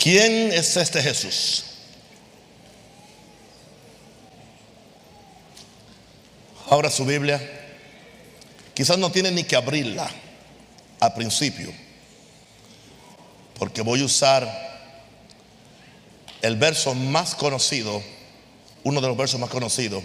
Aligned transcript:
¿Quién 0.00 0.50
es 0.50 0.78
este 0.78 1.02
Jesús? 1.02 1.64
Ahora 6.70 6.90
su 6.90 7.04
Biblia. 7.04 7.58
Quizás 8.72 8.96
no 8.96 9.12
tiene 9.12 9.30
ni 9.30 9.44
que 9.44 9.56
abrirla 9.56 10.10
al 11.00 11.12
principio, 11.12 11.70
porque 13.58 13.82
voy 13.82 14.00
a 14.00 14.06
usar 14.06 14.48
el 16.40 16.56
verso 16.56 16.94
más 16.94 17.34
conocido, 17.34 18.02
uno 18.84 19.02
de 19.02 19.08
los 19.08 19.18
versos 19.18 19.38
más 19.38 19.50
conocidos, 19.50 20.02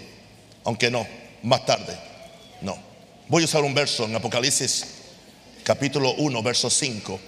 aunque 0.64 0.90
no, 0.90 1.06
más 1.42 1.64
tarde, 1.64 1.98
no. 2.60 2.76
Voy 3.28 3.42
a 3.42 3.46
usar 3.46 3.62
un 3.62 3.72
verso 3.72 4.04
en 4.04 4.14
Apocalipsis 4.14 4.86
capítulo 5.64 6.12
1, 6.18 6.42
verso 6.42 6.68
5. 6.68 7.18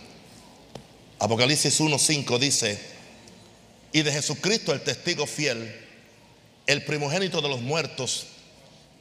Apocalipsis 1.20 1.80
1, 1.80 1.98
5 1.98 2.38
dice, 2.38 2.78
y 3.90 4.02
de 4.02 4.12
Jesucristo 4.12 4.72
el 4.72 4.82
testigo 4.82 5.26
fiel, 5.26 5.74
el 6.68 6.84
primogénito 6.84 7.40
de 7.40 7.48
los 7.48 7.60
muertos 7.60 8.26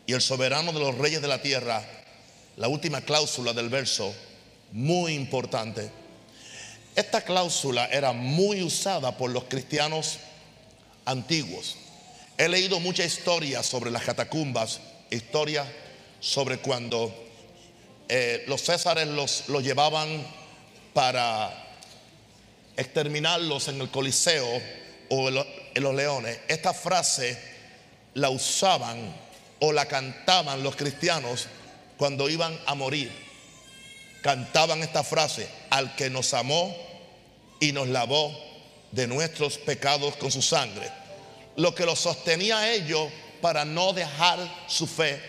y 0.07 0.13
el 0.13 0.21
soberano 0.21 0.73
de 0.73 0.79
los 0.79 0.97
reyes 0.97 1.21
de 1.21 1.27
la 1.27 1.43
tierra, 1.43 1.85
la 2.55 2.69
última 2.69 3.01
cláusula 3.01 3.53
del 3.53 3.69
verso, 3.69 4.15
muy 4.71 5.13
importante. 5.13 5.91
Esta 6.95 7.21
cláusula 7.21 7.85
era 7.85 8.13
muy 8.13 8.63
usada 8.63 9.15
por 9.15 9.29
los 9.29 9.43
cristianos 9.43 10.17
antiguos. 11.05 11.75
He 12.39 12.49
leído 12.49 12.79
mucha 12.79 13.05
historia 13.05 13.61
sobre 13.61 13.91
las 13.91 14.03
catacumbas, 14.03 14.79
historia 15.11 15.71
sobre 16.19 16.57
cuando 16.57 17.13
eh, 18.09 18.43
los 18.47 18.63
césares 18.63 19.07
los, 19.07 19.49
los 19.49 19.61
llevaban 19.61 20.25
para 20.95 21.66
exterminarlos 22.77 23.67
en 23.67 23.81
el 23.81 23.89
Coliseo 23.89 24.47
o 25.09 25.29
en 25.29 25.83
los 25.83 25.95
leones. 25.95 26.39
Esta 26.47 26.73
frase 26.73 27.37
la 28.13 28.29
usaban 28.29 29.13
o 29.59 29.73
la 29.73 29.85
cantaban 29.87 30.63
los 30.63 30.75
cristianos 30.75 31.47
cuando 31.97 32.29
iban 32.29 32.57
a 32.65 32.75
morir. 32.75 33.11
Cantaban 34.21 34.81
esta 34.83 35.03
frase, 35.03 35.47
al 35.69 35.95
que 35.95 36.09
nos 36.09 36.33
amó 36.33 36.75
y 37.59 37.71
nos 37.71 37.87
lavó 37.87 38.37
de 38.91 39.07
nuestros 39.07 39.57
pecados 39.57 40.15
con 40.15 40.31
su 40.31 40.41
sangre. 40.41 40.89
Lo 41.55 41.73
que 41.73 41.85
los 41.85 41.99
sostenía 41.99 42.59
a 42.59 42.71
ellos 42.71 43.09
para 43.41 43.65
no 43.65 43.93
dejar 43.93 44.39
su 44.67 44.87
fe, 44.87 45.19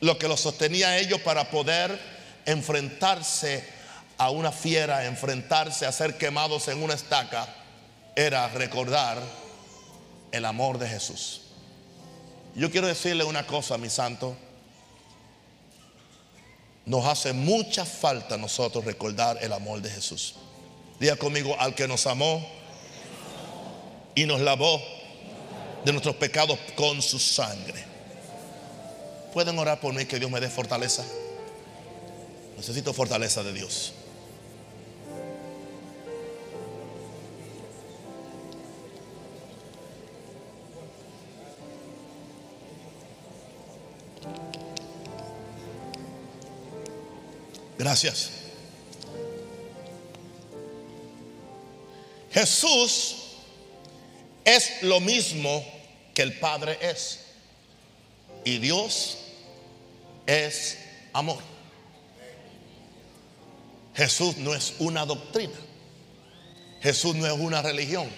lo 0.00 0.18
que 0.18 0.28
los 0.28 0.40
sostenía 0.40 0.88
a 0.88 0.98
ellos 0.98 1.20
para 1.20 1.50
poder 1.50 1.98
enfrentarse 2.44 3.64
a 4.22 4.30
una 4.30 4.52
fiera, 4.52 5.04
enfrentarse 5.06 5.84
a 5.84 5.90
ser 5.90 6.16
quemados 6.16 6.68
en 6.68 6.80
una 6.80 6.94
estaca, 6.94 7.44
era 8.14 8.46
recordar 8.50 9.20
el 10.30 10.44
amor 10.44 10.78
de 10.78 10.88
Jesús. 10.88 11.40
Yo 12.54 12.70
quiero 12.70 12.86
decirle 12.86 13.24
una 13.24 13.44
cosa, 13.48 13.76
mi 13.78 13.90
santo. 13.90 14.36
Nos 16.86 17.04
hace 17.04 17.32
mucha 17.32 17.84
falta 17.84 18.36
a 18.36 18.38
nosotros 18.38 18.84
recordar 18.84 19.38
el 19.40 19.52
amor 19.52 19.82
de 19.82 19.90
Jesús. 19.90 20.36
Diga 21.00 21.16
conmigo, 21.16 21.56
al 21.58 21.74
que 21.74 21.88
nos 21.88 22.06
amó 22.06 22.46
y 24.14 24.24
nos 24.24 24.40
lavó 24.40 24.80
de 25.84 25.90
nuestros 25.90 26.14
pecados 26.14 26.60
con 26.76 27.02
su 27.02 27.18
sangre. 27.18 27.84
¿Pueden 29.32 29.58
orar 29.58 29.80
por 29.80 29.92
mí 29.92 30.04
que 30.04 30.20
Dios 30.20 30.30
me 30.30 30.38
dé 30.38 30.48
fortaleza? 30.48 31.02
Necesito 32.56 32.92
fortaleza 32.92 33.42
de 33.42 33.52
Dios. 33.52 33.94
Gracias. 47.82 48.30
Jesús 52.30 53.16
es 54.44 54.84
lo 54.84 55.00
mismo 55.00 55.64
que 56.14 56.22
el 56.22 56.38
Padre 56.38 56.78
es. 56.80 57.18
Y 58.44 58.58
Dios 58.58 59.18
es 60.26 60.78
amor. 61.12 61.42
Jesús 63.96 64.36
no 64.36 64.54
es 64.54 64.74
una 64.78 65.04
doctrina. 65.04 65.58
Jesús 66.82 67.16
no 67.16 67.26
es 67.26 67.32
una 67.32 67.62
religión. 67.62 68.08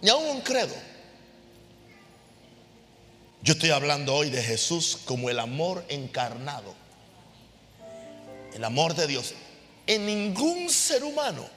Ni 0.00 0.08
aún 0.08 0.26
un 0.36 0.40
credo. 0.40 0.74
Yo 3.42 3.52
estoy 3.52 3.72
hablando 3.72 4.14
hoy 4.14 4.30
de 4.30 4.42
Jesús 4.42 4.98
como 5.04 5.28
el 5.28 5.38
amor 5.38 5.84
encarnado 5.90 6.80
el 8.54 8.64
amor 8.64 8.94
de 8.94 9.06
Dios, 9.06 9.34
en 9.86 10.06
ningún 10.06 10.68
ser 10.70 11.04
humano, 11.04 11.48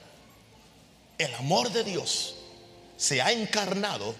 el 1.18 1.34
amor 1.34 1.70
de 1.70 1.84
Dios 1.84 2.34
se 2.96 3.20
ha 3.22 3.32
encarnado 3.32 4.14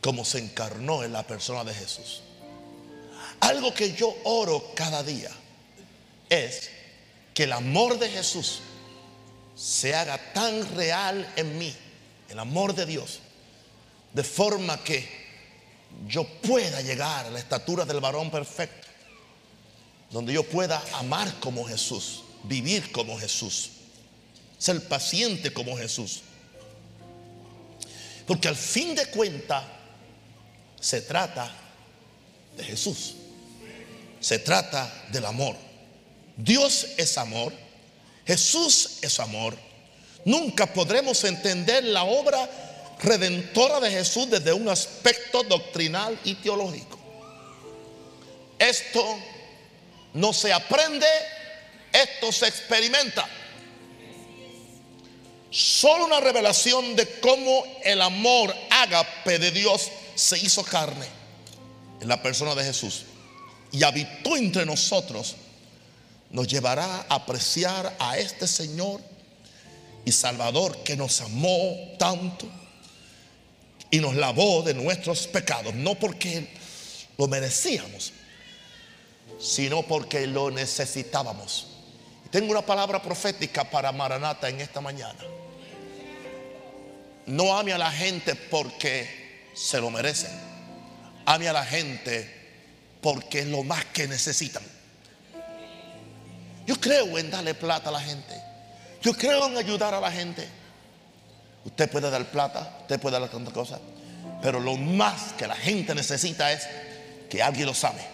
como 0.00 0.24
se 0.24 0.38
encarnó 0.38 1.04
en 1.04 1.12
la 1.12 1.26
persona 1.26 1.64
de 1.64 1.74
Jesús. 1.74 2.22
Algo 3.40 3.72
que 3.74 3.92
yo 3.92 4.14
oro 4.24 4.72
cada 4.74 5.02
día 5.02 5.30
es 6.28 6.70
que 7.34 7.44
el 7.44 7.52
amor 7.52 7.98
de 7.98 8.08
Jesús 8.08 8.60
se 9.54 9.94
haga 9.94 10.32
tan 10.32 10.74
real 10.76 11.30
en 11.36 11.58
mí, 11.58 11.74
el 12.28 12.38
amor 12.38 12.74
de 12.74 12.86
Dios, 12.86 13.20
de 14.12 14.24
forma 14.24 14.82
que 14.82 15.08
yo 16.06 16.24
pueda 16.24 16.80
llegar 16.80 17.26
a 17.26 17.30
la 17.30 17.38
estatura 17.38 17.84
del 17.84 18.00
varón 18.00 18.30
perfecto 18.30 18.91
donde 20.12 20.32
yo 20.34 20.44
pueda 20.44 20.82
amar 20.94 21.40
como 21.40 21.64
Jesús, 21.64 22.22
vivir 22.44 22.92
como 22.92 23.18
Jesús, 23.18 23.70
ser 24.58 24.86
paciente 24.86 25.52
como 25.52 25.76
Jesús. 25.76 26.20
Porque 28.26 28.48
al 28.48 28.56
fin 28.56 28.94
de 28.94 29.06
cuentas 29.06 29.64
se 30.80 31.00
trata 31.00 31.50
de 32.56 32.64
Jesús, 32.64 33.14
se 34.20 34.38
trata 34.38 34.92
del 35.10 35.24
amor. 35.24 35.56
Dios 36.36 36.88
es 36.98 37.16
amor, 37.18 37.52
Jesús 38.26 38.98
es 39.02 39.18
amor. 39.18 39.56
Nunca 40.24 40.72
podremos 40.72 41.24
entender 41.24 41.82
la 41.84 42.04
obra 42.04 42.48
redentora 43.00 43.80
de 43.80 43.90
Jesús 43.90 44.30
desde 44.30 44.52
un 44.52 44.68
aspecto 44.68 45.42
doctrinal 45.42 46.18
y 46.22 46.34
teológico. 46.34 46.98
Esto 48.58 49.18
no 50.14 50.32
se 50.32 50.52
aprende, 50.52 51.06
esto 51.92 52.32
se 52.32 52.48
experimenta. 52.48 53.28
Solo 55.50 56.06
una 56.06 56.20
revelación 56.20 56.96
de 56.96 57.20
cómo 57.20 57.64
el 57.84 58.00
amor 58.00 58.54
ágape 58.70 59.38
de 59.38 59.50
Dios 59.50 59.90
se 60.14 60.38
hizo 60.38 60.64
carne 60.64 61.06
en 62.00 62.08
la 62.08 62.22
persona 62.22 62.54
de 62.54 62.64
Jesús 62.64 63.04
y 63.70 63.82
habitó 63.82 64.36
entre 64.36 64.64
nosotros 64.64 65.36
nos 66.32 66.48
llevará 66.48 67.06
a 67.08 67.16
apreciar 67.16 67.94
a 67.98 68.18
este 68.18 68.48
Señor 68.48 69.00
y 70.04 70.12
Salvador 70.12 70.82
que 70.82 70.96
nos 70.96 71.20
amó 71.20 71.76
tanto 71.98 72.48
y 73.90 73.98
nos 73.98 74.16
lavó 74.16 74.62
de 74.62 74.72
nuestros 74.72 75.26
pecados, 75.26 75.74
no 75.74 75.94
porque 75.94 76.48
lo 77.18 77.28
merecíamos, 77.28 78.12
sino 79.42 79.82
porque 79.82 80.26
lo 80.26 80.50
necesitábamos. 80.50 81.66
Tengo 82.30 82.52
una 82.52 82.62
palabra 82.62 83.02
profética 83.02 83.68
para 83.68 83.90
Maranata 83.90 84.48
en 84.48 84.60
esta 84.60 84.80
mañana. 84.80 85.18
No 87.26 87.56
ame 87.56 87.72
a 87.72 87.78
la 87.78 87.90
gente 87.90 88.36
porque 88.36 89.50
se 89.52 89.80
lo 89.80 89.90
merecen. 89.90 90.30
Ame 91.26 91.48
a 91.48 91.52
la 91.52 91.64
gente 91.64 92.40
porque 93.00 93.40
es 93.40 93.46
lo 93.46 93.64
más 93.64 93.84
que 93.86 94.06
necesitan. 94.06 94.62
Yo 96.64 96.80
creo 96.80 97.18
en 97.18 97.30
darle 97.30 97.54
plata 97.54 97.88
a 97.88 97.92
la 97.92 98.00
gente. 98.00 98.40
Yo 99.02 99.12
creo 99.12 99.48
en 99.48 99.56
ayudar 99.56 99.92
a 99.92 100.00
la 100.00 100.12
gente. 100.12 100.48
Usted 101.64 101.90
puede 101.90 102.10
dar 102.10 102.24
plata, 102.30 102.78
usted 102.82 103.00
puede 103.00 103.18
dar 103.18 103.28
tantas 103.28 103.52
cosas. 103.52 103.80
Pero 104.40 104.60
lo 104.60 104.76
más 104.76 105.32
que 105.32 105.48
la 105.48 105.56
gente 105.56 105.94
necesita 105.94 106.52
es 106.52 106.66
que 107.28 107.42
alguien 107.42 107.66
lo 107.66 107.72
ame. 107.72 108.11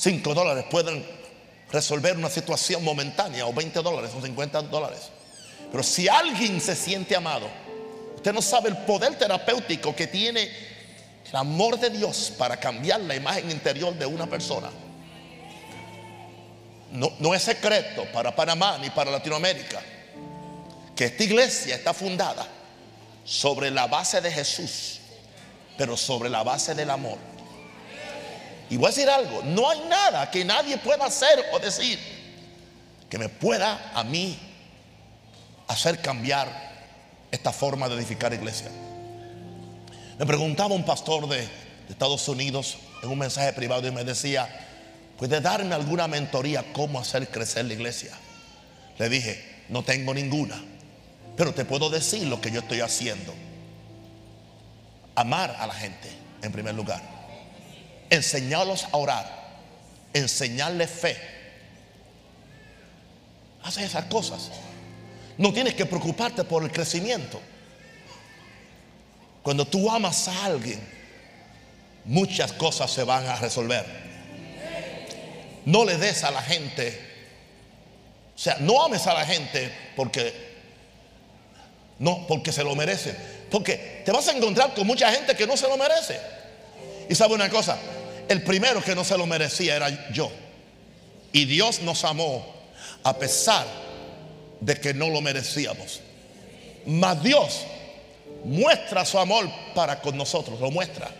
5 0.00 0.32
dólares 0.32 0.64
pueden 0.70 1.04
resolver 1.70 2.16
una 2.16 2.30
situación 2.30 2.82
momentánea 2.82 3.46
o 3.46 3.52
20 3.52 3.82
dólares 3.82 4.10
o 4.16 4.22
50 4.22 4.62
dólares. 4.62 5.10
Pero 5.70 5.82
si 5.82 6.08
alguien 6.08 6.58
se 6.58 6.74
siente 6.74 7.14
amado, 7.14 7.46
usted 8.16 8.32
no 8.32 8.40
sabe 8.40 8.70
el 8.70 8.78
poder 8.78 9.18
terapéutico 9.18 9.94
que 9.94 10.06
tiene 10.06 10.50
el 11.28 11.36
amor 11.36 11.78
de 11.78 11.90
Dios 11.90 12.32
para 12.38 12.58
cambiar 12.58 13.02
la 13.02 13.14
imagen 13.14 13.50
interior 13.50 13.92
de 13.94 14.06
una 14.06 14.26
persona. 14.26 14.70
no, 16.92 17.12
no 17.18 17.34
es 17.34 17.42
secreto 17.42 18.06
para 18.10 18.34
Panamá 18.34 18.78
ni 18.78 18.88
para 18.88 19.10
Latinoamérica 19.10 19.82
que 20.96 21.04
esta 21.04 21.24
iglesia 21.24 21.76
está 21.76 21.92
fundada 21.92 22.46
sobre 23.22 23.70
la 23.70 23.86
base 23.86 24.22
de 24.22 24.32
Jesús, 24.32 25.00
pero 25.76 25.94
sobre 25.94 26.30
la 26.30 26.42
base 26.42 26.74
del 26.74 26.88
amor. 26.88 27.29
Y 28.70 28.76
voy 28.76 28.86
a 28.86 28.90
decir 28.90 29.10
algo, 29.10 29.42
no 29.42 29.68
hay 29.68 29.80
nada 29.88 30.30
que 30.30 30.44
nadie 30.44 30.78
pueda 30.78 31.04
hacer 31.04 31.44
o 31.52 31.58
decir 31.58 31.98
que 33.10 33.18
me 33.18 33.28
pueda 33.28 33.90
a 33.92 34.04
mí 34.04 34.38
hacer 35.66 36.00
cambiar 36.00 36.48
esta 37.32 37.52
forma 37.52 37.88
de 37.88 37.96
edificar 37.96 38.32
iglesia. 38.32 38.70
Me 40.18 40.24
preguntaba 40.24 40.74
un 40.74 40.84
pastor 40.84 41.28
de, 41.28 41.48
Estados 41.88 42.28
Unidos 42.28 42.76
en 43.02 43.08
un 43.08 43.18
mensaje 43.18 43.52
privado 43.52 43.88
y 43.88 43.90
me 43.90 44.04
decía, 44.04 44.48
¿puede 45.18 45.40
darme 45.40 45.74
alguna 45.74 46.06
mentoría 46.06 46.64
cómo 46.72 47.00
hacer 47.00 47.28
crecer 47.28 47.64
la 47.64 47.72
iglesia? 47.74 48.12
Le 48.96 49.08
dije, 49.08 49.64
no 49.70 49.82
tengo 49.82 50.14
ninguna, 50.14 50.62
pero 51.36 51.52
te 51.52 51.64
puedo 51.64 51.90
decir 51.90 52.28
lo 52.28 52.40
que 52.40 52.52
yo 52.52 52.60
estoy 52.60 52.80
haciendo. 52.80 53.34
Amar 55.16 55.56
a 55.58 55.66
la 55.66 55.74
gente 55.74 56.08
en 56.42 56.52
primer 56.52 56.76
lugar. 56.76 57.19
Enseñarlos 58.10 58.84
a 58.92 58.96
orar. 58.96 59.40
Enseñarles 60.12 60.90
fe. 60.90 61.16
Hace 63.62 63.84
esas 63.84 64.04
cosas. 64.06 64.50
No 65.38 65.52
tienes 65.52 65.74
que 65.74 65.86
preocuparte 65.86 66.44
por 66.44 66.62
el 66.62 66.70
crecimiento. 66.70 67.40
Cuando 69.42 69.66
tú 69.66 69.90
amas 69.90 70.28
a 70.28 70.44
alguien, 70.44 70.80
muchas 72.04 72.52
cosas 72.52 72.90
se 72.90 73.04
van 73.04 73.26
a 73.26 73.36
resolver. 73.36 73.86
No 75.64 75.84
le 75.84 75.96
des 75.96 76.24
a 76.24 76.30
la 76.30 76.42
gente, 76.42 76.98
o 78.34 78.38
sea, 78.38 78.56
no 78.60 78.82
ames 78.82 79.06
a 79.06 79.14
la 79.14 79.24
gente 79.24 79.70
porque 79.94 80.50
no, 81.98 82.26
porque 82.26 82.52
se 82.52 82.64
lo 82.64 82.74
merece. 82.74 83.14
Porque 83.50 84.02
te 84.04 84.12
vas 84.12 84.26
a 84.28 84.32
encontrar 84.32 84.74
con 84.74 84.86
mucha 84.86 85.10
gente 85.12 85.36
que 85.36 85.46
no 85.46 85.56
se 85.56 85.68
lo 85.68 85.76
merece. 85.76 86.18
Y 87.08 87.14
sabe 87.14 87.34
una 87.34 87.50
cosa, 87.50 87.78
el 88.30 88.44
primero 88.44 88.80
que 88.80 88.94
no 88.94 89.02
se 89.02 89.18
lo 89.18 89.26
merecía 89.26 89.74
era 89.74 90.12
yo. 90.12 90.30
Y 91.32 91.46
Dios 91.46 91.80
nos 91.80 92.04
amó 92.04 92.46
a 93.02 93.18
pesar 93.18 93.66
de 94.60 94.76
que 94.76 94.94
no 94.94 95.08
lo 95.08 95.20
merecíamos. 95.20 96.00
Mas 96.86 97.20
Dios 97.24 97.62
muestra 98.44 99.04
su 99.04 99.18
amor 99.18 99.50
para 99.74 100.00
con 100.00 100.16
nosotros, 100.16 100.60
lo 100.60 100.70
muestra. 100.70 101.10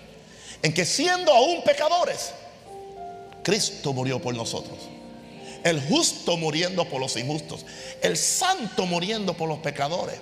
En 0.63 0.73
que 0.73 0.85
siendo 0.85 1.33
aún 1.33 1.65
pecadores, 1.65 2.31
Cristo 3.43 3.93
murió 3.93 4.23
por 4.23 4.37
nosotros. 4.37 4.79
El 5.65 5.83
justo 5.89 6.37
muriendo 6.37 6.89
por 6.89 7.01
los 7.01 7.17
injustos. 7.17 7.67
El 8.03 8.17
santo 8.17 8.87
muriendo 8.87 9.35
por 9.35 9.49
los 9.49 9.59
pecadores. 9.59 10.21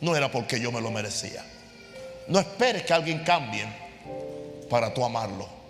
No 0.00 0.14
era 0.14 0.30
porque 0.30 0.60
yo 0.60 0.70
me 0.70 0.80
lo 0.80 0.92
merecía. 0.92 1.44
No 2.28 2.38
esperes 2.38 2.84
que 2.84 2.92
alguien 2.92 3.24
cambie 3.24 3.66
para 4.70 4.94
tú 4.94 5.04
amarlo. 5.04 5.61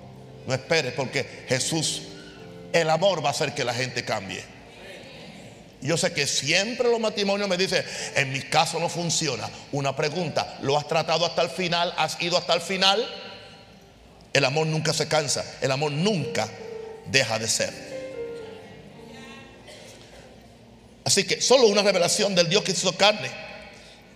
No 0.46 0.54
esperes 0.54 0.92
porque 0.94 1.44
Jesús, 1.48 2.02
el 2.72 2.90
amor 2.90 3.24
va 3.24 3.28
a 3.28 3.32
hacer 3.32 3.54
que 3.54 3.64
la 3.64 3.74
gente 3.74 4.04
cambie. 4.04 4.42
Yo 5.80 5.96
sé 5.96 6.12
que 6.12 6.26
siempre 6.28 6.88
los 6.88 7.00
matrimonios 7.00 7.48
me 7.48 7.56
dicen, 7.56 7.84
en 8.14 8.32
mi 8.32 8.40
caso 8.40 8.78
no 8.78 8.88
funciona. 8.88 9.48
Una 9.72 9.96
pregunta, 9.96 10.58
¿lo 10.62 10.78
has 10.78 10.86
tratado 10.86 11.26
hasta 11.26 11.42
el 11.42 11.50
final? 11.50 11.92
¿Has 11.96 12.20
ido 12.22 12.38
hasta 12.38 12.54
el 12.54 12.60
final? 12.60 13.04
El 14.32 14.44
amor 14.44 14.66
nunca 14.68 14.92
se 14.92 15.08
cansa, 15.08 15.44
el 15.60 15.72
amor 15.72 15.90
nunca 15.90 16.48
deja 17.06 17.38
de 17.38 17.48
ser. 17.48 17.92
Así 21.04 21.24
que 21.24 21.40
solo 21.40 21.66
una 21.66 21.82
revelación 21.82 22.34
del 22.34 22.48
Dios 22.48 22.62
que 22.62 22.72
hizo 22.72 22.96
carne 22.96 23.28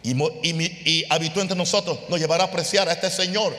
y, 0.04 0.12
y, 0.12 1.04
habitó 1.10 1.40
entre 1.40 1.56
nosotros 1.56 1.98
nos 2.08 2.20
llevará 2.20 2.44
a 2.44 2.46
apreciar 2.46 2.88
a 2.88 2.92
este 2.92 3.10
Señor 3.10 3.56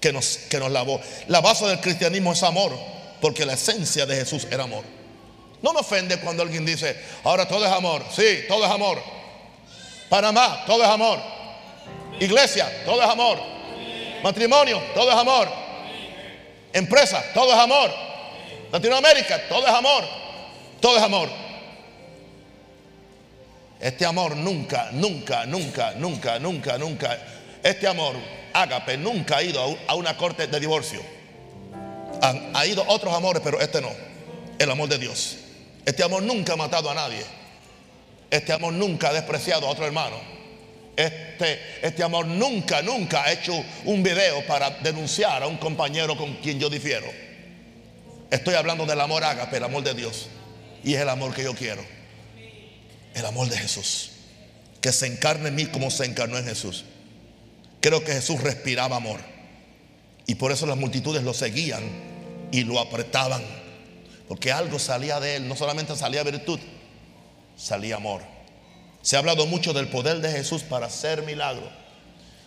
que 0.00 0.12
nos, 0.12 0.38
que 0.50 0.58
nos 0.58 0.70
lavó. 0.70 1.00
La 1.28 1.40
base 1.40 1.66
del 1.66 1.80
cristianismo 1.80 2.32
es 2.32 2.42
amor, 2.42 2.72
porque 3.20 3.46
la 3.46 3.54
esencia 3.54 4.06
de 4.06 4.16
Jesús 4.16 4.46
era 4.50 4.64
amor. 4.64 4.84
No 5.62 5.72
me 5.72 5.80
ofende 5.80 6.18
cuando 6.20 6.42
alguien 6.42 6.64
dice, 6.64 6.96
ahora 7.24 7.48
todo 7.48 7.64
es 7.64 7.72
amor. 7.72 8.04
Sí, 8.14 8.44
todo 8.46 8.64
es 8.64 8.70
amor. 8.70 9.02
Panamá, 10.08 10.64
todo 10.66 10.82
es 10.82 10.88
amor. 10.88 11.18
Iglesia, 12.20 12.84
todo 12.84 13.02
es 13.02 13.08
amor. 13.08 13.38
Matrimonio, 14.22 14.80
todo 14.94 15.10
es 15.10 15.16
amor. 15.16 15.48
Empresa, 16.72 17.24
todo 17.34 17.52
es 17.52 17.58
amor. 17.58 17.90
Latinoamérica, 18.72 19.48
todo 19.48 19.66
es 19.66 19.72
amor. 19.72 20.04
Todo 20.80 20.96
es 20.96 21.02
amor. 21.02 21.28
Este 23.80 24.06
amor 24.06 24.36
nunca, 24.36 24.90
nunca, 24.92 25.44
nunca, 25.46 25.92
nunca, 25.94 26.38
nunca, 26.38 26.78
nunca. 26.78 27.18
Este 27.62 27.86
amor, 27.86 28.14
ágape, 28.62 28.96
nunca 28.96 29.38
ha 29.38 29.42
ido 29.42 29.78
a 29.86 29.94
una 29.94 30.16
corte 30.16 30.46
de 30.46 30.60
divorcio. 30.60 31.00
Ha, 32.54 32.66
ido 32.66 32.84
otros 32.88 33.14
amores, 33.14 33.42
pero 33.44 33.60
este 33.60 33.80
no. 33.80 33.90
El 34.58 34.70
amor 34.70 34.88
de 34.88 34.98
Dios. 34.98 35.36
Este 35.84 36.02
amor 36.02 36.22
nunca 36.22 36.54
ha 36.54 36.56
matado 36.56 36.90
a 36.90 36.94
nadie. 36.94 37.24
Este 38.30 38.52
amor 38.52 38.72
nunca 38.72 39.10
ha 39.10 39.12
despreciado 39.12 39.66
a 39.66 39.70
otro 39.70 39.86
hermano. 39.86 40.16
Este, 40.96 41.60
este 41.82 42.02
amor 42.02 42.26
nunca, 42.26 42.80
nunca 42.80 43.24
ha 43.24 43.32
hecho 43.32 43.52
un 43.84 44.02
video 44.02 44.44
para 44.46 44.70
denunciar 44.70 45.42
a 45.42 45.46
un 45.46 45.58
compañero 45.58 46.16
con 46.16 46.34
quien 46.36 46.58
yo 46.58 46.70
difiero. 46.70 47.06
Estoy 48.30 48.54
hablando 48.54 48.86
del 48.86 49.00
amor 49.00 49.22
ágape, 49.22 49.58
el 49.58 49.64
amor 49.64 49.84
de 49.84 49.94
Dios. 49.94 50.28
Y 50.82 50.94
es 50.94 51.00
el 51.00 51.08
amor 51.08 51.34
que 51.34 51.44
yo 51.44 51.54
quiero. 51.54 51.84
El 53.14 53.26
amor 53.26 53.48
de 53.48 53.58
Jesús. 53.58 54.12
Que 54.80 54.92
se 54.92 55.06
encarne 55.06 55.48
en 55.48 55.54
mí 55.54 55.66
como 55.66 55.90
se 55.90 56.06
encarnó 56.06 56.38
en 56.38 56.46
Jesús. 56.46 56.84
Creo 57.86 58.02
que 58.02 58.14
Jesús 58.14 58.42
respiraba 58.42 58.96
amor. 58.96 59.20
Y 60.26 60.34
por 60.34 60.50
eso 60.50 60.66
las 60.66 60.76
multitudes 60.76 61.22
lo 61.22 61.32
seguían 61.32 61.84
y 62.50 62.64
lo 62.64 62.80
apretaban 62.80 63.40
porque 64.26 64.50
algo 64.50 64.80
salía 64.80 65.20
de 65.20 65.36
él, 65.36 65.46
no 65.46 65.54
solamente 65.54 65.94
salía 65.94 66.24
virtud, 66.24 66.58
salía 67.56 67.94
amor. 67.94 68.22
Se 69.02 69.14
ha 69.14 69.20
hablado 69.20 69.46
mucho 69.46 69.72
del 69.72 69.86
poder 69.86 70.20
de 70.20 70.32
Jesús 70.32 70.64
para 70.64 70.86
hacer 70.86 71.22
milagros. 71.22 71.70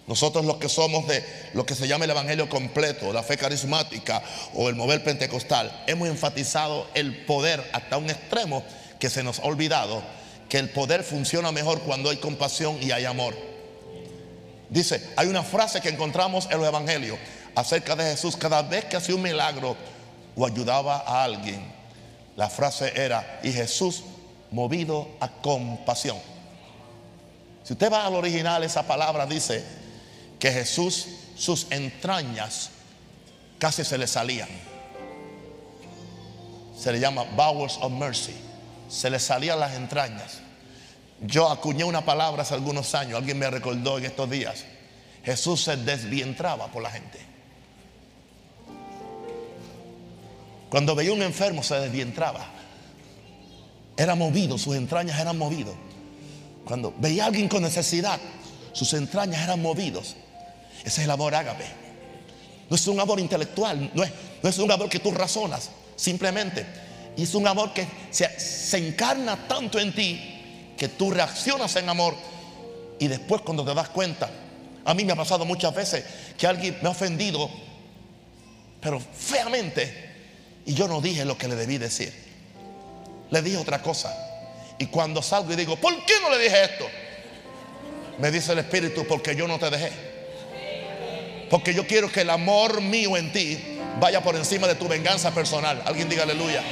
Nosotros 0.07 0.43
los 0.43 0.57
que 0.57 0.67
somos 0.67 1.07
de 1.07 1.23
lo 1.53 1.65
que 1.65 1.73
se 1.73 1.87
llama 1.87 2.03
el 2.03 2.11
Evangelio 2.11 2.49
completo, 2.49 3.13
la 3.13 3.23
fe 3.23 3.37
carismática 3.37 4.21
o 4.55 4.67
el 4.67 4.75
mover 4.75 5.05
pentecostal, 5.05 5.85
hemos 5.87 6.09
enfatizado 6.09 6.85
el 6.95 7.15
poder 7.23 7.65
hasta 7.71 7.95
un 7.95 8.09
extremo 8.09 8.65
que 8.99 9.09
se 9.09 9.23
nos 9.23 9.39
ha 9.39 9.43
olvidado 9.43 10.03
que 10.49 10.57
el 10.57 10.69
poder 10.69 11.05
funciona 11.05 11.53
mejor 11.53 11.79
cuando 11.83 12.09
hay 12.09 12.17
compasión 12.17 12.77
y 12.83 12.91
hay 12.91 13.05
amor. 13.05 13.47
Dice, 14.69 15.13
hay 15.15 15.27
una 15.27 15.43
frase 15.43 15.81
que 15.81 15.89
encontramos 15.89 16.47
en 16.51 16.59
los 16.59 16.67
evangelios 16.67 17.17
acerca 17.55 17.95
de 17.95 18.03
Jesús. 18.03 18.37
Cada 18.37 18.61
vez 18.61 18.85
que 18.85 18.97
hacía 18.97 19.15
un 19.15 19.21
milagro, 19.21 19.75
o 20.35 20.45
ayudaba 20.45 21.03
a 21.05 21.23
alguien, 21.23 21.61
la 22.35 22.49
frase 22.49 22.93
era, 22.95 23.39
y 23.43 23.51
Jesús 23.51 24.03
movido 24.51 25.07
a 25.19 25.27
compasión. 25.27 26.17
Si 27.63 27.73
usted 27.73 27.91
va 27.91 28.05
al 28.05 28.15
original, 28.15 28.63
esa 28.63 28.83
palabra 28.83 29.25
dice 29.25 29.63
que 30.39 30.51
Jesús, 30.51 31.07
sus 31.35 31.67
entrañas 31.71 32.69
casi 33.57 33.83
se 33.83 33.97
le 33.97 34.07
salían. 34.07 34.49
Se 36.77 36.91
le 36.91 36.99
llama 36.99 37.23
bowels 37.35 37.77
of 37.81 37.91
mercy. 37.91 38.33
Se 38.87 39.09
le 39.09 39.19
salían 39.19 39.59
las 39.59 39.73
entrañas. 39.75 40.39
Yo 41.21 41.49
acuñé 41.49 41.83
una 41.83 42.05
palabra 42.05 42.43
hace 42.43 42.53
algunos 42.53 42.95
años, 42.95 43.17
alguien 43.17 43.37
me 43.37 43.49
recordó 43.49 43.97
en 43.97 44.05
estos 44.05 44.29
días. 44.29 44.65
Jesús 45.23 45.63
se 45.63 45.75
desvientraba 45.75 46.67
por 46.67 46.81
la 46.81 46.91
gente. 46.91 47.19
Cuando 50.69 50.95
veía 50.95 51.11
un 51.11 51.21
enfermo 51.21 51.61
se 51.63 51.75
desvientraba. 51.75 52.45
Era 53.97 54.15
movido, 54.15 54.57
sus 54.57 54.75
entrañas 54.75 55.19
eran 55.19 55.37
movidos. 55.37 55.75
Cuando 56.63 56.93
veía 56.97 57.23
a 57.23 57.27
alguien 57.27 57.49
con 57.49 57.63
necesidad, 57.63 58.19
sus 58.71 58.93
entrañas 58.93 59.43
eran 59.43 59.61
movidos. 59.61 60.15
Ese 60.79 60.87
es 60.87 60.99
el 60.99 61.11
amor 61.11 61.35
ágape. 61.35 61.65
No 62.69 62.75
es 62.75 62.87
un 62.87 62.99
amor 62.99 63.19
intelectual, 63.19 63.91
no 63.93 64.03
es, 64.03 64.11
no 64.41 64.49
es 64.49 64.57
un 64.59 64.71
amor 64.71 64.87
que 64.87 64.99
tú 64.99 65.11
razonas, 65.11 65.71
simplemente. 65.95 66.65
Y 67.17 67.23
es 67.23 67.33
un 67.35 67.45
amor 67.47 67.73
que 67.73 67.85
se, 68.11 68.39
se 68.39 68.77
encarna 68.77 69.47
tanto 69.47 69.79
en 69.79 69.93
ti 69.93 70.38
que 70.79 70.87
tú 70.87 71.11
reaccionas 71.11 71.75
en 71.75 71.89
amor 71.89 72.15
y 72.97 73.07
después 73.07 73.41
cuando 73.41 73.65
te 73.65 73.73
das 73.73 73.89
cuenta, 73.89 74.29
a 74.85 74.93
mí 74.93 75.03
me 75.03 75.11
ha 75.11 75.15
pasado 75.15 75.45
muchas 75.45 75.75
veces 75.75 76.05
que 76.37 76.47
alguien 76.47 76.77
me 76.81 76.87
ha 76.87 76.91
ofendido, 76.91 77.49
pero 78.81 78.99
feamente, 78.99 80.09
y 80.65 80.73
yo 80.73 80.87
no 80.87 81.01
dije 81.01 81.25
lo 81.25 81.37
que 81.37 81.49
le 81.49 81.55
debí 81.55 81.77
decir. 81.77 82.13
Le 83.29 83.41
dije 83.41 83.57
otra 83.57 83.81
cosa. 83.81 84.15
Y 84.79 84.85
cuando 84.85 85.21
salgo 85.21 85.51
y 85.51 85.57
digo, 85.57 85.75
¿por 85.75 85.93
qué 86.05 86.13
no 86.21 86.29
le 86.29 86.41
dije 86.41 86.63
esto? 86.63 86.87
Me 88.17 88.31
dice 88.31 88.53
el 88.53 88.59
Espíritu, 88.59 89.05
porque 89.05 89.35
yo 89.35 89.47
no 89.47 89.59
te 89.59 89.69
dejé. 89.69 89.91
Porque 91.49 91.73
yo 91.73 91.85
quiero 91.85 92.09
que 92.09 92.21
el 92.21 92.29
amor 92.29 92.79
mío 92.79 93.17
en 93.17 93.33
ti 93.33 93.79
vaya 93.99 94.23
por 94.23 94.35
encima 94.35 94.65
de 94.67 94.75
tu 94.75 94.87
venganza 94.87 95.31
personal. 95.31 95.81
Alguien 95.85 96.07
diga 96.07 96.23
aleluya. 96.23 96.63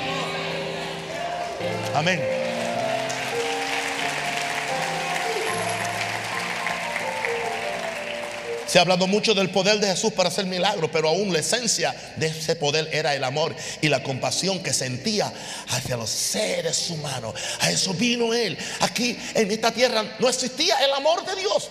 Amén. 1.94 2.57
Se 8.68 8.78
ha 8.78 8.82
hablado 8.82 9.08
mucho 9.08 9.34
del 9.34 9.50
poder 9.50 9.80
de 9.80 9.88
Jesús 9.88 10.12
para 10.12 10.30
hacer 10.30 10.46
milagros, 10.46 10.90
pero 10.92 11.08
aún 11.08 11.32
la 11.32 11.40
esencia 11.40 11.96
de 12.18 12.28
ese 12.28 12.56
poder 12.56 12.90
era 12.92 13.16
el 13.16 13.24
amor 13.24 13.56
y 13.82 13.88
la 13.88 14.04
compasión 14.04 14.62
que 14.62 14.74
sentía 14.74 15.32
hacia 15.70 15.96
los 15.96 16.10
seres 16.10 16.90
humanos. 16.90 17.34
A 17.62 17.72
eso 17.72 17.94
vino 17.94 18.34
Él. 18.34 18.58
Aquí 18.82 19.18
en 19.36 19.50
esta 19.52 19.72
tierra 19.72 20.04
no 20.20 20.28
existía 20.28 20.78
el 20.84 20.92
amor 20.92 21.26
de 21.26 21.36
Dios. 21.38 21.70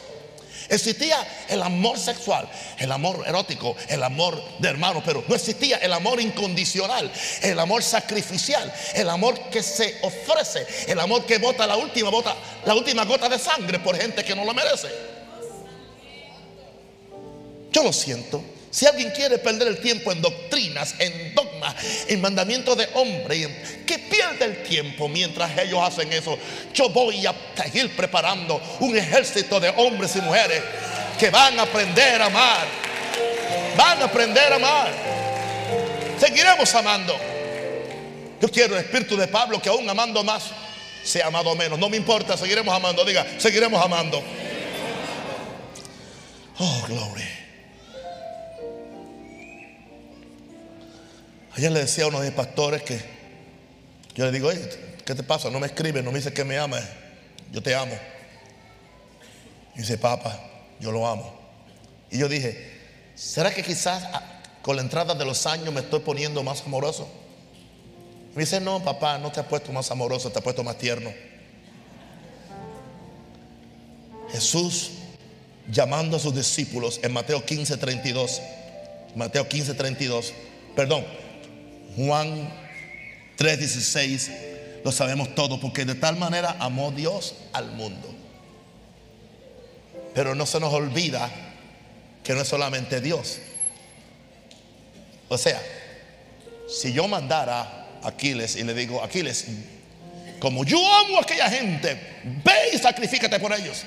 Existía 0.69 1.17
el 1.49 1.63
amor 1.63 1.99
sexual, 1.99 2.49
el 2.79 2.91
amor 2.91 3.23
erótico, 3.27 3.77
el 3.89 4.03
amor 4.03 4.43
de 4.59 4.69
hermano, 4.69 5.01
pero 5.05 5.23
no 5.29 5.35
existía 5.35 5.77
el 5.77 5.93
amor 5.93 6.21
incondicional, 6.21 7.13
el 7.43 7.59
amor 7.61 7.85
sacrificial, 7.85 8.73
el 8.95 9.09
amor 9.09 9.39
que 9.51 9.63
se 9.63 9.99
ofrece, 10.03 10.67
el 10.89 10.99
amor 10.99 11.25
que 11.25 11.39
bota 11.39 11.67
la 11.67 11.77
última, 11.77 12.11
bota 12.11 12.35
la 12.65 12.75
última 12.75 13.05
gota 13.05 13.29
de 13.29 13.39
sangre 13.39 13.79
por 13.79 13.97
gente 13.97 14.25
que 14.25 14.35
no 14.35 14.45
lo 14.45 14.55
merece. 14.55 15.16
Yo 17.77 17.83
lo 17.83 17.93
siento. 17.93 18.43
Si 18.71 18.87
alguien 18.87 19.11
quiere 19.11 19.37
perder 19.37 19.69
el 19.69 19.79
tiempo 19.83 20.11
en 20.11 20.23
doctrinas, 20.23 20.95
en 20.99 21.35
dogmas, 21.35 21.75
en 22.09 22.23
mandamientos 22.23 22.75
de 22.75 22.89
hombre, 22.95 23.85
que 23.85 23.99
pierda 23.99 24.47
el 24.47 24.63
tiempo 24.63 25.09
mientras 25.09 25.59
ellos 25.59 25.81
hacen 25.83 26.11
eso. 26.11 26.39
Yo 26.73 26.89
voy 26.89 27.27
a 27.27 27.35
seguir 27.55 27.95
preparando 27.95 28.63
un 28.81 28.97
ejército 28.97 29.61
de 29.61 29.69
hombres 29.77 30.17
y 30.17 30.23
mujeres 30.23 30.63
que 31.19 31.29
van 31.29 31.59
a 31.59 31.65
aprender 31.65 32.23
a 32.23 32.27
amar. 32.27 32.67
Van 33.77 34.01
a 34.01 34.07
aprender 34.07 34.55
a 34.55 34.57
amar. 34.57 34.91
Seguiremos 36.19 36.75
amando. 36.75 37.15
Yo 38.41 38.49
quiero 38.49 38.75
el 38.75 38.85
espíritu 38.85 39.19
de 39.19 39.29
Pablo 39.29 39.61
que 39.61 39.69
aún 39.69 39.87
amando 39.87 40.25
más, 40.25 40.45
sea 41.05 41.27
amado 41.27 41.55
menos. 41.55 41.79
No 41.79 41.91
me 41.91 41.99
importa, 41.99 42.39
seguiremos 42.39 42.75
amando. 42.75 43.05
Diga, 43.05 43.27
seguiremos 43.37 43.85
amando. 43.85 44.23
Oh, 46.59 46.83
gloria. 46.89 47.36
Ayer 51.57 51.73
le 51.73 51.81
decía 51.81 52.05
a 52.05 52.09
uno 52.09 52.21
de 52.21 52.27
mis 52.27 52.37
pastores 52.37 52.83
que 52.83 53.01
yo 54.15 54.27
le 54.27 54.33
digo, 54.33 54.51
¿qué 55.05 55.15
te 55.15 55.23
pasa? 55.23 55.51
No 55.51 55.59
me 55.59 55.67
escribe, 55.67 56.03
no 56.03 56.13
me 56.13 56.19
dice 56.19 56.33
que 56.33 56.45
me 56.45 56.59
ama. 56.59 56.79
Yo 57.51 57.63
te 57.63 57.75
amo. 57.75 57.97
Y 59.75 59.79
dice, 59.79 59.97
papá, 59.97 60.39
yo 60.81 60.93
lo 60.93 61.07
amo. 61.07 61.35
Y 62.11 62.19
yo 62.19 62.29
dije, 62.29 62.73
¿será 63.15 63.55
que 63.55 63.63
quizás 63.63 64.05
ah, 64.13 64.43
con 64.61 64.77
la 64.77 64.83
entrada 64.83 65.15
de 65.15 65.25
los 65.25 65.47
años 65.47 65.73
me 65.73 65.81
estoy 65.81 66.01
poniendo 66.01 66.43
más 66.43 66.63
amoroso? 66.63 67.09
Me 68.35 68.43
dice, 68.43 68.61
no, 68.61 68.85
papá, 68.85 69.17
no 69.17 69.33
te 69.33 69.41
has 69.41 69.47
puesto 69.47 69.73
más 69.73 69.91
amoroso, 69.91 70.31
te 70.31 70.39
has 70.39 70.45
puesto 70.45 70.63
más 70.63 70.77
tierno. 70.77 71.11
Jesús 74.31 74.91
llamando 75.71 76.19
a 76.19 76.21
sus 76.21 76.35
discípulos 76.35 77.01
en 77.03 77.15
Mateo 77.15 77.43
15, 77.43 77.79
32. 77.79 78.43
Mateo 79.15 79.49
15, 79.49 79.73
32. 79.73 80.35
Perdón, 80.75 81.07
Juan 81.97 82.49
3:16, 83.37 84.31
lo 84.85 84.93
sabemos 84.93 85.35
todo, 85.35 85.59
porque 85.59 85.85
de 85.85 85.95
tal 85.95 86.17
manera 86.17 86.57
amó 86.61 86.93
Dios 86.93 87.35
al 87.53 87.73
mundo. 87.73 88.15
Pero 90.15 90.35
no 90.35 90.47
se 90.47 90.61
nos 90.61 90.73
olvida 90.73 91.31
que 92.23 92.35
no 92.35 92.43
es 92.43 92.49
solamente 92.49 93.01
Dios. 93.01 93.39
O 95.29 95.39
sea, 95.39 95.61
si 96.69 96.93
yo 96.93 97.09
mandara 97.09 97.61
a 98.03 98.09
Aquiles 98.09 98.57
y 98.57 98.65
le 98.65 98.75
digo, 98.75 99.03
Aquiles, 99.03 99.47
como 100.39 100.65
yo 100.65 100.79
amo 100.79 101.19
a 101.19 101.23
aquella 101.23 101.49
gente, 101.51 101.95
ve 102.45 102.53
y 102.75 102.79
sacrifícate 102.79 103.39
por 103.41 103.53
ellos. 103.53 103.85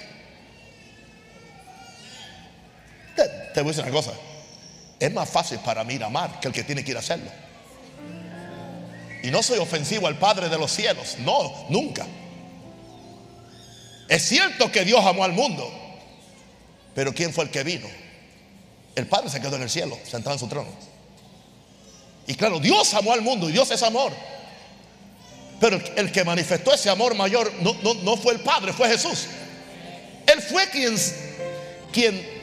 Te, 3.15 3.61
voy 3.61 3.71
a 3.71 3.75
decir 3.75 3.83
una 3.83 3.91
cosa, 3.91 4.13
es 4.99 5.13
más 5.13 5.29
fácil 5.29 5.59
para 5.59 5.83
mí 5.83 5.99
amar 6.01 6.39
que 6.39 6.47
el 6.47 6.53
que 6.53 6.63
tiene 6.63 6.83
que 6.83 6.91
ir 6.91 6.97
a 6.97 7.01
hacerlo. 7.01 7.29
Y 9.23 9.31
no 9.31 9.43
soy 9.43 9.59
ofensivo 9.59 10.07
al 10.07 10.17
Padre 10.17 10.49
de 10.49 10.57
los 10.57 10.71
cielos, 10.71 11.17
no, 11.19 11.65
nunca. 11.69 12.07
Es 14.07 14.23
cierto 14.23 14.71
que 14.71 14.85
Dios 14.85 15.05
amó 15.05 15.23
al 15.23 15.33
mundo, 15.33 15.71
pero 16.95 17.13
¿quién 17.13 17.33
fue 17.33 17.43
el 17.43 17.51
que 17.51 17.63
vino? 17.63 17.87
El 18.95 19.07
Padre 19.07 19.29
se 19.29 19.39
quedó 19.39 19.55
en 19.55 19.63
el 19.63 19.69
cielo, 19.69 19.97
sentado 20.03 20.35
en 20.35 20.39
su 20.39 20.47
trono. 20.47 20.69
Y 22.27 22.35
claro, 22.35 22.59
Dios 22.59 22.93
amó 22.93 23.13
al 23.13 23.21
mundo 23.21 23.49
y 23.49 23.51
Dios 23.51 23.69
es 23.71 23.83
amor. 23.83 24.13
Pero 25.59 25.79
el 25.95 26.11
que 26.11 26.23
manifestó 26.23 26.73
ese 26.73 26.89
amor 26.89 27.15
mayor 27.15 27.51
no, 27.61 27.75
no 27.95 28.17
fue 28.17 28.33
el 28.33 28.39
Padre, 28.39 28.71
fue 28.71 28.87
Jesús. 28.87 29.27
Él 30.25 30.41
fue 30.41 30.69
quien, 30.69 30.95
quien 31.91 32.38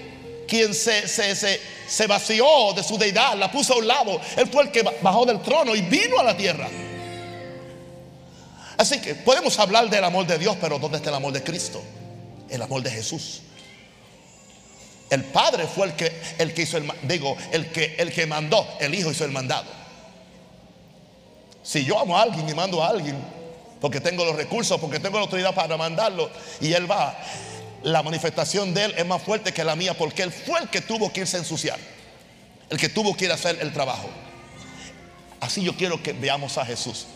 quien 0.46 0.74
se, 0.74 1.06
se, 1.08 2.06
vació 2.06 2.72
de 2.74 2.82
su 2.82 2.96
deidad, 2.96 3.36
la 3.36 3.50
puso 3.50 3.74
a 3.74 3.78
un 3.78 3.86
lado. 3.86 4.20
Él 4.36 4.48
fue 4.48 4.64
el 4.64 4.70
que 4.70 4.82
bajó 4.82 5.26
del 5.26 5.40
trono 5.42 5.74
y 5.74 5.82
vino 5.82 6.18
a 6.18 6.24
la 6.24 6.36
tierra. 6.36 6.68
Así 8.76 9.00
que 9.00 9.14
podemos 9.14 9.58
hablar 9.58 9.88
del 9.88 10.04
amor 10.04 10.26
de 10.26 10.38
Dios, 10.38 10.56
pero 10.60 10.78
¿dónde 10.78 10.98
está 10.98 11.10
el 11.10 11.16
amor 11.16 11.32
de 11.32 11.42
Cristo? 11.42 11.82
El 12.48 12.62
amor 12.62 12.82
de 12.82 12.90
Jesús. 12.90 13.42
El 15.08 15.24
Padre 15.24 15.66
fue 15.66 15.86
el 15.86 15.92
que, 15.94 16.20
el 16.38 16.52
que 16.52 16.62
hizo 16.62 16.76
el, 16.78 16.90
digo, 17.02 17.36
el 17.52 17.70
que, 17.70 17.94
el 17.98 18.12
que 18.12 18.26
mandó, 18.26 18.66
el 18.80 18.94
Hijo 18.94 19.10
hizo 19.10 19.24
el 19.24 19.30
mandado. 19.30 19.70
Si 21.62 21.84
yo 21.84 21.98
amo 21.98 22.18
a 22.18 22.22
alguien 22.22 22.48
y 22.48 22.54
mando 22.54 22.82
a 22.82 22.88
alguien, 22.88 23.16
porque 23.80 24.00
tengo 24.00 24.24
los 24.24 24.36
recursos, 24.36 24.80
porque 24.80 24.98
tengo 24.98 25.18
la 25.18 25.24
autoridad 25.24 25.54
para 25.54 25.76
mandarlo, 25.76 26.30
y 26.60 26.72
Él 26.72 26.90
va, 26.90 27.16
la 27.86 28.02
manifestación 28.02 28.74
de 28.74 28.86
Él 28.86 28.94
es 28.96 29.06
más 29.06 29.22
fuerte 29.22 29.54
que 29.54 29.62
la 29.62 29.76
mía 29.76 29.94
porque 29.94 30.24
Él 30.24 30.32
fue 30.32 30.58
el 30.58 30.68
que 30.68 30.80
tuvo 30.80 31.12
que 31.12 31.20
irse 31.20 31.36
ensuciar, 31.36 31.78
el 32.68 32.78
que 32.78 32.88
tuvo 32.88 33.16
que 33.16 33.26
ir 33.26 33.30
a 33.30 33.34
hacer 33.34 33.58
el 33.60 33.72
trabajo. 33.72 34.10
Así 35.38 35.62
yo 35.62 35.76
quiero 35.76 36.02
que 36.02 36.12
veamos 36.12 36.58
a 36.58 36.66
Jesús 36.66 37.06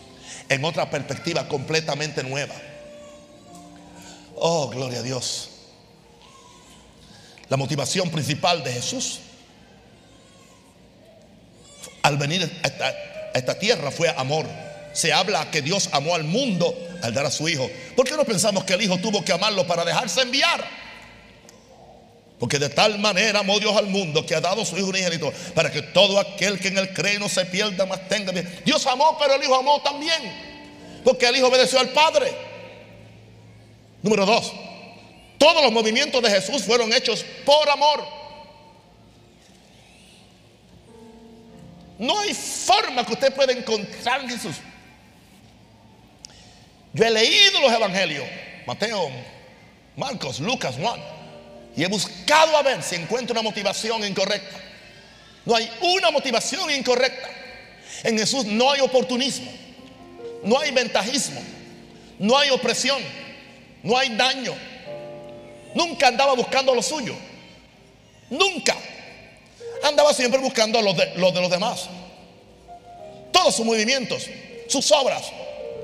en 0.48 0.64
otra 0.64 0.88
perspectiva 0.88 1.48
completamente 1.48 2.22
nueva. 2.22 2.54
Oh, 4.36 4.68
gloria 4.68 5.00
a 5.00 5.02
Dios. 5.02 5.50
La 7.48 7.56
motivación 7.56 8.08
principal 8.08 8.62
de 8.62 8.72
Jesús 8.72 9.18
al 12.02 12.16
venir 12.16 12.48
a 12.62 13.36
esta 13.36 13.58
tierra 13.58 13.90
fue 13.90 14.08
amor. 14.10 14.46
Se 14.92 15.12
habla 15.12 15.50
que 15.50 15.62
Dios 15.62 15.88
amó 15.92 16.14
al 16.14 16.24
mundo 16.24 16.74
al 17.02 17.14
dar 17.14 17.26
a 17.26 17.30
su 17.30 17.48
hijo. 17.48 17.70
¿Por 17.96 18.06
qué 18.06 18.16
no 18.16 18.24
pensamos 18.24 18.64
que 18.64 18.74
el 18.74 18.82
hijo 18.82 18.98
tuvo 18.98 19.24
que 19.24 19.32
amarlo 19.32 19.66
para 19.66 19.84
dejarse 19.84 20.22
enviar? 20.22 20.64
Porque 22.38 22.58
de 22.58 22.70
tal 22.70 22.98
manera 22.98 23.40
amó 23.40 23.60
Dios 23.60 23.76
al 23.76 23.86
mundo 23.86 24.24
que 24.24 24.34
ha 24.34 24.40
dado 24.40 24.62
a 24.62 24.64
su 24.64 24.76
hijo 24.78 24.88
unigénito 24.88 25.32
para 25.54 25.70
que 25.70 25.82
todo 25.82 26.18
aquel 26.18 26.58
que 26.58 26.68
en 26.68 26.78
él 26.78 26.92
cree 26.94 27.18
no 27.18 27.28
se 27.28 27.44
pierda, 27.44 27.84
más 27.86 28.08
tenga. 28.08 28.32
Dios 28.64 28.86
amó, 28.86 29.16
pero 29.18 29.34
el 29.34 29.42
hijo 29.42 29.54
amó 29.54 29.80
también. 29.82 30.50
Porque 31.04 31.26
el 31.26 31.36
hijo 31.36 31.48
obedeció 31.48 31.78
al 31.78 31.90
padre. 31.90 32.32
Número 34.02 34.24
dos, 34.24 34.52
todos 35.36 35.62
los 35.62 35.70
movimientos 35.70 36.22
de 36.22 36.30
Jesús 36.30 36.62
fueron 36.62 36.92
hechos 36.92 37.24
por 37.44 37.68
amor. 37.68 38.06
No 41.98 42.18
hay 42.18 42.32
forma 42.32 43.04
que 43.04 43.12
usted 43.12 43.34
pueda 43.34 43.52
encontrar 43.52 44.22
en 44.22 44.30
Jesús 44.30 44.56
yo 46.92 47.04
he 47.04 47.10
leído 47.10 47.60
los 47.60 47.72
evangelios, 47.72 48.24
Mateo, 48.66 49.10
Marcos, 49.96 50.40
Lucas, 50.40 50.76
Juan, 50.80 51.00
y 51.76 51.84
he 51.84 51.86
buscado 51.86 52.56
a 52.56 52.62
ver 52.62 52.82
si 52.82 52.96
encuentro 52.96 53.32
una 53.32 53.42
motivación 53.42 54.04
incorrecta. 54.04 54.58
No 55.44 55.54
hay 55.54 55.70
una 55.80 56.10
motivación 56.10 56.70
incorrecta. 56.70 57.28
En 58.02 58.18
Jesús 58.18 58.44
no 58.44 58.70
hay 58.70 58.80
oportunismo, 58.80 59.50
no 60.42 60.58
hay 60.58 60.70
ventajismo, 60.70 61.40
no 62.18 62.36
hay 62.36 62.50
opresión, 62.50 63.00
no 63.82 63.96
hay 63.96 64.16
daño. 64.16 64.54
Nunca 65.74 66.08
andaba 66.08 66.34
buscando 66.34 66.74
lo 66.74 66.82
suyo. 66.82 67.14
Nunca. 68.30 68.76
Andaba 69.82 70.12
siempre 70.12 70.40
buscando 70.40 70.82
lo 70.82 70.92
de, 70.92 71.14
lo 71.16 71.30
de 71.30 71.40
los 71.40 71.50
demás. 71.50 71.88
Todos 73.32 73.56
sus 73.56 73.64
movimientos, 73.64 74.26
sus 74.68 74.90
obras, 74.92 75.32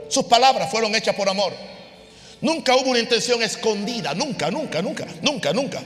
sus 0.09 0.25
palabras 0.25 0.71
fueron 0.71 0.95
hechas 0.95 1.15
por 1.15 1.29
amor. 1.29 1.53
Nunca 2.41 2.77
hubo 2.77 2.91
una 2.91 2.99
intención 2.99 3.43
escondida, 3.43 4.15
nunca, 4.15 4.51
nunca, 4.51 4.83
nunca, 4.83 5.07
nunca, 5.23 5.53
nunca. 5.53 5.83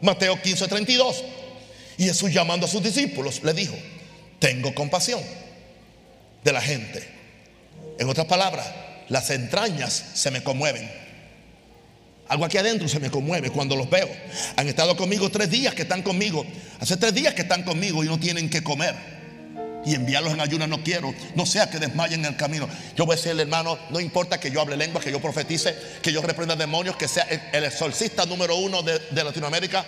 Mateo 0.00 0.40
15, 0.40 0.68
32. 0.68 1.24
Y 1.98 2.04
Jesús 2.04 2.32
llamando 2.32 2.66
a 2.66 2.68
sus 2.68 2.82
discípulos 2.82 3.42
le 3.42 3.52
dijo, 3.52 3.74
tengo 4.38 4.72
compasión 4.74 5.20
de 6.44 6.52
la 6.52 6.60
gente. 6.60 7.06
En 7.98 8.08
otras 8.08 8.26
palabras, 8.26 8.66
las 9.08 9.30
entrañas 9.30 10.04
se 10.14 10.30
me 10.30 10.42
conmueven. 10.42 10.88
Algo 12.28 12.44
aquí 12.44 12.58
adentro 12.58 12.86
se 12.88 13.00
me 13.00 13.10
conmueve 13.10 13.50
cuando 13.50 13.74
los 13.74 13.90
veo. 13.90 14.08
Han 14.56 14.68
estado 14.68 14.96
conmigo 14.96 15.30
tres 15.30 15.50
días 15.50 15.74
que 15.74 15.82
están 15.82 16.02
conmigo. 16.02 16.46
Hace 16.78 16.96
tres 16.98 17.14
días 17.14 17.34
que 17.34 17.42
están 17.42 17.62
conmigo 17.62 18.04
y 18.04 18.06
no 18.06 18.20
tienen 18.20 18.48
que 18.48 18.62
comer. 18.62 19.17
Y 19.88 19.94
enviarlos 19.94 20.34
en 20.34 20.40
ayunas 20.40 20.68
no 20.68 20.82
quiero. 20.82 21.14
No 21.34 21.46
sea 21.46 21.70
que 21.70 21.78
desmayen 21.78 22.20
en 22.20 22.32
el 22.32 22.36
camino. 22.36 22.68
Yo 22.94 23.06
voy 23.06 23.14
a 23.14 23.16
decirle, 23.16 23.42
hermano, 23.42 23.78
no 23.88 24.00
importa 24.00 24.38
que 24.38 24.50
yo 24.50 24.60
hable 24.60 24.76
lengua, 24.76 25.00
que 25.00 25.10
yo 25.10 25.18
profetice, 25.18 25.74
que 26.02 26.12
yo 26.12 26.20
reprenda 26.20 26.56
demonios, 26.56 26.96
que 26.96 27.08
sea 27.08 27.26
el, 27.52 27.64
exorcista 27.64 28.26
número 28.26 28.56
uno 28.56 28.82
de, 28.82 29.00
Latinoamérica, 29.24 29.86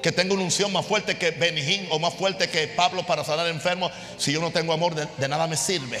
que 0.00 0.12
tenga 0.12 0.32
una 0.34 0.44
unción 0.44 0.72
más 0.72 0.86
fuerte 0.86 1.18
que 1.18 1.32
Benijín 1.32 1.88
o 1.90 1.98
más 1.98 2.14
fuerte 2.14 2.48
que 2.48 2.68
Pablo 2.68 3.04
para 3.04 3.24
sanar 3.24 3.48
enfermos. 3.48 3.90
Si 4.16 4.32
yo 4.32 4.40
no 4.40 4.52
tengo 4.52 4.72
amor, 4.72 4.94
de, 4.94 5.28
nada 5.28 5.48
me 5.48 5.56
sirve. 5.56 5.98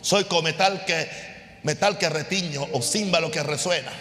Soy 0.00 0.24
como 0.24 0.42
metal 0.42 0.86
que, 0.86 1.06
metal 1.64 1.98
que 1.98 2.08
retiño 2.08 2.66
o 2.72 2.80
címbalo 2.80 3.30
que 3.30 3.42
resuena. 3.42 3.92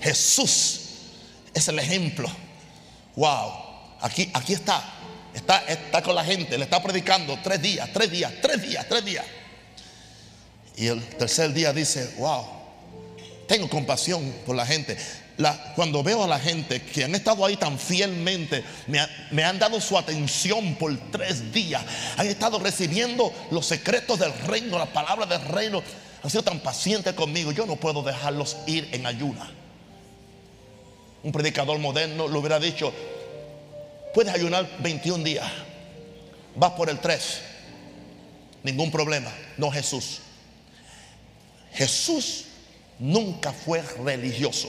Jesús 0.00 0.80
es 1.52 1.66
el 1.66 1.80
ejemplo. 1.80 2.30
Wow. 3.16 3.52
Aquí, 4.00 4.30
aquí 4.32 4.52
está. 4.52 5.01
Está, 5.34 6.02
con 6.02 6.14
la 6.14 6.24
gente, 6.24 6.58
le 6.58 6.64
está 6.64 6.82
predicando 6.82 7.38
tres 7.42 7.60
días, 7.62 7.88
tres 7.92 8.10
días, 8.10 8.32
tres 8.42 8.62
días, 8.62 8.86
tres 8.88 9.04
días. 9.04 9.24
Y 10.76 10.86
el 10.86 11.02
tercer 11.16 11.52
día 11.52 11.72
dice, 11.72 12.14
wow, 12.18 12.44
tengo 13.46 13.68
compasión 13.68 14.32
por 14.44 14.56
la 14.56 14.66
gente. 14.66 14.96
cuando 15.74 16.02
veo 16.02 16.24
a 16.24 16.26
la 16.26 16.38
gente 16.38 16.82
que 16.82 17.04
han 17.04 17.14
estado 17.14 17.44
ahí 17.44 17.56
tan 17.56 17.78
fielmente, 17.78 18.62
me, 18.86 19.00
me, 19.30 19.42
han 19.44 19.58
dado 19.58 19.80
su 19.80 19.96
atención 19.96 20.74
por 20.76 20.94
tres 21.10 21.52
días, 21.52 21.82
han 22.16 22.26
estado 22.26 22.58
recibiendo 22.58 23.32
los 23.50 23.66
secretos 23.66 24.18
del 24.18 24.32
reino, 24.46 24.78
la 24.78 24.92
palabra 24.92 25.26
del 25.26 25.42
reino, 25.48 25.82
han 26.22 26.30
sido 26.30 26.44
tan 26.44 26.60
pacientes 26.60 27.14
conmigo, 27.14 27.52
yo 27.52 27.66
no 27.66 27.76
puedo 27.76 28.02
dejarlos 28.02 28.56
ir 28.66 28.88
en 28.92 29.06
ayuna. 29.06 29.50
Un 31.22 31.32
predicador 31.32 31.78
moderno 31.78 32.28
lo 32.28 32.40
hubiera 32.40 32.58
dicho, 32.58 32.92
Puedes 34.14 34.34
ayunar 34.34 34.68
21 34.80 35.24
días. 35.24 35.50
Vas 36.54 36.72
por 36.72 36.90
el 36.90 36.98
3. 36.98 37.40
Ningún 38.62 38.90
problema. 38.90 39.32
No 39.56 39.70
Jesús. 39.70 40.20
Jesús 41.72 42.44
nunca 42.98 43.52
fue 43.52 43.82
religioso. 44.04 44.68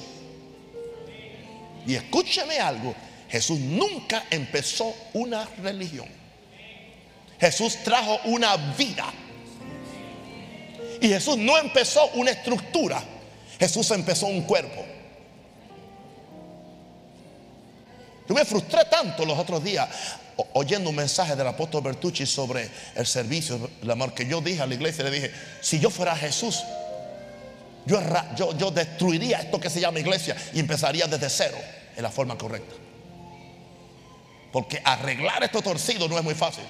Y 1.86 1.96
escúcheme 1.96 2.60
algo. 2.60 2.96
Jesús 3.30 3.60
nunca 3.60 4.26
empezó 4.30 4.96
una 5.14 5.48
religión. 5.62 6.08
Jesús 7.40 7.78
trajo 7.84 8.20
una 8.26 8.56
vida. 8.78 9.12
Y 11.02 11.10
Jesús 11.10 11.38
no 11.38 11.58
empezó 11.58 12.08
una 12.14 12.32
estructura. 12.32 13.04
Jesús 13.60 13.92
empezó 13.92 14.28
un 14.28 14.44
cuerpo. 14.44 14.93
Yo 18.28 18.36
me 18.36 18.46
frustré 18.46 18.86
tanto 18.86 19.26
los 19.26 19.38
otros 19.38 19.64
días 19.64 19.90
oyendo 20.54 20.90
un 20.90 20.96
mensaje 20.96 21.36
del 21.36 21.48
apóstol 21.48 21.84
Bertucci 21.84 22.26
sobre 22.26 22.70
el 22.96 23.06
servicio, 23.06 23.70
el 23.82 23.92
amor 23.92 24.14
que 24.14 24.26
yo 24.26 24.42
dije 24.42 24.62
a 24.62 24.68
la 24.68 24.74
iglesia, 24.74 25.04
le 25.04 25.12
dije, 25.12 25.32
si 25.62 25.80
yo 25.80 25.90
fuera 25.90 26.16
Jesús, 26.16 26.64
yo, 27.86 28.00
yo, 28.36 28.58
yo 28.58 28.72
destruiría 28.72 29.40
esto 29.40 29.60
que 29.60 29.70
se 29.70 29.80
llama 29.80 30.00
iglesia 30.00 30.36
y 30.54 30.60
empezaría 30.60 31.06
desde 31.08 31.30
cero 31.30 31.58
en 31.96 32.04
la 32.04 32.10
forma 32.10 32.38
correcta. 32.38 32.76
Porque 34.52 34.82
arreglar 34.84 35.44
esto 35.44 35.62
torcido 35.62 36.08
no 36.08 36.18
es 36.18 36.24
muy 36.24 36.36
fácil. 36.36 36.64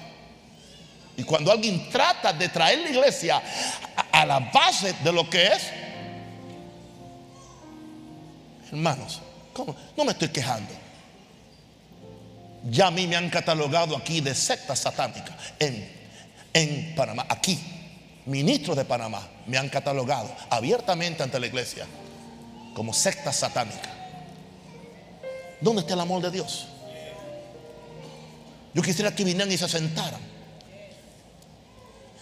Y 1.16 1.22
cuando 1.22 1.52
alguien 1.52 1.88
trata 1.90 2.32
de 2.32 2.48
traer 2.48 2.80
la 2.80 2.90
iglesia 2.90 3.40
a 4.10 4.26
la 4.26 4.40
base 4.40 4.94
de 5.04 5.12
lo 5.12 5.30
que 5.30 5.46
es, 5.46 5.62
hermanos, 8.72 9.20
no 9.96 10.04
me 10.04 10.12
estoy 10.12 10.28
quejando. 10.28 10.83
Ya 12.70 12.86
a 12.86 12.90
mí 12.90 13.06
me 13.06 13.16
han 13.16 13.28
catalogado 13.28 13.94
aquí 13.96 14.20
de 14.22 14.34
secta 14.34 14.74
satánica 14.74 15.36
en, 15.58 15.86
en 16.52 16.94
Panamá. 16.94 17.26
Aquí, 17.28 17.58
ministros 18.24 18.76
de 18.76 18.86
Panamá 18.86 19.28
me 19.46 19.58
han 19.58 19.68
catalogado 19.68 20.34
abiertamente 20.48 21.22
ante 21.22 21.38
la 21.38 21.46
iglesia 21.46 21.86
como 22.74 22.94
secta 22.94 23.32
satánica. 23.32 23.90
¿Dónde 25.60 25.82
está 25.82 25.92
el 25.92 26.00
amor 26.00 26.22
de 26.22 26.30
Dios? 26.30 26.66
Yo 28.72 28.82
quisiera 28.82 29.14
que 29.14 29.24
vinieran 29.24 29.52
y 29.52 29.58
se 29.58 29.68
sentaran. 29.68 30.20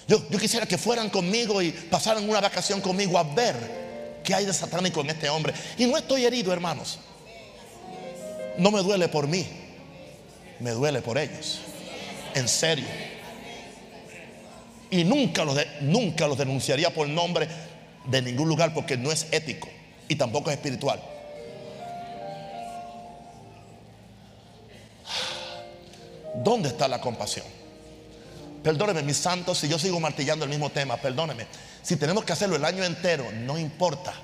Yo, 0.09 0.28
yo, 0.28 0.38
quisiera 0.40 0.66
que 0.66 0.76
fueran 0.76 1.09
conmigo 1.09 1.62
y 1.62 1.70
pasaran 1.70 2.28
una 2.28 2.40
vacación 2.40 2.81
conmigo 2.81 3.16
a 3.16 3.22
ver 3.22 4.20
qué 4.24 4.35
hay 4.35 4.44
de 4.44 4.52
satánico 4.52 5.00
en 5.00 5.11
este 5.11 5.31
hombre. 5.31 5.55
Y 5.78 5.87
no 5.87 5.96
estoy 5.96 6.26
herido, 6.26 6.52
hermanos. 6.52 6.98
No 8.59 8.72
me 8.72 8.83
duele 8.83 9.09
por 9.09 9.28
mí 9.28 9.62
me 10.62 10.70
duele 10.70 11.03
por 11.03 11.18
ellos. 11.18 11.61
En 12.35 12.48
serio. 12.48 12.87
Y 14.90 15.05
nunca 15.05 15.44
los, 15.44 15.59
nunca 15.81 16.27
los 16.27 16.38
denunciaría 16.38 16.92
por 16.94 17.09
nombre 17.09 17.48
de 18.07 18.22
ningún 18.22 18.48
lugar 18.48 18.72
porque 18.75 18.96
no 18.96 19.11
es 19.11 19.27
ético 19.33 19.68
y 20.09 20.16
tampoco 20.16 20.51
es 20.51 20.57
espiritual. 20.57 21.01
¿Dónde 26.35 26.68
está 26.68 26.88
la 26.88 27.01
compasión? 27.01 27.46
Perdóneme, 28.62 29.03
mis 29.03 29.16
santos, 29.16 29.59
si 29.59 29.68
yo 29.68 29.79
sigo 29.79 29.98
martillando 29.98 30.44
el 30.44 30.51
mismo 30.51 30.70
tema, 30.70 30.96
perdóneme. 30.96 31.46
Si 31.83 31.96
tenemos 31.96 32.25
que 32.25 32.33
hacerlo 32.33 32.57
el 32.57 32.64
año 32.64 32.85
entero, 32.85 33.31
no 33.33 33.59
importa. 33.59 34.14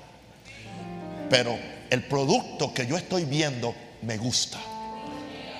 Pero 1.29 1.57
el 1.89 2.03
producto 2.03 2.73
que 2.73 2.87
yo 2.87 2.97
estoy 2.97 3.25
viendo 3.25 3.75
me 4.01 4.17
gusta. 4.17 4.59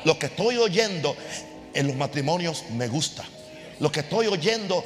Lo 0.03 0.17
que 0.17 0.27
estoy 0.27 0.57
oyendo 0.57 1.15
en 1.73 1.87
los 1.87 1.95
matrimonios 1.95 2.63
me 2.71 2.87
gusta. 2.87 3.23
Lo 3.79 3.91
que 3.91 4.01
estoy 4.01 4.27
oyendo 4.27 4.83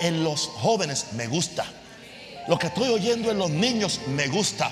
en 0.00 0.24
los 0.24 0.46
jóvenes 0.46 1.06
me 1.12 1.26
gusta. 1.26 1.64
Lo 2.48 2.58
que 2.58 2.68
estoy 2.68 2.88
oyendo 2.88 3.30
en 3.30 3.38
los 3.38 3.50
niños 3.50 4.00
me 4.08 4.28
gusta. 4.28 4.70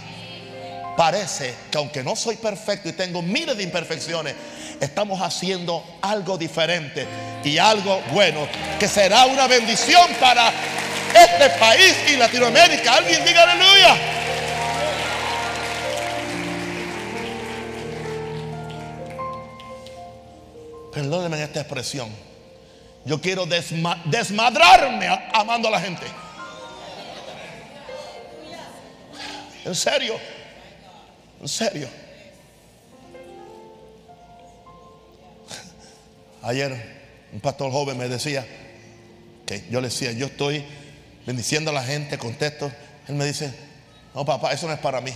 Parece 0.96 1.54
que 1.70 1.78
aunque 1.78 2.02
no 2.02 2.16
soy 2.16 2.36
perfecto 2.36 2.88
y 2.88 2.92
tengo 2.92 3.22
miles 3.22 3.56
de 3.56 3.62
imperfecciones, 3.62 4.34
estamos 4.80 5.20
haciendo 5.20 5.84
algo 6.02 6.36
diferente 6.36 7.06
y 7.44 7.56
algo 7.58 8.00
bueno 8.12 8.48
que 8.80 8.88
será 8.88 9.26
una 9.26 9.46
bendición 9.46 10.08
para 10.20 10.52
este 11.14 11.50
país 11.58 11.94
y 12.12 12.16
Latinoamérica. 12.16 12.94
Alguien 12.96 13.24
diga 13.24 13.44
aleluya. 13.44 14.17
Perdónenme 20.92 21.36
en 21.36 21.42
esta 21.44 21.60
expresión. 21.60 22.08
Yo 23.04 23.20
quiero 23.20 23.46
desmadrarme 23.46 25.08
amando 25.32 25.68
a 25.68 25.70
la 25.70 25.80
gente. 25.80 26.06
En 29.64 29.74
serio. 29.74 30.14
En 31.40 31.48
serio. 31.48 31.88
Ayer 36.42 36.98
un 37.32 37.40
pastor 37.40 37.70
joven 37.70 37.98
me 37.98 38.08
decía 38.08 38.46
que 39.46 39.64
yo 39.70 39.80
le 39.80 39.88
decía, 39.88 40.12
yo 40.12 40.26
estoy 40.26 40.64
bendiciendo 41.26 41.70
a 41.70 41.74
la 41.74 41.82
gente, 41.82 42.18
contesto. 42.18 42.70
Él 43.06 43.14
me 43.14 43.24
dice, 43.24 43.52
no 44.14 44.24
papá, 44.24 44.52
eso 44.52 44.66
no 44.66 44.72
es 44.72 44.78
para 44.78 45.00
mí. 45.00 45.12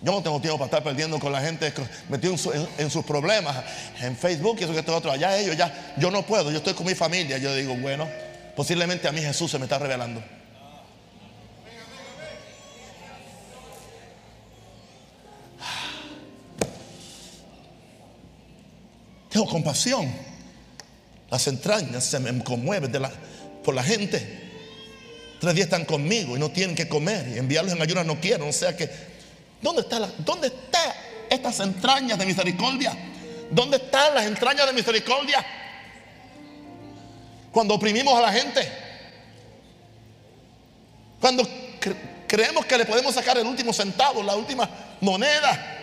Yo 0.00 0.12
no 0.12 0.22
tengo 0.22 0.40
tiempo 0.40 0.58
para 0.58 0.66
estar 0.66 0.82
perdiendo 0.84 1.18
con 1.18 1.32
la 1.32 1.40
gente 1.40 1.72
metido 2.08 2.34
en, 2.78 2.90
sus 2.90 3.04
problemas, 3.04 3.56
en 4.00 4.16
Facebook 4.16 4.56
y 4.60 4.64
eso 4.64 4.72
que 4.72 4.78
esto 4.78 4.96
otro. 4.96 5.10
Allá 5.10 5.36
ellos, 5.36 5.56
ya, 5.56 5.94
yo 5.96 6.10
no 6.12 6.22
puedo, 6.22 6.52
yo 6.52 6.58
estoy 6.58 6.74
con 6.74 6.86
mi 6.86 6.94
familia. 6.94 7.38
Yo 7.38 7.52
digo, 7.54 7.74
bueno, 7.74 8.08
posiblemente 8.54 9.08
a 9.08 9.12
mí 9.12 9.20
Jesús 9.20 9.50
se 9.50 9.58
me 9.58 9.64
está 9.64 9.78
revelando. 9.78 10.22
Tengo 19.30 19.46
compasión. 19.46 20.12
Las 21.28 21.46
entrañas 21.48 22.04
se 22.04 22.20
me 22.20 22.42
conmueven 22.44 22.92
por 23.64 23.74
la 23.74 23.82
gente. 23.82 24.46
Tres 25.40 25.54
días 25.54 25.66
están 25.66 25.84
conmigo 25.84 26.36
y 26.36 26.40
no 26.40 26.50
tienen 26.50 26.76
que 26.76 26.88
comer. 26.88 27.26
Y 27.34 27.38
enviarlos 27.38 27.74
en 27.74 27.82
ayunas 27.82 28.06
no 28.06 28.20
quiero. 28.20 28.46
O 28.46 28.52
sea 28.52 28.76
que 28.76 29.07
¿Dónde 29.60 29.82
está 29.82 30.08
dónde 30.18 30.48
están 30.48 30.92
estas 31.28 31.60
entrañas 31.60 32.18
de 32.18 32.26
misericordia? 32.26 32.96
¿Dónde 33.50 33.78
están 33.78 34.14
las 34.14 34.26
entrañas 34.26 34.66
de 34.66 34.72
misericordia? 34.72 35.44
Cuando 37.52 37.74
oprimimos 37.74 38.16
a 38.16 38.20
la 38.20 38.32
gente. 38.32 38.72
Cuando 41.20 41.46
creemos 42.26 42.64
que 42.66 42.78
le 42.78 42.84
podemos 42.84 43.14
sacar 43.14 43.36
el 43.38 43.46
último 43.46 43.72
centavo, 43.72 44.22
la 44.22 44.36
última 44.36 44.68
moneda. 45.00 45.76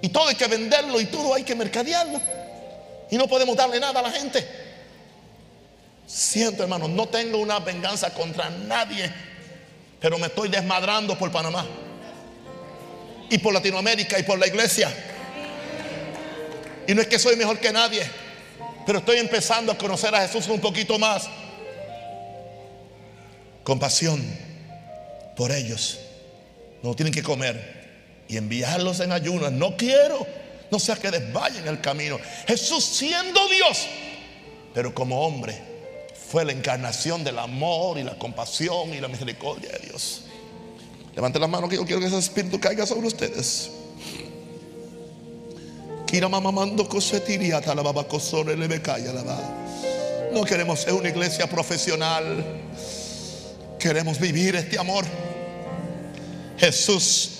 Y 0.00 0.08
todo 0.08 0.28
hay 0.28 0.34
que 0.34 0.46
venderlo 0.46 1.00
y 1.00 1.06
todo 1.06 1.34
hay 1.34 1.42
que 1.42 1.54
mercadearlo. 1.54 2.20
Y 3.10 3.16
no 3.16 3.26
podemos 3.28 3.56
darle 3.56 3.78
nada 3.78 4.00
a 4.00 4.02
la 4.02 4.10
gente. 4.10 4.46
Siento, 6.06 6.62
hermano, 6.62 6.88
no 6.88 7.06
tengo 7.08 7.38
una 7.38 7.58
venganza 7.58 8.12
contra 8.14 8.48
nadie. 8.48 9.12
Pero 10.00 10.18
me 10.18 10.28
estoy 10.28 10.48
desmadrando 10.48 11.18
por 11.18 11.30
Panamá 11.30 11.66
y 13.30 13.38
por 13.38 13.54
Latinoamérica 13.54 14.18
y 14.18 14.22
por 14.22 14.38
la 14.38 14.46
iglesia. 14.46 14.90
Y 16.86 16.94
no 16.94 17.00
es 17.00 17.08
que 17.08 17.18
soy 17.18 17.36
mejor 17.36 17.58
que 17.58 17.72
nadie. 17.72 18.02
pero 18.86 18.98
estoy 18.98 19.16
empezando 19.16 19.72
a 19.72 19.78
conocer 19.78 20.14
a 20.14 20.26
Jesús 20.26 20.46
un 20.48 20.60
poquito 20.60 20.98
más. 20.98 21.28
Compasión 23.62 24.22
por 25.36 25.50
ellos. 25.52 26.00
No 26.82 26.94
tienen 26.94 27.12
que 27.12 27.22
comer 27.22 27.84
y 28.28 28.36
enviarlos 28.36 29.00
en 29.00 29.12
ayunas. 29.12 29.52
No 29.52 29.76
quiero, 29.76 30.26
no 30.70 30.78
sea 30.78 30.96
que 30.96 31.10
desvayen 31.10 31.62
en 31.62 31.68
el 31.68 31.80
camino. 31.80 32.18
Jesús 32.46 32.84
siendo 32.84 33.40
Dios, 33.48 33.86
pero 34.74 34.94
como 34.94 35.24
hombre, 35.24 35.58
fue 36.30 36.44
la 36.44 36.52
encarnación 36.52 37.24
del 37.24 37.38
amor 37.38 37.98
y 37.98 38.02
la 38.02 38.18
compasión 38.18 38.92
y 38.92 39.00
la 39.00 39.08
misericordia 39.08 39.70
de 39.70 39.86
Dios. 39.86 40.23
Levante 41.14 41.38
la 41.38 41.46
mano 41.46 41.68
que 41.68 41.76
yo 41.76 41.84
quiero 41.84 42.00
que 42.00 42.06
ese 42.06 42.18
espíritu 42.18 42.58
caiga 42.58 42.86
sobre 42.86 43.06
ustedes. 43.06 43.70
No 50.32 50.44
queremos 50.44 50.80
ser 50.80 50.92
una 50.92 51.08
iglesia 51.08 51.48
profesional. 51.48 52.44
Queremos 53.78 54.18
vivir 54.18 54.56
este 54.56 54.78
amor. 54.78 55.04
Jesús, 56.58 57.30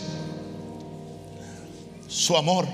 su 2.09 2.37
amor, 2.37 2.67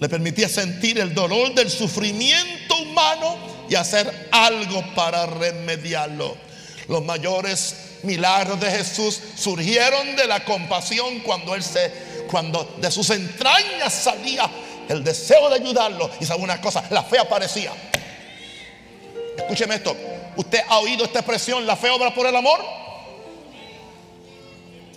le 0.00 0.08
permitía 0.08 0.48
sentir 0.48 0.98
el 0.98 1.14
dolor 1.14 1.54
del 1.54 1.70
sufrimiento 1.70 2.76
humano 2.78 3.36
y 3.68 3.74
hacer 3.74 4.28
algo 4.30 4.82
para 4.94 5.26
remediarlo. 5.26 6.36
Los 6.88 7.04
mayores 7.04 7.85
milagros 8.02 8.60
de 8.60 8.70
Jesús 8.70 9.20
surgieron 9.36 10.16
de 10.16 10.26
la 10.26 10.44
compasión 10.44 11.20
cuando 11.20 11.54
él 11.54 11.62
se 11.62 12.06
cuando 12.26 12.64
de 12.78 12.90
sus 12.90 13.08
entrañas 13.10 13.92
salía 13.92 14.50
el 14.88 15.02
deseo 15.02 15.48
de 15.48 15.56
ayudarlo. 15.56 16.10
Y 16.20 16.26
sabe 16.26 16.42
una 16.42 16.60
cosa, 16.60 16.84
la 16.90 17.02
fe 17.02 17.18
aparecía. 17.18 17.72
Escúcheme 19.36 19.76
esto. 19.76 19.96
¿Usted 20.36 20.60
ha 20.68 20.78
oído 20.78 21.04
esta 21.04 21.20
expresión, 21.20 21.66
la 21.66 21.76
fe 21.76 21.90
obra 21.90 22.12
por 22.14 22.26
el 22.26 22.36
amor? 22.36 22.60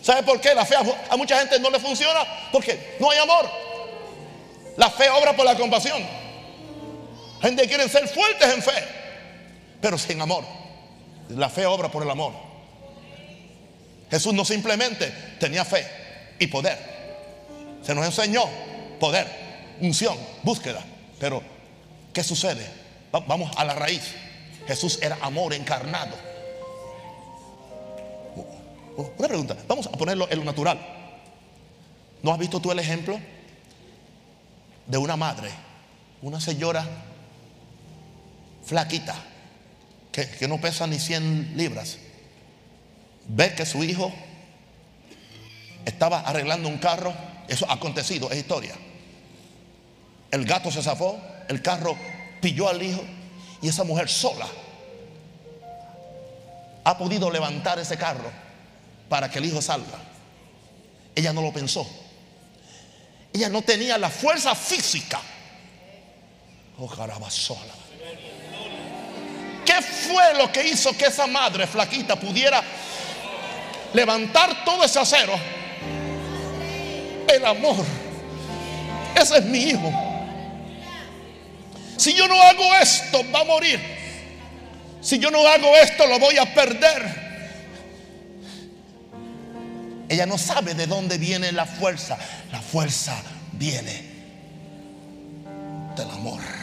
¿Sabe 0.02 0.24
por 0.24 0.40
qué 0.40 0.56
la 0.56 0.66
fe 0.66 0.76
a 0.76 1.18
mucha 1.18 1.40
gente 1.40 1.60
no 1.60 1.70
le 1.70 1.80
funciona? 1.80 2.22
Porque 2.52 2.98
no 3.00 3.10
hay 3.10 3.20
amor. 3.20 3.50
La 4.78 4.90
fe 4.90 5.10
obra 5.10 5.36
por 5.36 5.46
la 5.46 5.56
compasión. 5.56 6.02
Gente 7.42 7.68
quiere 7.68 7.88
ser 7.88 8.08
fuertes 8.08 8.54
en 8.54 8.62
fe, 8.62 8.86
pero 9.82 9.98
sin 9.98 10.20
amor. 10.22 10.44
La 11.30 11.50
fe 11.50 11.66
obra 11.66 11.90
por 11.90 12.04
el 12.04 12.10
amor. 12.10 12.49
Jesús 14.10 14.34
no 14.34 14.44
simplemente 14.44 15.12
tenía 15.40 15.64
fe 15.64 15.86
y 16.40 16.48
poder. 16.48 16.78
Se 17.84 17.94
nos 17.94 18.06
enseñó 18.06 18.44
poder, 19.00 19.28
unción, 19.82 20.18
búsqueda. 20.44 20.84
Pero, 21.20 21.44
¿qué 22.14 22.24
sucede? 22.24 22.66
Vamos 23.12 23.56
a 23.56 23.64
la 23.66 23.76
raíz. 23.76 24.02
Jesús 24.68 25.00
era 25.02 25.18
amor 25.22 25.54
encarnado. 25.54 26.16
Una 29.18 29.28
pregunta, 29.28 29.56
vamos 29.68 29.88
a 29.88 29.92
ponerlo 29.92 30.28
en 30.30 30.40
lo 30.40 30.46
natural. 30.46 30.80
¿No 32.22 32.34
has 32.34 32.40
visto 32.40 32.60
tú 32.60 32.72
el 32.72 32.80
ejemplo 32.80 33.18
de 34.88 34.98
una 34.98 35.16
madre, 35.16 35.52
una 36.22 36.42
señora 36.42 36.86
flaquita, 38.66 39.16
que, 40.12 40.28
que 40.28 40.48
no 40.48 40.60
pesa 40.60 40.86
ni 40.86 41.00
100 41.00 41.54
libras? 41.56 41.98
Ve 43.30 43.56
que 43.56 43.66
su 43.66 43.84
hijo 43.84 44.12
estaba 45.86 46.20
arreglando 46.22 46.68
un 46.68 46.78
carro 46.78 47.14
eso 47.50 47.66
ha 47.68 47.74
acontecido, 47.74 48.30
es 48.30 48.38
historia. 48.38 48.76
El 50.30 50.46
gato 50.46 50.72
se 50.72 50.84
zafó, 50.84 51.20
el 51.48 51.62
carro 51.64 51.98
pilló 52.40 52.70
al 52.70 52.82
hijo 52.82 53.04
y 53.62 53.68
esa 53.68 53.84
mujer 53.84 54.08
sola 54.08 54.48
ha 56.84 56.98
podido 56.98 57.30
levantar 57.32 57.80
ese 57.80 57.98
carro 57.98 58.32
para 59.10 59.30
que 59.30 59.40
el 59.40 59.46
hijo 59.46 59.62
salga. 59.62 59.98
Ella 61.16 61.34
no 61.34 61.42
lo 61.42 61.52
pensó. 61.52 61.88
Ella 63.34 63.50
no 63.50 63.64
tenía 63.64 63.98
la 63.98 64.12
fuerza 64.12 64.54
física. 64.54 65.20
Oh, 66.78 66.88
sola. 67.30 67.74
¿Qué 69.66 69.82
fue 69.82 70.36
lo 70.36 70.52
que 70.52 70.68
hizo 70.68 70.96
que 70.96 71.08
esa 71.08 71.26
madre 71.28 71.66
flaquita 71.66 72.16
pudiera 72.16 72.64
levantar 73.94 74.64
todo 74.66 74.84
ese 74.84 75.00
acero? 75.00 75.34
el 77.36 77.46
amor. 77.46 77.86
Ese 79.16 79.38
es 79.38 79.46
mi 79.46 79.60
hijo. 79.60 79.92
Si 81.98 82.14
yo 82.14 82.28
no 82.28 82.42
hago 82.42 82.76
esto, 82.76 83.24
va 83.34 83.42
a 83.42 83.46
morir. 83.46 83.80
Si 85.02 85.20
yo 85.20 85.32
no 85.32 85.46
hago 85.48 85.76
esto, 85.78 86.08
lo 86.08 86.20
voy 86.20 86.38
a 86.38 86.54
perder. 86.54 87.30
Ella 90.08 90.26
no 90.26 90.38
sabe 90.38 90.74
de 90.74 90.88
dónde 90.88 91.18
viene 91.18 91.52
la 91.52 91.66
fuerza. 91.66 92.18
La 92.52 92.62
fuerza 92.62 93.16
viene 93.54 94.04
del 95.96 96.10
amor. 96.10 96.59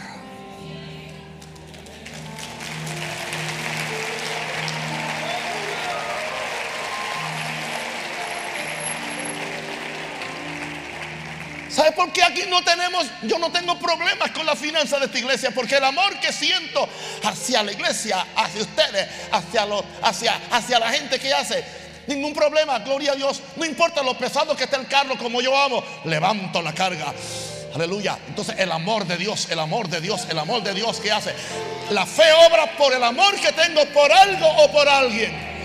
¿Sabe 11.76 11.92
por 11.92 12.10
qué 12.10 12.22
aquí 12.22 12.44
no 12.48 12.64
tenemos, 12.64 13.04
yo 13.24 13.38
no 13.38 13.52
tengo 13.52 13.78
problemas 13.78 14.30
con 14.30 14.46
la 14.46 14.56
finanza 14.56 14.98
de 14.98 15.04
esta 15.04 15.18
iglesia? 15.18 15.50
Porque 15.50 15.76
el 15.76 15.84
amor 15.84 16.18
que 16.20 16.32
siento 16.32 16.88
hacia 17.22 17.62
la 17.62 17.70
iglesia, 17.70 18.26
hacia 18.34 18.62
ustedes, 18.62 19.06
hacia, 19.30 19.66
hacia, 20.00 20.40
hacia 20.52 20.78
la 20.78 20.90
gente 20.90 21.18
que 21.18 21.34
hace, 21.34 21.62
ningún 22.06 22.32
problema, 22.32 22.78
gloria 22.78 23.12
a 23.12 23.14
Dios. 23.14 23.42
No 23.56 23.66
importa 23.66 24.02
lo 24.02 24.16
pesado 24.16 24.56
que 24.56 24.64
esté 24.64 24.76
el 24.76 24.86
carro, 24.86 25.18
como 25.18 25.42
yo 25.42 25.54
amo, 25.54 25.84
levanto 26.06 26.62
la 26.62 26.72
carga. 26.72 27.12
Aleluya. 27.74 28.16
Entonces 28.26 28.54
el 28.58 28.72
amor 28.72 29.06
de 29.06 29.18
Dios, 29.18 29.48
el 29.50 29.58
amor 29.58 29.90
de 29.90 30.00
Dios, 30.00 30.26
el 30.30 30.38
amor 30.38 30.62
de 30.62 30.72
Dios 30.72 30.98
que 30.98 31.12
hace. 31.12 31.34
La 31.90 32.06
fe 32.06 32.32
obra 32.48 32.74
por 32.78 32.94
el 32.94 33.04
amor 33.04 33.38
que 33.38 33.52
tengo 33.52 33.84
por 33.92 34.10
algo 34.10 34.48
o 34.48 34.72
por 34.72 34.88
alguien. 34.88 35.55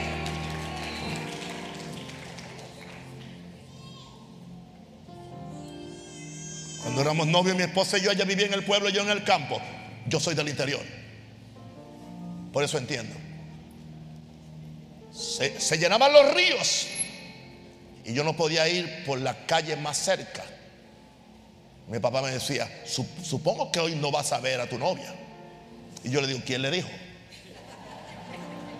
Cuando 6.91 7.03
éramos 7.03 7.27
novios, 7.27 7.55
mi 7.55 7.63
esposa 7.63 7.97
y 7.97 8.01
yo, 8.01 8.11
ella 8.11 8.25
vivía 8.25 8.47
en 8.47 8.53
el 8.53 8.65
pueblo, 8.65 8.89
yo 8.89 9.01
en 9.01 9.11
el 9.11 9.23
campo. 9.23 9.61
Yo 10.07 10.19
soy 10.19 10.35
del 10.35 10.49
interior. 10.49 10.81
Por 12.51 12.65
eso 12.65 12.77
entiendo. 12.77 13.15
Se, 15.13 15.77
llenaban 15.77 16.11
los 16.11 16.33
ríos 16.33 16.87
y 18.03 18.13
yo 18.13 18.25
no 18.25 18.35
podía 18.35 18.67
ir 18.67 19.05
por 19.05 19.21
la 19.21 19.45
calle 19.45 19.77
más 19.77 19.99
cerca. 19.99 20.43
Mi 21.87 21.99
papá 21.99 22.21
me 22.21 22.31
decía, 22.31 22.69
supongo 23.23 23.71
que 23.71 23.79
hoy 23.79 23.95
no 23.95 24.11
vas 24.11 24.33
a 24.33 24.41
ver 24.41 24.59
a 24.59 24.67
tu 24.67 24.77
novia. 24.77 25.15
Y 26.03 26.09
yo 26.09 26.19
le 26.19 26.27
digo, 26.27 26.41
¿quién 26.45 26.61
le 26.61 26.71
dijo? 26.71 26.89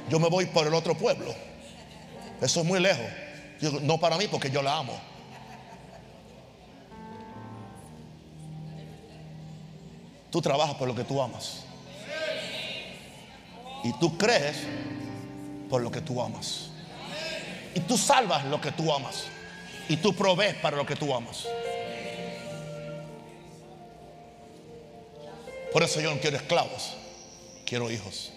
Yo 0.10 0.20
me 0.20 0.28
voy 0.28 0.48
por 0.48 0.68
el 0.68 0.74
otro 0.74 0.98
pueblo. 0.98 1.34
Eso 2.42 2.60
es 2.60 2.66
muy 2.66 2.82
lejos. 2.82 3.06
no 3.84 4.02
para 4.02 4.18
mí 4.18 4.28
porque 4.28 4.52
yo 4.52 4.62
la 4.62 4.80
amo. 4.80 5.11
Tú 10.32 10.42
trabajas 10.42 10.76
por 10.76 10.88
lo 10.88 10.96
que 10.96 11.04
tú 11.04 11.22
amas. 11.22 11.66
Y 13.84 13.94
tú 13.94 14.18
crees 14.18 14.58
por 15.70 15.82
lo 15.82 15.92
que 15.92 16.02
tú 16.02 16.22
amas. 16.22 16.70
Y 17.76 17.82
tú 17.82 17.98
salvas 17.98 18.46
lo 18.46 18.60
que 18.60 18.72
tú 18.72 18.92
amas. 18.94 19.26
Y 19.90 19.98
tú 19.98 20.16
provees 20.16 20.56
para 20.56 20.78
lo 20.78 20.86
que 20.86 20.96
tú 20.96 21.14
amas. 21.14 21.46
Por 25.72 25.84
eso 25.84 26.02
yo 26.02 26.14
no 26.14 26.20
quiero 26.20 26.38
esclavos, 26.38 26.96
quiero 27.66 27.90
hijos. 27.90 28.32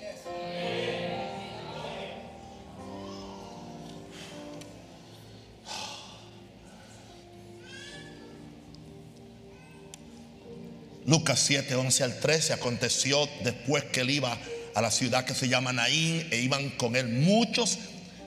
Lucas 11.07 11.40
7, 11.40 11.75
11 11.75 12.05
al 12.05 12.19
13, 12.19 12.53
aconteció 12.55 13.29
después 13.43 13.85
que 13.85 14.01
él 14.01 14.11
iba 14.11 14.38
a 14.75 14.81
la 14.81 14.90
ciudad 14.90 15.27
que 15.27 15.35
se 15.35 15.49
llama 15.49 15.73
Naín 15.73 16.27
e 16.31 16.40
iban 16.40 16.71
con 16.71 16.97
él 16.97 17.09
muchos 17.09 17.79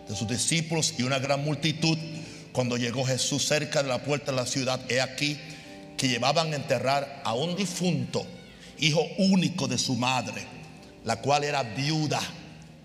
de 0.07 0.15
sus 0.15 0.27
discípulos 0.27 0.93
y 0.97 1.03
una 1.03 1.17
gran 1.17 1.43
multitud. 1.43 1.97
Cuando 2.51 2.77
llegó 2.77 3.03
Jesús 3.03 3.47
cerca 3.47 3.81
de 3.81 3.89
la 3.89 4.03
puerta 4.03 4.31
de 4.31 4.37
la 4.37 4.45
ciudad, 4.45 4.79
he 4.91 5.01
aquí 5.01 5.39
que 5.97 6.07
llevaban 6.07 6.53
a 6.53 6.55
enterrar 6.55 7.21
a 7.25 7.33
un 7.33 7.55
difunto, 7.55 8.25
hijo 8.77 9.03
único 9.17 9.67
de 9.67 9.79
su 9.79 9.95
madre, 9.95 10.45
la 11.03 11.19
cual 11.19 11.43
era 11.43 11.63
viuda 11.63 12.21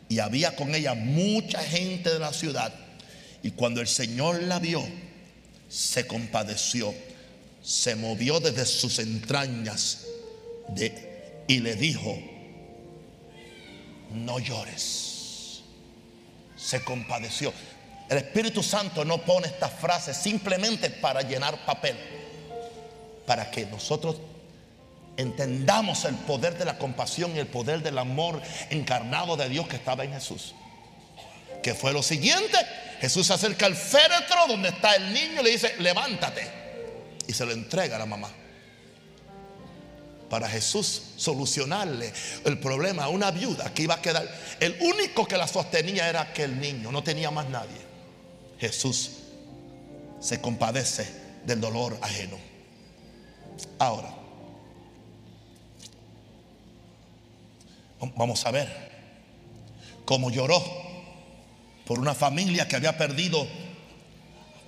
y 0.09 0.21
había 0.21 0.57
con 0.57 0.75
ella 0.75 0.95
mucha 0.95 1.63
gente 1.63 2.11
de 2.11 2.19
la 2.19 2.33
ciudad. 2.33 2.73
Y 3.43 3.51
cuando 3.51 3.83
el 3.83 3.89
Señor 3.89 4.43
la 4.43 4.59
vio, 4.59 4.83
se 5.69 6.07
compadeció 6.07 6.95
se 7.63 7.95
movió 7.95 8.41
desde 8.41 8.67
sus 8.67 8.99
entrañas, 8.99 10.07
y 11.47 11.61
le 11.61 11.75
dijo, 11.75 12.19
no 14.11 14.39
llores. 14.39 15.63
Se 16.57 16.83
compadeció. 16.83 17.53
El 18.09 18.19
Espíritu 18.19 18.63
Santo 18.63 19.05
no 19.05 19.19
pone 19.19 19.47
estas 19.47 19.73
frases 19.73 20.17
simplemente 20.17 20.91
para 20.91 21.23
llenar 21.23 21.65
papel, 21.65 21.97
para 23.27 23.51
que 23.51 23.67
nosotros 23.67 24.17
entendamos 25.17 26.05
el 26.05 26.15
poder 26.15 26.57
de 26.57 26.65
la 26.65 26.79
compasión 26.79 27.35
y 27.37 27.39
el 27.39 27.47
poder 27.47 27.83
del 27.83 27.99
amor 27.99 28.41
encarnado 28.71 29.37
de 29.37 29.49
Dios 29.49 29.69
que 29.69 29.77
estaba 29.77 30.05
en 30.05 30.13
Jesús. 30.13 30.55
Que 31.63 31.75
fue 31.75 31.93
lo 31.93 32.03
siguiente, 32.03 32.59
Jesús 33.01 33.27
se 33.27 33.35
acerca 33.35 33.67
al 33.67 33.77
féretro 33.77 34.47
donde 34.49 34.71
está 34.71 34.95
el 34.95 35.13
niño 35.13 35.41
y 35.41 35.45
le 35.45 35.51
dice, 35.51 35.75
levántate. 35.79 36.62
Y 37.27 37.33
se 37.33 37.45
lo 37.45 37.53
entrega 37.53 37.97
a 37.97 37.99
la 37.99 38.07
mamá. 38.07 38.31
Para 40.29 40.49
Jesús 40.49 41.03
solucionarle 41.17 42.13
el 42.45 42.59
problema 42.59 43.05
a 43.05 43.09
una 43.09 43.31
viuda 43.31 43.73
que 43.75 43.83
iba 43.83 43.95
a 43.95 44.03
quedar. 44.03 44.27
El 44.61 44.77
único 44.81 45.27
que 45.27 45.37
la 45.37 45.47
sostenía 45.47 46.09
era 46.09 46.23
aquel 46.23 46.59
niño, 46.59 46.91
no 46.91 47.03
tenía 47.03 47.31
más 47.31 47.49
nadie. 47.49 47.81
Jesús 48.59 49.11
se 50.21 50.41
compadece 50.41 51.07
del 51.45 51.61
dolor 51.61 51.99
ajeno. 52.01 52.39
Ahora, 53.79 54.15
vamos 58.17 58.45
a 58.47 58.51
ver 58.51 58.91
cómo 60.05 60.31
lloró 60.31 60.63
por 61.87 61.99
una 61.99 62.15
familia 62.15 62.69
que 62.69 62.77
había 62.77 62.97
perdido 62.97 63.47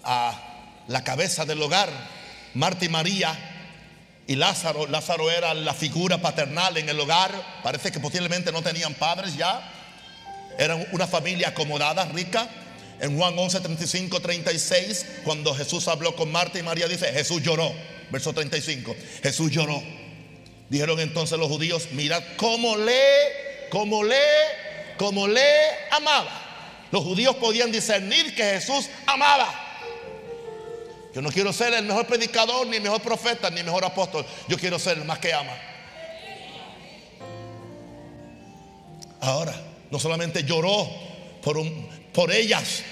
a 0.03 0.83
la 0.88 1.05
cabeza 1.05 1.45
del 1.45 1.62
hogar, 1.62 1.90
Marta 2.55 2.85
y 2.85 2.88
María 2.88 3.37
y 4.27 4.37
Lázaro. 4.37 4.87
Lázaro 4.87 5.31
era 5.31 5.55
la 5.55 5.75
figura 5.75 6.19
paternal 6.19 6.77
en 6.77 6.88
el 6.88 6.99
hogar. 6.99 7.33
Parece 7.62 7.93
que 7.93 8.01
posiblemente 8.01 8.53
no 8.53 8.62
tenían 8.62 8.95
padres 8.95 9.37
ya. 9.37 9.71
Eran 10.59 10.87
una 10.93 11.07
familia 11.07 11.49
acomodada, 11.49 12.05
rica. 12.07 12.49
En 13.01 13.17
Juan 13.19 13.37
11, 13.37 13.61
35, 13.61 14.21
36, 14.21 15.07
cuando 15.25 15.53
Jesús 15.55 15.88
habló 15.88 16.14
con 16.14 16.31
Marta 16.31 16.59
y 16.59 16.62
María, 16.62 16.87
dice, 16.87 17.12
Jesús 17.12 17.43
lloró. 17.43 17.73
Verso 18.11 18.33
35, 18.33 18.95
Jesús 19.23 19.51
lloró. 19.51 19.83
Dijeron 20.71 21.01
entonces 21.01 21.38
los 21.38 21.49
judíos, 21.49 21.88
mirad 21.93 22.23
cómo 22.37 22.77
le, 22.77 23.69
cómo 23.71 24.05
le, 24.05 24.17
cómo 24.97 25.27
le 25.27 25.43
amaba. 25.90 26.87
Los 26.93 27.03
judíos 27.03 27.35
podían 27.37 27.73
discernir 27.73 28.35
que 28.37 28.45
Jesús 28.45 28.88
amaba. 29.07 29.63
Yo 31.14 31.22
no 31.22 31.31
quiero 31.31 31.53
ser 31.53 31.72
el 31.74 31.85
mejor 31.85 32.07
predicador, 32.07 32.66
ni 32.66 32.77
el 32.77 32.83
mejor 32.83 33.00
profeta, 33.00 33.48
ni 33.48 33.61
el 33.61 33.66
mejor 33.66 33.85
apóstol. 33.85 34.27
Yo 34.48 34.59
quiero 34.59 34.79
ser 34.81 34.98
el 34.98 35.05
más 35.05 35.20
que 35.20 35.33
ama. 35.33 35.57
Ahora, 39.20 39.55
no 39.90 39.98
solamente 40.00 40.42
lloró 40.42 40.90
por, 41.40 41.57
un, 41.57 41.88
por 42.12 42.33
ellas 42.33 42.83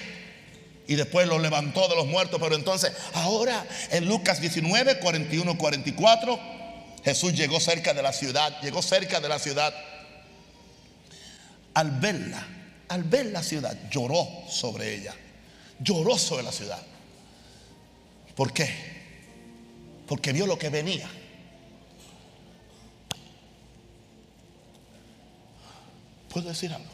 y 0.87 0.95
después 0.95 1.27
los 1.27 1.41
levantó 1.41 1.87
de 1.89 1.95
los 1.95 2.07
muertos, 2.07 2.39
pero 2.41 2.55
entonces, 2.55 2.93
ahora 3.13 3.65
en 3.91 4.07
Lucas 4.07 4.39
19, 4.39 4.99
41, 4.99 5.57
44, 5.57 6.39
Jesús 7.03 7.33
llegó 7.33 7.59
cerca 7.59 7.93
de 7.93 8.01
la 8.01 8.13
ciudad, 8.13 8.59
llegó 8.61 8.81
cerca 8.81 9.19
de 9.19 9.27
la 9.27 9.37
ciudad. 9.37 9.73
Al 11.73 11.91
verla, 11.91 12.47
al 12.87 13.03
ver 13.03 13.27
la 13.27 13.43
ciudad, 13.43 13.77
lloró 13.91 14.25
sobre 14.49 14.95
ella. 14.95 15.13
Lloró 15.79 16.17
sobre 16.17 16.43
la 16.43 16.51
ciudad. 16.53 16.81
¿Por 18.35 18.51
qué? 18.51 18.69
Porque 20.07 20.33
vio 20.33 20.47
lo 20.47 20.57
que 20.57 20.69
venía. 20.69 21.09
¿Puedo 26.29 26.49
decir 26.49 26.73
algo? 26.73 26.89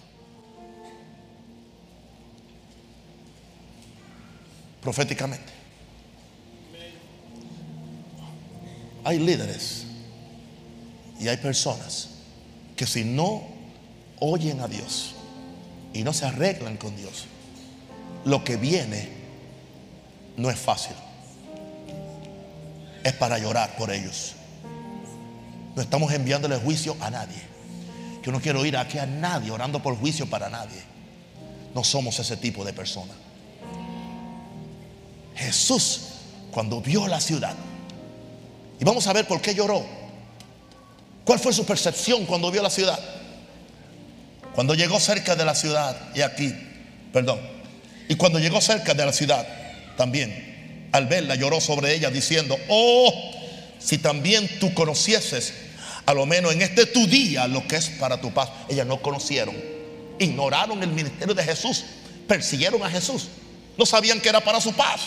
Proféticamente. 4.81 5.53
Hay 9.03 9.19
líderes 9.19 9.85
y 11.19 11.27
hay 11.27 11.37
personas 11.37 12.09
que 12.75 12.85
si 12.85 13.03
no 13.03 13.43
oyen 14.19 14.59
a 14.59 14.67
Dios, 14.67 15.15
y 15.93 16.03
no 16.03 16.13
se 16.13 16.25
arreglan 16.25 16.77
con 16.77 16.95
Dios, 16.95 17.25
lo 18.25 18.43
que 18.43 18.57
viene 18.57 19.09
no 20.37 20.49
es 20.49 20.59
fácil. 20.59 20.95
Es 23.03 23.13
para 23.13 23.37
llorar 23.37 23.75
por 23.77 23.91
ellos. 23.91 24.35
No 25.75 25.81
estamos 25.81 26.11
enviándole 26.11 26.57
juicio 26.57 26.95
a 26.99 27.09
nadie. 27.09 27.41
Yo 28.23 28.31
no 28.31 28.41
quiero 28.41 28.65
ir 28.65 28.75
aquí 28.75 28.97
a 28.97 29.05
nadie 29.05 29.51
orando 29.51 29.81
por 29.81 29.95
juicio 29.97 30.29
para 30.29 30.49
nadie. 30.49 30.81
No 31.73 31.83
somos 31.83 32.19
ese 32.19 32.37
tipo 32.37 32.65
de 32.65 32.73
persona. 32.73 33.13
Jesús, 35.35 36.01
cuando 36.51 36.81
vio 36.81 37.07
la 37.07 37.21
ciudad, 37.21 37.55
y 38.79 38.83
vamos 38.83 39.07
a 39.07 39.13
ver 39.13 39.27
por 39.27 39.41
qué 39.41 39.53
lloró. 39.53 39.85
¿Cuál 41.25 41.39
fue 41.39 41.53
su 41.53 41.65
percepción 41.65 42.25
cuando 42.25 42.49
vio 42.49 42.61
la 42.61 42.69
ciudad? 42.69 42.99
Cuando 44.55 44.73
llegó 44.73 44.99
cerca 44.99 45.35
de 45.35 45.45
la 45.45 45.55
ciudad, 45.55 45.95
y 46.15 46.21
aquí, 46.21 46.53
perdón, 47.13 47.39
y 48.07 48.15
cuando 48.15 48.39
llegó 48.39 48.59
cerca 48.59 48.93
de 48.93 49.05
la 49.05 49.13
ciudad, 49.13 49.47
también, 49.95 50.48
al 50.91 51.07
verla, 51.07 51.35
lloró 51.35 51.61
sobre 51.61 51.93
ella 51.93 52.09
diciendo, 52.09 52.57
oh, 52.69 53.31
si 53.79 53.97
también 53.97 54.59
tú 54.59 54.73
conocieses, 54.73 55.53
a 56.05 56.13
lo 56.13 56.25
menos 56.25 56.53
en 56.53 56.61
este 56.61 56.85
tu 56.85 57.05
día, 57.07 57.47
lo 57.47 57.67
que 57.67 57.75
es 57.75 57.89
para 57.89 58.19
tu 58.19 58.33
paz. 58.33 58.49
Ellas 58.67 58.87
no 58.87 59.01
conocieron, 59.01 59.55
ignoraron 60.17 60.81
el 60.81 60.89
ministerio 60.89 61.33
de 61.33 61.43
Jesús, 61.43 61.83
persiguieron 62.27 62.83
a 62.83 62.89
Jesús, 62.89 63.27
no 63.77 63.85
sabían 63.85 64.19
que 64.19 64.29
era 64.29 64.39
para 64.39 64.59
su 64.59 64.73
paz. 64.73 65.01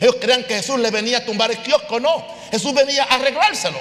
Ellos 0.00 0.16
creían 0.20 0.44
que 0.44 0.56
Jesús 0.56 0.78
le 0.78 0.90
venía 0.90 1.18
a 1.18 1.24
tumbar 1.24 1.50
el 1.50 1.58
kiosco, 1.58 2.00
no, 2.00 2.26
Jesús 2.50 2.74
venía 2.74 3.04
a 3.04 3.14
arreglárselo. 3.16 3.78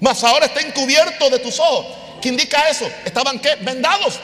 Mas 0.00 0.22
ahora 0.24 0.46
está 0.46 0.60
encubierto 0.60 1.30
de 1.30 1.38
tus 1.38 1.58
ojos 1.58 1.86
¿Qué 2.24 2.30
indica 2.30 2.70
eso? 2.70 2.90
Estaban 3.04 3.38
qué? 3.38 3.54
Vendados. 3.56 4.18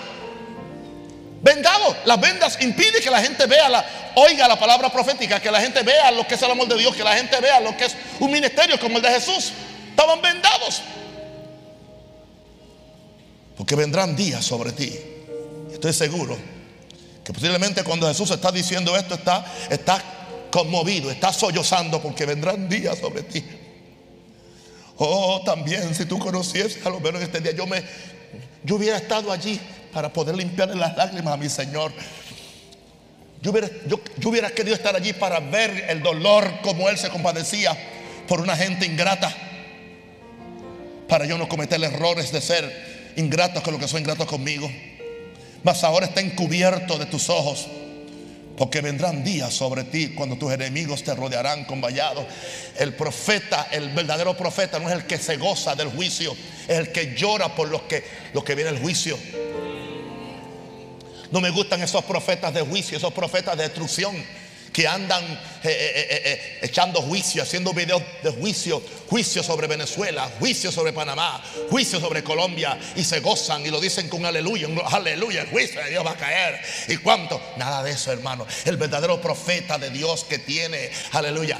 Vendados. 1.41 1.97
Las 2.05 2.21
vendas 2.21 2.59
impiden 2.61 3.03
que 3.03 3.11
la 3.11 3.23
gente 3.23 3.47
vea 3.47 3.69
la, 3.69 3.85
oiga 4.17 4.47
la 4.47 4.59
palabra 4.59 4.91
profética, 4.91 5.41
que 5.41 5.51
la 5.51 5.61
gente 5.61 5.83
vea 5.83 6.11
lo 6.11 6.27
que 6.27 6.35
es 6.35 6.43
el 6.43 6.51
amor 6.51 6.69
de 6.69 6.77
Dios, 6.77 6.95
que 6.95 7.05
la 7.05 7.17
gente 7.17 7.41
vea 7.41 7.61
lo 7.61 7.77
que 7.77 7.87
es 7.87 7.97
un 8.19 8.31
ministerio 8.31 8.79
como 8.79 8.97
el 8.97 9.03
de 9.03 9.11
Jesús. 9.11 9.53
Estaban 9.91 10.21
vendados. 10.21 10.83
Porque 13.57 13.75
vendrán 13.75 14.15
días 14.17 14.45
sobre 14.45 14.73
ti. 14.73 14.99
Estoy 15.73 15.93
seguro 15.93 16.37
que 17.25 17.33
posiblemente 17.33 17.85
cuando 17.85 18.07
Jesús 18.09 18.31
está 18.31 18.51
diciendo 18.53 18.97
esto, 18.97 19.15
está, 19.15 19.45
está 19.71 20.03
conmovido, 20.51 21.11
está 21.11 21.33
sollozando 21.33 22.03
porque 22.03 22.27
vendrán 22.27 22.69
días 22.69 22.99
sobre 22.99 23.23
ti. 23.23 23.45
Oh, 24.97 25.41
también 25.45 25.95
si 25.95 26.05
tú 26.05 26.19
conocieses 26.19 26.85
a 26.85 26.91
lo 26.91 27.01
menos 27.01 27.23
este 27.23 27.41
día, 27.41 27.53
yo 27.53 27.67
me, 27.67 27.83
yo 28.63 28.77
hubiera 28.77 28.99
estado 28.99 29.33
allí 29.33 29.59
para 29.93 30.13
poder 30.13 30.37
limpiarle 30.37 30.77
las 30.77 30.97
lágrimas 30.97 31.35
a 31.35 31.37
mi 31.37 31.49
Señor. 31.49 31.93
Yo 33.43 33.51
hubiera, 33.53 33.69
yo, 33.87 34.01
hubiera 34.25 34.51
querido 34.51 34.77
estar 34.77 34.95
allí 34.95 35.13
para 35.13 35.41
ver 35.41 35.87
el 35.89 36.03
dolor 36.03 36.61
como 36.63 36.89
Él 36.89 36.99
se 36.99 37.09
compadecía 37.09 37.77
por 38.29 38.41
una 38.41 38.57
gente 38.57 38.87
ingrata. 38.87 39.35
Para 41.09 41.25
yo 41.25 41.39
no 41.39 41.49
cometer 41.49 41.83
errores 41.83 42.31
de 42.33 42.41
ser 42.41 43.13
ingratos 43.17 43.63
con 43.63 43.73
lo 43.73 43.81
que 43.81 43.89
son 43.89 44.01
ingratos 44.01 44.27
conmigo. 44.27 44.71
Mas 45.63 45.83
ahora 45.85 46.07
está 46.07 46.21
encubierto 46.21 46.99
de 46.99 47.07
tus 47.07 47.29
ojos 47.31 47.67
porque 48.61 48.83
vendrán 48.83 49.25
días 49.25 49.55
sobre 49.55 49.85
ti 49.85 50.09
cuando 50.09 50.37
tus 50.37 50.53
enemigos 50.53 51.03
te 51.03 51.15
rodearán 51.15 51.65
con 51.65 51.81
vallados. 51.81 52.27
El 52.79 52.93
profeta, 52.93 53.69
el 53.71 53.89
verdadero 53.89 54.37
profeta, 54.37 54.79
no 54.79 54.87
es 54.91 54.97
el 54.97 55.07
que 55.07 55.17
se 55.17 55.39
goza 55.39 55.75
del 55.75 55.89
juicio, 55.89 56.37
es 56.69 56.77
el 56.79 56.93
que 56.93 57.15
llora 57.17 57.55
por 57.55 57.69
lo 57.69 57.89
que, 57.89 58.05
lo 58.35 58.45
que 58.45 58.55
viene 58.55 58.69
el 58.69 58.79
juicio. 58.79 59.17
No 61.31 61.41
me 61.41 61.51
gustan 61.51 61.83
esos 61.83 62.05
profetas 62.05 62.53
de 62.53 62.63
juicio, 62.63 62.97
esos 62.97 63.13
profetas 63.13 63.57
de 63.57 63.65
destrucción 63.65 64.17
que 64.73 64.87
andan 64.87 65.25
eh, 65.63 65.69
eh, 65.69 66.23
eh, 66.25 66.59
echando 66.63 67.03
juicio, 67.03 67.43
haciendo 67.43 67.75
videos 67.75 68.03
de 68.23 68.31
juicio, 68.31 68.83
juicio 69.09 69.43
sobre 69.43 69.67
Venezuela, 69.67 70.31
juicio 70.39 70.73
sobre 70.73 70.93
Panamá, 70.93 71.43
juicio 71.69 72.01
sobre 72.01 72.25
Colombia 72.25 72.79
y 72.97 73.05
se 73.05 73.21
gozan 73.21 73.67
y 73.67 73.69
lo 73.69 73.81
dicen 73.81 74.09
con 74.09 74.25
aleluya, 74.25 74.69
aleluya, 74.91 75.43
el 75.43 75.49
juicio 75.49 75.83
de 75.83 75.91
Dios 75.91 76.07
va 76.07 76.13
a 76.13 76.17
caer. 76.17 76.61
¿Y 76.89 76.97
cuánto? 76.99 77.41
Nada 77.57 77.83
de 77.83 77.91
eso, 77.91 78.11
hermano. 78.13 78.47
El 78.65 78.77
verdadero 78.77 79.21
profeta 79.21 79.77
de 79.77 79.91
Dios 79.91 80.25
que 80.25 80.39
tiene, 80.39 80.91
aleluya. 81.13 81.59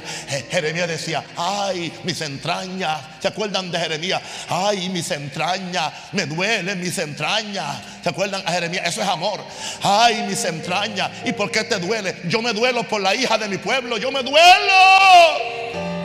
Jeremías 0.49 0.87
decía, 0.87 1.23
ay, 1.35 1.93
mis 2.03 2.21
entrañas, 2.21 3.01
¿se 3.21 3.27
acuerdan 3.27 3.71
de 3.71 3.79
Jeremías? 3.79 4.21
Ay, 4.49 4.89
mis 4.89 5.11
entrañas, 5.11 5.93
me 6.13 6.25
duelen 6.25 6.79
mis 6.79 6.97
entrañas. 6.97 7.81
¿Se 8.03 8.09
acuerdan 8.09 8.41
a 8.45 8.51
Jeremías? 8.51 8.87
Eso 8.87 9.01
es 9.01 9.07
amor. 9.07 9.43
Ay, 9.83 10.23
mis 10.27 10.43
entrañas. 10.45 11.11
¿Y 11.25 11.33
por 11.33 11.51
qué 11.51 11.63
te 11.63 11.77
duele? 11.77 12.15
Yo 12.25 12.41
me 12.41 12.53
duelo 12.53 12.83
por 12.87 13.00
la 13.01 13.15
hija 13.15 13.37
de 13.37 13.47
mi 13.47 13.57
pueblo. 13.57 13.97
Yo 13.97 14.11
me 14.11 14.23
duelo. 14.23 14.41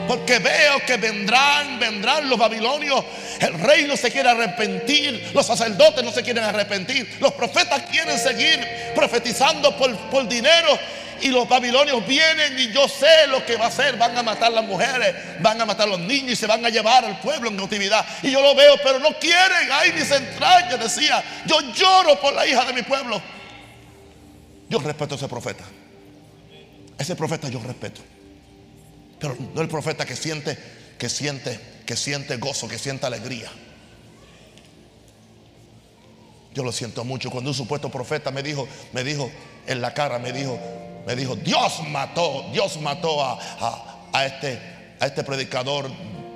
Porque 0.07 0.39
veo 0.39 0.79
que 0.85 0.95
vendrán, 0.97 1.79
vendrán 1.79 2.29
los 2.29 2.39
babilonios. 2.39 3.03
El 3.39 3.59
rey 3.59 3.85
no 3.85 3.97
se 3.97 4.09
quiere 4.09 4.29
arrepentir. 4.29 5.31
Los 5.33 5.45
sacerdotes 5.45 6.03
no 6.03 6.11
se 6.11 6.23
quieren 6.23 6.43
arrepentir. 6.43 7.17
Los 7.19 7.33
profetas 7.33 7.83
quieren 7.91 8.17
seguir 8.17 8.65
profetizando 8.95 9.75
por, 9.77 9.95
por 10.09 10.27
dinero. 10.27 10.79
Y 11.19 11.29
los 11.29 11.49
babilonios 11.49 12.05
vienen 12.07 12.57
y 12.59 12.71
yo 12.71 12.87
sé 12.87 13.27
lo 13.27 13.43
que 13.45 13.57
va 13.57 13.65
a 13.65 13.67
hacer. 13.67 13.97
Van 13.97 14.17
a 14.17 14.23
matar 14.23 14.51
las 14.53 14.63
mujeres, 14.63 15.13
van 15.39 15.59
a 15.59 15.65
matar 15.65 15.87
a 15.87 15.91
los 15.91 15.99
niños 15.99 16.31
y 16.31 16.35
se 16.35 16.47
van 16.47 16.65
a 16.65 16.69
llevar 16.69 17.03
al 17.03 17.19
pueblo 17.19 17.49
en 17.49 17.57
cautividad. 17.57 18.05
Y 18.23 18.31
yo 18.31 18.41
lo 18.41 18.55
veo, 18.55 18.75
pero 18.81 18.99
no 18.99 19.09
quieren. 19.19 19.69
Ay, 19.71 19.91
mis 19.91 20.09
entrañas, 20.09 20.79
decía. 20.79 21.23
Yo 21.45 21.59
lloro 21.73 22.19
por 22.21 22.33
la 22.33 22.45
hija 22.45 22.63
de 22.65 22.73
mi 22.73 22.83
pueblo. 22.83 23.21
Yo 24.69 24.79
respeto 24.79 25.15
a 25.15 25.17
ese 25.17 25.27
profeta. 25.27 25.63
Ese 26.97 27.15
profeta 27.15 27.49
yo 27.49 27.59
respeto. 27.59 28.01
Pero 29.19 29.35
no 29.53 29.61
el 29.61 29.67
profeta 29.67 30.05
que 30.05 30.15
siente, 30.15 30.57
que 30.97 31.09
siente, 31.09 31.59
que 31.85 31.95
siente 31.95 32.37
gozo, 32.37 32.67
que 32.67 32.77
siente 32.77 33.05
alegría. 33.05 33.49
Yo 36.53 36.63
lo 36.63 36.71
siento 36.71 37.03
mucho. 37.03 37.29
Cuando 37.29 37.51
un 37.51 37.55
supuesto 37.55 37.89
profeta 37.89 38.31
me 38.31 38.41
dijo, 38.41 38.67
me 38.93 39.03
dijo 39.03 39.29
en 39.67 39.81
la 39.81 39.93
cara, 39.93 40.17
me 40.17 40.31
dijo, 40.31 40.59
me 41.05 41.15
dijo, 41.15 41.35
Dios 41.35 41.81
mató, 41.89 42.49
Dios 42.51 42.79
mató 42.81 43.23
a, 43.23 44.09
a, 44.11 44.25
este, 44.25 44.59
a 44.99 45.05
este 45.05 45.23
predicador 45.23 45.89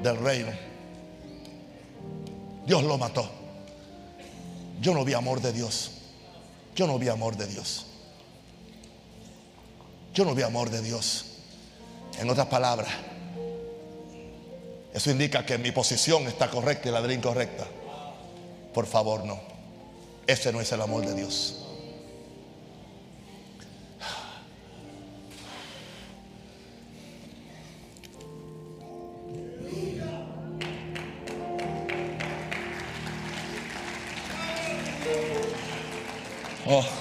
del 0.04 0.18
reino. 0.18 0.52
Dios 2.66 2.84
lo 2.84 2.98
mató. 2.98 3.30
Yo 4.80 4.94
no 4.94 5.04
vi 5.04 5.14
amor 5.14 5.42
de 5.42 5.54
Dios. 5.54 5.92
Yo 6.76 6.88
no 6.88 6.98
vi 6.98 7.10
amor 7.10 7.36
de 7.36 7.48
Dios. 7.48 7.88
Yo 10.14 10.26
no 10.26 10.36
vi 10.36 10.44
amor 10.44 10.70
de 10.70 10.82
Dios. 10.82 11.26
En 12.20 12.30
otras 12.30 12.48
palabras, 12.48 12.90
eso 14.94 15.10
indica 15.10 15.46
que 15.46 15.58
mi 15.58 15.72
posición 15.72 16.28
está 16.28 16.50
correcta 16.50 16.90
y 16.90 16.92
la 16.92 17.02
de 17.02 17.08
la 17.08 17.14
incorrecta. 17.14 17.66
Por 18.74 18.86
favor, 18.86 19.24
no. 19.26 19.40
Ese 20.28 20.52
no 20.52 20.60
es 20.60 20.72
el 20.72 20.82
amor 20.82 21.06
de 21.06 21.16
Dios. 21.16 21.58
Oh. 36.68 37.01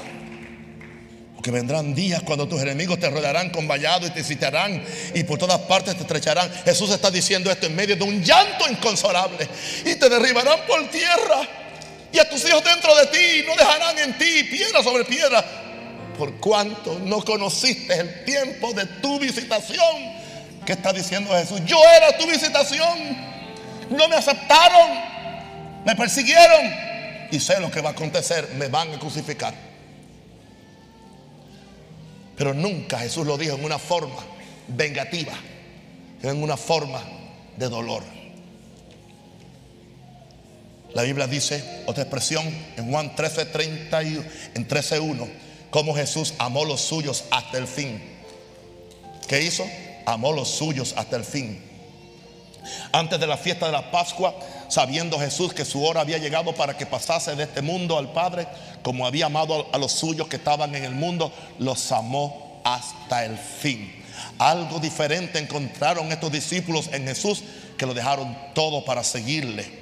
Vendrán 1.50 1.94
días 1.94 2.22
cuando 2.22 2.46
tus 2.46 2.60
enemigos 2.62 2.98
te 2.98 3.10
rodearán 3.10 3.50
con 3.50 3.66
vallado 3.66 4.06
y 4.06 4.10
te 4.10 4.22
citarán 4.22 4.82
y 5.14 5.24
por 5.24 5.38
todas 5.38 5.58
partes 5.60 5.94
te 5.94 6.02
estrecharán. 6.02 6.50
Jesús 6.64 6.90
está 6.90 7.10
diciendo 7.10 7.50
esto 7.50 7.66
en 7.66 7.74
medio 7.74 7.96
de 7.96 8.04
un 8.04 8.22
llanto 8.22 8.68
inconsolable. 8.68 9.48
Y 9.84 9.94
te 9.94 10.08
derribarán 10.08 10.60
por 10.66 10.88
tierra. 10.90 11.48
Y 12.12 12.18
a 12.18 12.28
tus 12.28 12.44
hijos 12.48 12.62
dentro 12.64 12.94
de 12.96 13.06
ti 13.06 13.44
no 13.46 13.54
dejarán 13.56 13.98
en 13.98 14.18
ti 14.18 14.44
piedra 14.44 14.82
sobre 14.82 15.04
piedra. 15.04 15.44
Por 16.18 16.38
cuanto 16.38 16.98
no 17.04 17.24
conociste 17.24 17.94
el 17.94 18.24
tiempo 18.24 18.72
de 18.72 18.86
tu 19.00 19.18
visitación. 19.18 20.20
¿Qué 20.66 20.72
está 20.72 20.92
diciendo 20.92 21.30
Jesús? 21.32 21.60
Yo 21.64 21.80
era 21.96 22.16
tu 22.18 22.26
visitación. 22.26 23.16
No 23.90 24.08
me 24.08 24.16
aceptaron. 24.16 24.90
Me 25.84 25.96
persiguieron. 25.96 26.74
Y 27.30 27.40
sé 27.40 27.60
lo 27.60 27.70
que 27.70 27.80
va 27.80 27.90
a 27.90 27.92
acontecer. 27.92 28.48
Me 28.56 28.68
van 28.68 28.92
a 28.92 28.98
crucificar. 28.98 29.69
Pero 32.40 32.54
nunca 32.54 32.98
Jesús 33.00 33.26
lo 33.26 33.36
dijo 33.36 33.54
en 33.54 33.62
una 33.66 33.78
forma 33.78 34.16
vengativa, 34.66 35.34
en 36.22 36.42
una 36.42 36.56
forma 36.56 36.98
de 37.58 37.68
dolor. 37.68 38.02
La 40.94 41.02
Biblia 41.02 41.26
dice, 41.26 41.82
otra 41.84 42.04
expresión, 42.04 42.46
en 42.78 42.90
Juan 42.90 43.14
13, 43.14 43.44
31, 43.44 44.24
en 44.54 44.66
13.1, 44.66 45.30
cómo 45.68 45.94
Jesús 45.94 46.32
amó 46.38 46.64
los 46.64 46.80
suyos 46.80 47.24
hasta 47.30 47.58
el 47.58 47.66
fin. 47.66 48.02
¿Qué 49.28 49.42
hizo? 49.42 49.66
Amó 50.06 50.32
los 50.32 50.48
suyos 50.48 50.94
hasta 50.96 51.16
el 51.16 51.24
fin. 51.24 51.62
Antes 52.90 53.20
de 53.20 53.26
la 53.26 53.36
fiesta 53.36 53.66
de 53.66 53.72
la 53.72 53.90
Pascua, 53.90 54.34
sabiendo 54.70 55.18
Jesús 55.18 55.52
que 55.52 55.64
su 55.64 55.84
hora 55.84 56.00
había 56.00 56.18
llegado 56.18 56.54
para 56.54 56.76
que 56.76 56.86
pasase 56.86 57.34
de 57.34 57.42
este 57.42 57.60
mundo 57.60 57.98
al 57.98 58.12
Padre, 58.12 58.46
como 58.82 59.06
había 59.06 59.26
amado 59.26 59.66
a 59.72 59.78
los 59.78 59.92
suyos 59.92 60.28
que 60.28 60.36
estaban 60.36 60.74
en 60.74 60.84
el 60.84 60.94
mundo, 60.94 61.32
los 61.58 61.92
amó 61.92 62.62
hasta 62.64 63.24
el 63.24 63.36
fin. 63.36 63.92
Algo 64.38 64.78
diferente 64.78 65.38
encontraron 65.38 66.10
estos 66.12 66.32
discípulos 66.32 66.88
en 66.92 67.06
Jesús 67.06 67.42
que 67.76 67.86
lo 67.86 67.94
dejaron 67.94 68.36
todo 68.54 68.84
para 68.84 69.02
seguirle. 69.02 69.80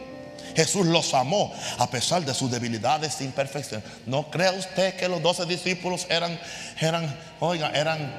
Jesús 0.56 0.86
los 0.86 1.14
amó 1.14 1.52
a 1.78 1.88
pesar 1.88 2.24
de 2.24 2.34
sus 2.34 2.50
debilidades 2.50 3.20
e 3.20 3.24
imperfecciones. 3.24 3.86
¿No 4.06 4.30
cree 4.30 4.50
usted 4.58 4.96
que 4.96 5.08
los 5.08 5.22
doce 5.22 5.44
discípulos 5.46 6.06
eran, 6.08 6.40
eran, 6.80 7.16
oiga, 7.38 7.70
eran, 7.74 8.12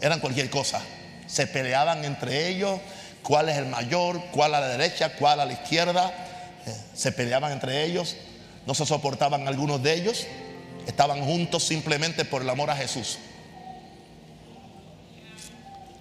eran 0.00 0.20
cualquier 0.20 0.50
cosa? 0.50 0.82
Se 1.26 1.46
peleaban 1.46 2.04
entre 2.04 2.48
ellos, 2.48 2.80
cuál 3.22 3.48
es 3.48 3.56
el 3.56 3.66
mayor, 3.66 4.20
cuál 4.32 4.54
a 4.54 4.60
la 4.60 4.68
derecha, 4.68 5.14
cuál 5.16 5.40
a 5.40 5.46
la 5.46 5.52
izquierda. 5.52 6.12
Eh, 6.66 6.74
se 6.94 7.12
peleaban 7.12 7.52
entre 7.52 7.84
ellos, 7.84 8.16
no 8.66 8.74
se 8.74 8.84
soportaban 8.86 9.48
algunos 9.48 9.82
de 9.82 9.94
ellos, 9.94 10.26
estaban 10.86 11.24
juntos 11.24 11.64
simplemente 11.64 12.24
por 12.24 12.42
el 12.42 12.50
amor 12.50 12.70
a 12.70 12.76
Jesús. 12.76 13.18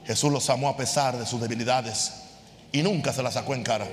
Jesús 0.06 0.32
los 0.32 0.50
amó 0.50 0.70
a 0.70 0.78
pesar 0.78 1.18
de 1.18 1.26
sus 1.26 1.42
debilidades 1.42 2.14
y 2.72 2.82
nunca 2.82 3.12
se 3.12 3.22
las 3.22 3.34
sacó 3.34 3.54
en 3.54 3.64
cara. 3.64 3.88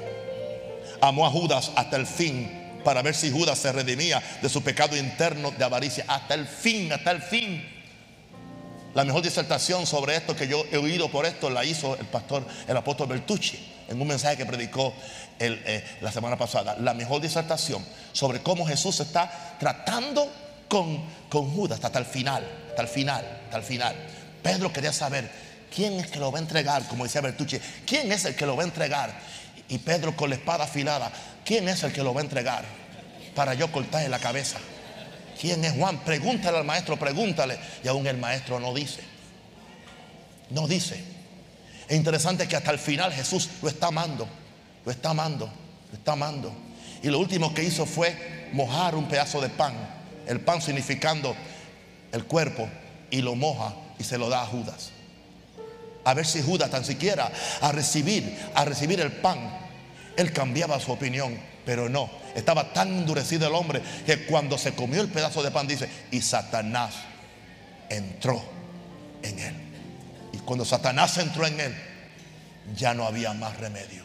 Amó 1.00 1.26
a 1.26 1.30
Judas 1.30 1.72
hasta 1.74 1.96
el 1.96 2.06
fin 2.06 2.80
para 2.84 3.02
ver 3.02 3.14
si 3.14 3.32
Judas 3.32 3.58
se 3.58 3.72
redimía 3.72 4.22
de 4.40 4.48
su 4.48 4.62
pecado 4.62 4.96
interno 4.96 5.50
de 5.50 5.64
avaricia. 5.64 6.04
Hasta 6.06 6.34
el 6.34 6.46
fin, 6.46 6.92
hasta 6.92 7.10
el 7.10 7.20
fin. 7.20 7.73
La 8.94 9.04
mejor 9.04 9.22
disertación 9.22 9.86
sobre 9.86 10.14
esto 10.14 10.36
que 10.36 10.46
yo 10.46 10.64
he 10.70 10.76
oído 10.76 11.10
por 11.10 11.26
esto 11.26 11.50
la 11.50 11.64
hizo 11.64 11.96
el 11.96 12.06
pastor, 12.06 12.46
el 12.68 12.76
apóstol 12.76 13.08
Bertucci, 13.08 13.58
en 13.88 14.00
un 14.00 14.06
mensaje 14.06 14.36
que 14.36 14.46
predicó 14.46 14.94
eh, 15.40 15.84
la 16.00 16.12
semana 16.12 16.38
pasada. 16.38 16.76
La 16.78 16.94
mejor 16.94 17.20
disertación 17.20 17.84
sobre 18.12 18.40
cómo 18.40 18.64
Jesús 18.64 19.00
está 19.00 19.56
tratando 19.58 20.30
con, 20.68 21.04
con 21.28 21.50
Judas 21.50 21.80
hasta 21.82 21.98
el 21.98 22.04
final, 22.04 22.46
hasta 22.70 22.82
el 22.82 22.88
final, 22.88 23.40
hasta 23.46 23.56
el 23.56 23.64
final. 23.64 23.96
Pedro 24.44 24.72
quería 24.72 24.92
saber 24.92 25.28
quién 25.74 25.94
es 25.94 26.06
que 26.06 26.20
lo 26.20 26.30
va 26.30 26.38
a 26.38 26.42
entregar, 26.42 26.86
como 26.86 27.02
decía 27.02 27.20
Bertucci, 27.20 27.58
quién 27.84 28.12
es 28.12 28.24
el 28.26 28.36
que 28.36 28.46
lo 28.46 28.54
va 28.54 28.62
a 28.62 28.66
entregar. 28.66 29.12
Y 29.68 29.78
Pedro 29.78 30.14
con 30.14 30.30
la 30.30 30.36
espada 30.36 30.64
afilada, 30.64 31.10
¿quién 31.44 31.68
es 31.68 31.82
el 31.82 31.92
que 31.92 32.04
lo 32.04 32.14
va 32.14 32.20
a 32.20 32.24
entregar? 32.24 32.64
Para 33.34 33.54
yo 33.54 33.72
cortarle 33.72 34.08
la 34.08 34.20
cabeza. 34.20 34.58
¿Quién 35.40 35.64
es 35.64 35.72
Juan? 35.72 35.98
Pregúntale 36.04 36.58
al 36.58 36.64
maestro, 36.64 36.98
pregúntale. 36.98 37.58
Y 37.82 37.88
aún 37.88 38.06
el 38.06 38.18
maestro 38.18 38.60
no 38.60 38.72
dice. 38.72 39.02
No 40.50 40.66
dice. 40.66 41.02
Es 41.88 41.96
interesante 41.96 42.48
que 42.48 42.56
hasta 42.56 42.70
el 42.70 42.78
final 42.78 43.12
Jesús 43.12 43.48
lo 43.62 43.68
está 43.68 43.88
amando. 43.88 44.26
Lo 44.84 44.92
está 44.92 45.10
amando. 45.10 45.46
Lo 45.90 45.98
está 45.98 46.12
amando. 46.12 46.52
Y 47.02 47.08
lo 47.08 47.18
último 47.18 47.52
que 47.52 47.64
hizo 47.64 47.86
fue 47.86 48.48
mojar 48.52 48.94
un 48.94 49.08
pedazo 49.08 49.40
de 49.40 49.48
pan. 49.48 49.74
El 50.26 50.40
pan 50.40 50.62
significando 50.62 51.34
el 52.12 52.24
cuerpo. 52.24 52.68
Y 53.10 53.22
lo 53.22 53.34
moja 53.34 53.74
y 53.98 54.04
se 54.04 54.18
lo 54.18 54.28
da 54.28 54.42
a 54.42 54.46
Judas. 54.46 54.90
A 56.04 56.14
ver 56.14 56.26
si 56.26 56.42
Judas 56.42 56.70
tan 56.70 56.84
siquiera 56.84 57.30
a 57.60 57.72
recibir, 57.72 58.36
a 58.54 58.64
recibir 58.64 59.00
el 59.00 59.10
pan, 59.10 59.38
él 60.16 60.32
cambiaba 60.32 60.78
su 60.78 60.92
opinión. 60.92 61.38
Pero 61.64 61.88
no, 61.88 62.10
estaba 62.34 62.72
tan 62.72 62.88
endurecido 62.88 63.46
el 63.46 63.54
hombre 63.54 63.80
que 64.04 64.26
cuando 64.26 64.58
se 64.58 64.74
comió 64.74 65.00
el 65.00 65.08
pedazo 65.08 65.42
de 65.42 65.50
pan 65.50 65.66
dice, 65.66 65.88
y 66.10 66.20
Satanás 66.20 66.94
entró 67.88 68.42
en 69.22 69.38
él. 69.38 69.54
Y 70.32 70.38
cuando 70.38 70.64
Satanás 70.64 71.16
entró 71.18 71.46
en 71.46 71.58
él, 71.60 71.74
ya 72.76 72.94
no 72.94 73.06
había 73.06 73.32
más 73.32 73.56
remedio. 73.58 74.04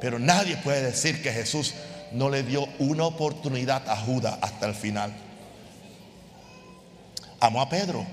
Pero 0.00 0.18
nadie 0.18 0.56
puede 0.58 0.82
decir 0.82 1.22
que 1.22 1.32
Jesús 1.32 1.74
no 2.12 2.30
le 2.30 2.42
dio 2.42 2.66
una 2.78 3.04
oportunidad 3.04 3.88
a 3.88 3.96
Judas 3.96 4.38
hasta 4.40 4.66
el 4.66 4.74
final. 4.74 5.12
Amó 7.40 7.60
a 7.60 7.68
Pedro, 7.68 8.06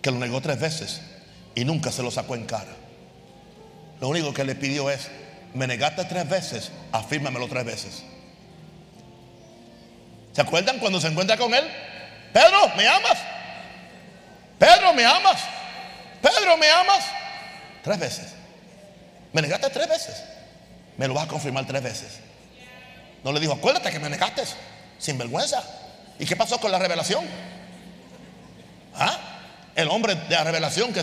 que 0.00 0.10
lo 0.10 0.18
negó 0.18 0.40
tres 0.40 0.60
veces 0.60 1.00
y 1.54 1.64
nunca 1.64 1.92
se 1.92 2.02
lo 2.02 2.10
sacó 2.10 2.34
en 2.34 2.46
cara. 2.46 2.72
Lo 4.00 4.08
único 4.08 4.32
que 4.32 4.44
le 4.44 4.54
pidió 4.54 4.90
es, 4.90 5.08
me 5.54 5.68
negaste 5.68 6.04
tres 6.04 6.28
veces, 6.28 6.70
afírmamelo 6.92 7.48
tres 7.48 7.64
veces. 7.64 8.02
¿Se 10.32 10.40
acuerdan 10.40 10.80
cuando 10.80 11.00
se 11.00 11.06
encuentra 11.06 11.36
con 11.36 11.54
él? 11.54 11.64
Pedro, 12.32 12.68
¿me 12.76 12.88
amas? 12.88 13.18
Pedro, 14.58 14.92
¿me 14.92 15.04
amas? 15.06 15.40
Pedro, 16.20 16.56
¿me 16.56 16.68
amas? 16.68 17.04
Tres 17.84 17.98
veces. 18.00 18.26
Me 19.32 19.42
negaste 19.42 19.70
tres 19.70 19.88
veces. 19.88 20.24
Me 20.96 21.06
lo 21.06 21.14
vas 21.14 21.24
a 21.24 21.28
confirmar 21.28 21.64
tres 21.66 21.82
veces. 21.82 22.18
No 23.22 23.32
le 23.32 23.38
dijo, 23.38 23.52
acuérdate 23.52 23.92
que 23.92 24.00
me 24.00 24.10
negaste. 24.10 24.42
Sin 24.98 25.16
vergüenza. 25.18 25.62
¿Y 26.18 26.26
qué 26.26 26.34
pasó 26.34 26.58
con 26.58 26.72
la 26.72 26.80
revelación? 26.80 27.24
¿Ah? 28.96 29.18
El 29.76 29.88
hombre 29.88 30.16
de 30.16 30.34
la 30.34 30.42
revelación 30.42 30.92
que, 30.92 31.02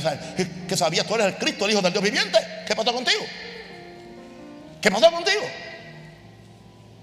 que 0.68 0.78
sabía 0.78 1.06
tú 1.06 1.16
eres 1.16 1.28
el 1.28 1.36
Cristo, 1.36 1.66
el 1.66 1.72
Hijo 1.72 1.82
del 1.82 1.94
Dios 1.94 2.04
viviente. 2.04 2.38
¿Qué 2.68 2.76
pasó 2.76 2.94
contigo? 2.94 3.22
¿Qué 4.82 4.90
pasó 4.90 5.12
contigo? 5.12 5.42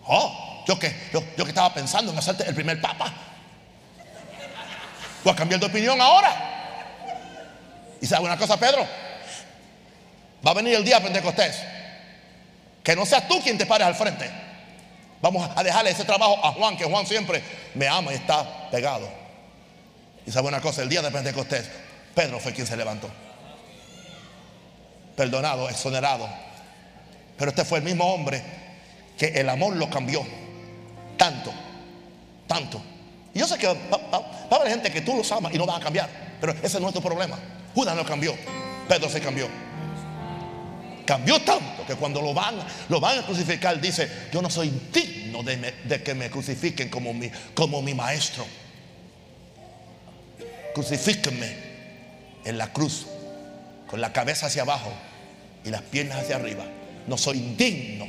Oh, 0.06 0.64
yo 0.66 0.78
que, 0.78 0.94
yo, 1.12 1.22
que 1.36 1.42
estaba 1.42 1.72
pensando 1.72 2.10
en 2.10 2.18
hacerte 2.18 2.44
el 2.48 2.54
primer 2.54 2.80
papa. 2.80 3.12
Tú 5.22 5.30
has 5.30 5.36
cambiado 5.36 5.66
de 5.66 5.72
opinión 5.72 6.00
ahora. 6.00 6.56
Y 8.00 8.06
sabe 8.06 8.24
una 8.24 8.36
cosa, 8.36 8.58
Pedro, 8.58 8.86
va 10.46 10.50
a 10.50 10.54
venir 10.54 10.74
el 10.74 10.84
día 10.84 10.98
de 10.98 11.04
Pentecostés. 11.04 11.62
Que 12.82 12.96
no 12.96 13.06
seas 13.06 13.28
tú 13.28 13.40
quien 13.42 13.56
te 13.56 13.66
pares 13.66 13.86
al 13.86 13.94
frente. 13.94 14.28
Vamos 15.20 15.50
a 15.54 15.62
dejarle 15.62 15.90
ese 15.90 16.04
trabajo 16.04 16.44
a 16.44 16.52
Juan, 16.52 16.76
que 16.76 16.84
Juan 16.84 17.06
siempre 17.06 17.42
me 17.74 17.86
ama 17.86 18.12
y 18.12 18.16
está 18.16 18.70
pegado. 18.70 19.08
Y 20.26 20.30
sabe 20.30 20.48
una 20.48 20.60
cosa, 20.60 20.82
el 20.82 20.88
día 20.88 21.02
de 21.02 21.10
Pentecostés, 21.10 21.68
Pedro 22.14 22.40
fue 22.40 22.52
quien 22.52 22.66
se 22.66 22.76
levantó. 22.76 23.10
Perdonado, 25.16 25.68
exonerado. 25.68 26.28
Pero 27.39 27.51
este 27.51 27.64
fue 27.64 27.78
el 27.78 27.84
mismo 27.84 28.05
hombre 28.12 28.43
que 29.16 29.28
el 29.28 29.49
amor 29.49 29.76
lo 29.76 29.89
cambió. 29.89 30.26
Tanto, 31.16 31.53
tanto. 32.47 32.82
Y 33.32 33.39
yo 33.39 33.47
sé 33.47 33.57
que 33.57 33.66
va, 33.68 33.76
a 34.51 34.55
haber 34.57 34.68
gente 34.68 34.91
que 34.91 35.01
tú 35.01 35.16
los 35.16 35.30
amas 35.30 35.55
y 35.55 35.59
no 35.59 35.64
van 35.64 35.80
a 35.80 35.84
cambiar. 35.84 36.09
Pero 36.41 36.55
ese 36.62 36.80
no 36.80 36.89
es 36.89 36.95
tu 36.95 37.01
problema. 37.01 37.39
Judas 37.74 37.95
no 37.95 38.05
cambió. 38.05 38.34
Pedro 38.89 39.09
se 39.09 39.20
cambió. 39.20 39.49
Cambió 41.07 41.41
tanto 41.41 41.86
que 41.86 41.95
cuando 41.95 42.20
lo 42.20 42.34
van, 42.34 42.57
lo 42.89 43.01
van 43.01 43.20
a 43.20 43.22
crucificar, 43.24 43.80
dice: 43.80 44.11
Yo 44.32 44.43
no 44.43 44.51
soy 44.51 44.70
digno 44.93 45.43
de, 45.43 46.03
que 46.03 46.14
me 46.14 46.28
crucifiquen 46.30 46.89
como 46.89 47.14
mi, 47.14 47.30
como 47.55 47.80
mi 47.80 47.95
maestro. 47.95 48.45
Crucifíquenme 50.74 51.57
en 52.45 52.59
la 52.59 52.72
cruz, 52.72 53.07
con 53.86 54.01
la 54.01 54.12
cabeza 54.12 54.47
hacia 54.47 54.62
abajo 54.62 54.93
y 55.64 55.70
las 55.70 55.82
piernas 55.82 56.18
hacia 56.18 56.36
arriba. 56.36 56.64
No 57.09 57.16
soy 57.16 57.40
digno 57.56 58.06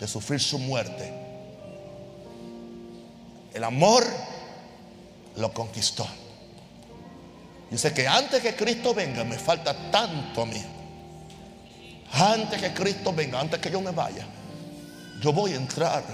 de 0.00 0.06
sufrir 0.06 0.40
su 0.40 0.58
muerte. 0.58 1.12
El 3.52 3.64
amor 3.64 4.04
lo 5.36 5.52
conquistó. 5.52 6.06
Dice 7.70 7.92
que 7.92 8.06
antes 8.06 8.40
que 8.40 8.54
Cristo 8.54 8.94
venga 8.94 9.24
me 9.24 9.38
falta 9.38 9.90
tanto 9.90 10.42
a 10.42 10.46
mí. 10.46 10.62
Antes 12.12 12.60
que 12.60 12.72
Cristo 12.72 13.12
venga, 13.12 13.40
antes 13.40 13.58
que 13.60 13.70
yo 13.70 13.80
me 13.80 13.90
vaya, 13.90 14.26
yo 15.20 15.32
voy 15.32 15.52
a 15.52 15.56
entrar 15.56 16.04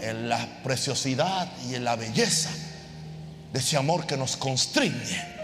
en 0.00 0.28
la 0.28 0.62
preciosidad 0.62 1.50
y 1.68 1.74
en 1.74 1.84
la 1.84 1.96
belleza 1.96 2.50
de 3.52 3.58
ese 3.58 3.76
amor 3.76 4.06
que 4.06 4.16
nos 4.16 4.36
constriñe. 4.36 5.36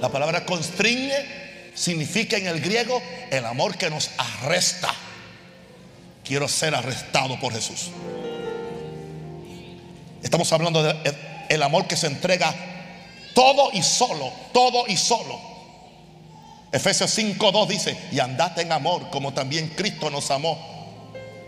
La 0.00 0.08
palabra 0.10 0.44
constriñe 0.44 1.41
significa 1.74 2.36
en 2.36 2.46
el 2.46 2.60
griego 2.60 3.02
el 3.30 3.44
amor 3.44 3.76
que 3.76 3.90
nos 3.90 4.10
arresta. 4.18 4.94
Quiero 6.24 6.48
ser 6.48 6.74
arrestado 6.74 7.38
por 7.40 7.52
Jesús. 7.52 7.90
Estamos 10.22 10.52
hablando 10.52 10.82
del 10.82 11.62
amor 11.62 11.86
que 11.86 11.96
se 11.96 12.06
entrega 12.06 12.54
todo 13.34 13.70
y 13.72 13.82
solo, 13.82 14.32
todo 14.52 14.84
y 14.86 14.96
solo 14.96 15.52
Efesios 16.72 17.16
5.2 17.18 17.66
dice, 17.66 17.96
y 18.10 18.18
andate 18.18 18.62
en 18.62 18.72
amor 18.72 19.10
como 19.10 19.34
también 19.34 19.68
Cristo 19.76 20.08
nos 20.08 20.30
amó 20.30 20.58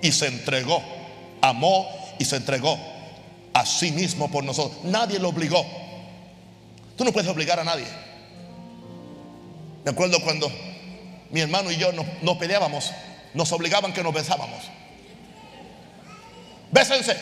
y 0.03 0.13
se 0.13 0.27
entregó, 0.27 0.83
amó 1.41 1.89
y 2.19 2.27
se 2.27 2.37
entregó 2.37 2.79
a 3.55 3.65
sí 3.65 3.91
mismo 3.91 4.31
por 4.31 4.45
nosotros. 4.45 4.85
Nadie 4.85 5.19
lo 5.19 5.31
obligó. 5.31 5.65
Tú 6.97 7.05
no 7.05 7.13
puedes 7.13 7.31
obligar 7.31 7.59
a 7.59 7.65
nadie. 7.65 7.87
Me 9.85 9.91
acuerdo 9.91 10.19
cuando 10.21 10.51
mi 11.31 11.41
hermano 11.41 11.71
y 11.71 11.77
yo 11.77 11.93
nos, 11.93 12.39
peleábamos, 12.39 12.91
nos 13.35 13.53
obligaban 13.53 13.93
que 13.93 14.03
nos 14.03 14.15
besábamos. 14.15 14.65
Bésense. 16.71 17.13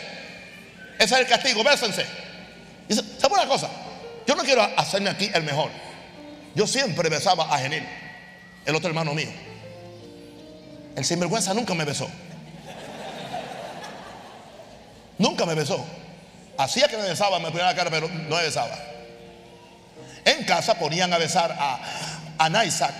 Ese 0.98 1.14
es 1.14 1.20
el 1.20 1.26
castigo, 1.26 1.64
bésense. 1.64 2.06
¿Sabe 3.18 3.34
una 3.34 3.46
cosa? 3.46 3.68
Yo 4.26 4.36
no 4.36 4.44
quiero 4.44 4.62
hacerme 4.76 5.10
aquí 5.10 5.28
el 5.34 5.42
mejor. 5.42 5.70
Yo 6.54 6.66
siempre 6.66 7.08
besaba 7.08 7.52
a 7.52 7.58
Genil, 7.58 7.82
el 8.64 8.74
otro 8.74 8.88
hermano 8.88 9.12
mío. 9.14 9.30
El 10.94 11.04
sinvergüenza 11.04 11.52
nunca 11.54 11.74
me 11.74 11.84
besó. 11.84 12.08
Nunca 15.18 15.46
me 15.46 15.54
besó. 15.54 15.84
Hacía 16.58 16.86
que 16.86 16.96
me 16.96 17.08
besaba, 17.08 17.38
me 17.38 17.50
ponía 17.50 17.66
la 17.66 17.74
cara, 17.74 17.90
pero 17.90 18.08
no 18.08 18.36
me 18.36 18.42
besaba. 18.42 18.78
En 20.24 20.44
casa 20.44 20.74
ponían 20.74 21.12
a 21.12 21.18
besar 21.18 21.56
a, 21.58 21.80
a 22.42 22.48
Naisa 22.48 22.90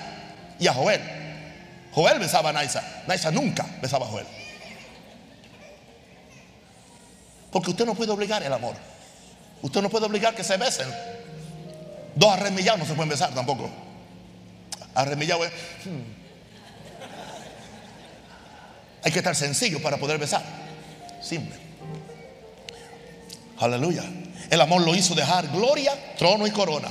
y 0.58 0.68
a 0.68 0.72
Joel. 0.72 1.00
Joel 1.92 2.18
besaba 2.20 2.50
a 2.50 2.52
Naisa. 2.52 3.02
Naisa 3.08 3.30
nunca 3.32 3.66
besaba 3.80 4.06
a 4.06 4.08
Joel. 4.08 4.26
Porque 7.50 7.70
usted 7.70 7.84
no 7.84 7.94
puede 7.94 8.12
obligar 8.12 8.42
el 8.44 8.52
amor. 8.52 8.76
Usted 9.60 9.82
no 9.82 9.90
puede 9.90 10.06
obligar 10.06 10.34
que 10.34 10.44
se 10.44 10.56
besen. 10.56 10.86
Dos 12.14 12.32
arremillados 12.32 12.80
no 12.80 12.86
se 12.86 12.94
pueden 12.94 13.08
besar 13.08 13.34
tampoco. 13.34 13.68
Arremillado 14.94 15.44
es. 15.44 15.50
Hmm. 15.84 16.02
Hay 19.02 19.10
que 19.10 19.18
estar 19.18 19.34
sencillo 19.34 19.82
para 19.82 19.96
poder 19.96 20.18
besar. 20.18 20.42
Simple. 21.20 21.56
Aleluya. 23.58 24.04
El 24.50 24.60
amor 24.60 24.82
lo 24.82 24.94
hizo 24.94 25.16
dejar 25.16 25.48
gloria, 25.48 26.14
trono 26.16 26.46
y 26.46 26.52
corona. 26.52 26.88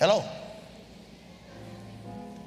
Hello. 0.00 0.41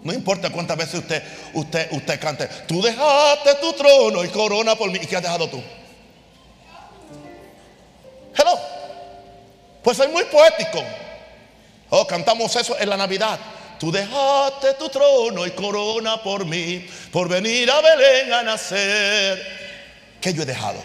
No 0.05 0.13
importa 0.13 0.51
cuántas 0.51 0.77
veces 0.77 0.99
usted, 0.99 1.23
usted, 1.55 1.91
usted 1.91 2.19
cante, 2.19 2.47
tú 2.67 2.79
dejaste 2.79 3.55
tu 3.55 3.73
trono 3.73 4.23
y 4.23 4.27
corona 4.29 4.75
por 4.75 4.91
mí. 4.91 4.99
¿Y 5.01 5.07
qué 5.07 5.15
has 5.15 5.23
dejado 5.23 5.49
tú? 5.49 5.59
Hello. 8.37 8.55
Pues 9.81 9.97
soy 9.97 10.07
muy 10.09 10.23
poético. 10.25 10.83
Oh, 11.89 12.05
cantamos 12.05 12.55
eso 12.55 12.77
en 12.79 12.87
la 12.87 12.97
Navidad. 12.97 13.39
Tú 13.79 13.91
dejaste 13.91 14.75
tu 14.75 14.89
trono 14.89 15.43
y 15.43 15.51
corona 15.51 16.21
por 16.21 16.45
mí, 16.45 16.87
por 17.11 17.27
venir 17.27 17.71
a 17.71 17.81
Belén 17.81 18.31
a 18.31 18.43
nacer. 18.43 19.43
¿Qué 20.21 20.31
yo 20.35 20.43
he 20.43 20.45
dejado? 20.45 20.83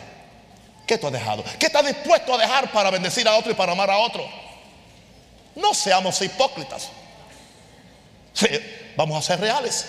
¿Qué 0.87 0.97
tú 0.97 1.09
has 1.09 1.12
dejado? 1.12 1.45
¿Qué 1.59 1.66
estás 1.66 1.85
dispuesto 1.85 2.33
a 2.33 2.39
dejar 2.39 2.73
para 2.73 2.91
bendecir 2.91 3.29
a 3.29 3.37
otro 3.37 3.53
y 3.53 3.55
para 3.55 3.73
amar 3.73 3.91
a 3.91 3.99
otro? 3.99 4.27
No 5.57 5.75
seamos 5.75 6.23
hipócritas. 6.23 6.89
Vamos 8.97 9.18
a 9.18 9.26
ser 9.26 9.41
reales. 9.41 9.86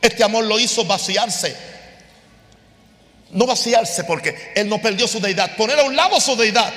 Este 0.00 0.22
amor 0.22 0.44
lo 0.44 0.58
hizo 0.58 0.84
vaciarse. 0.84 1.56
No 3.30 3.46
vaciarse 3.46 4.04
porque 4.04 4.52
Él 4.54 4.68
no 4.68 4.80
perdió 4.80 5.06
su 5.06 5.20
deidad. 5.20 5.56
Poner 5.56 5.78
a 5.80 5.84
un 5.84 5.94
lado 5.94 6.20
su 6.20 6.36
deidad 6.36 6.72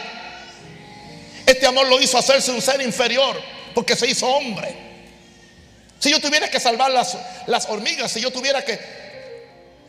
este 1.52 1.66
amor 1.66 1.88
lo 1.88 2.00
hizo 2.02 2.18
hacerse 2.18 2.52
un 2.52 2.62
ser 2.62 2.82
inferior 2.82 3.42
porque 3.74 3.96
se 3.96 4.08
hizo 4.08 4.28
hombre. 4.28 4.74
Si 6.00 6.10
yo 6.10 6.20
tuviera 6.20 6.50
que 6.50 6.60
salvar 6.60 6.92
las, 6.92 7.18
las 7.48 7.68
hormigas, 7.68 8.12
si 8.12 8.22
yo 8.22 8.32
tuviera 8.32 8.64
que 8.64 8.80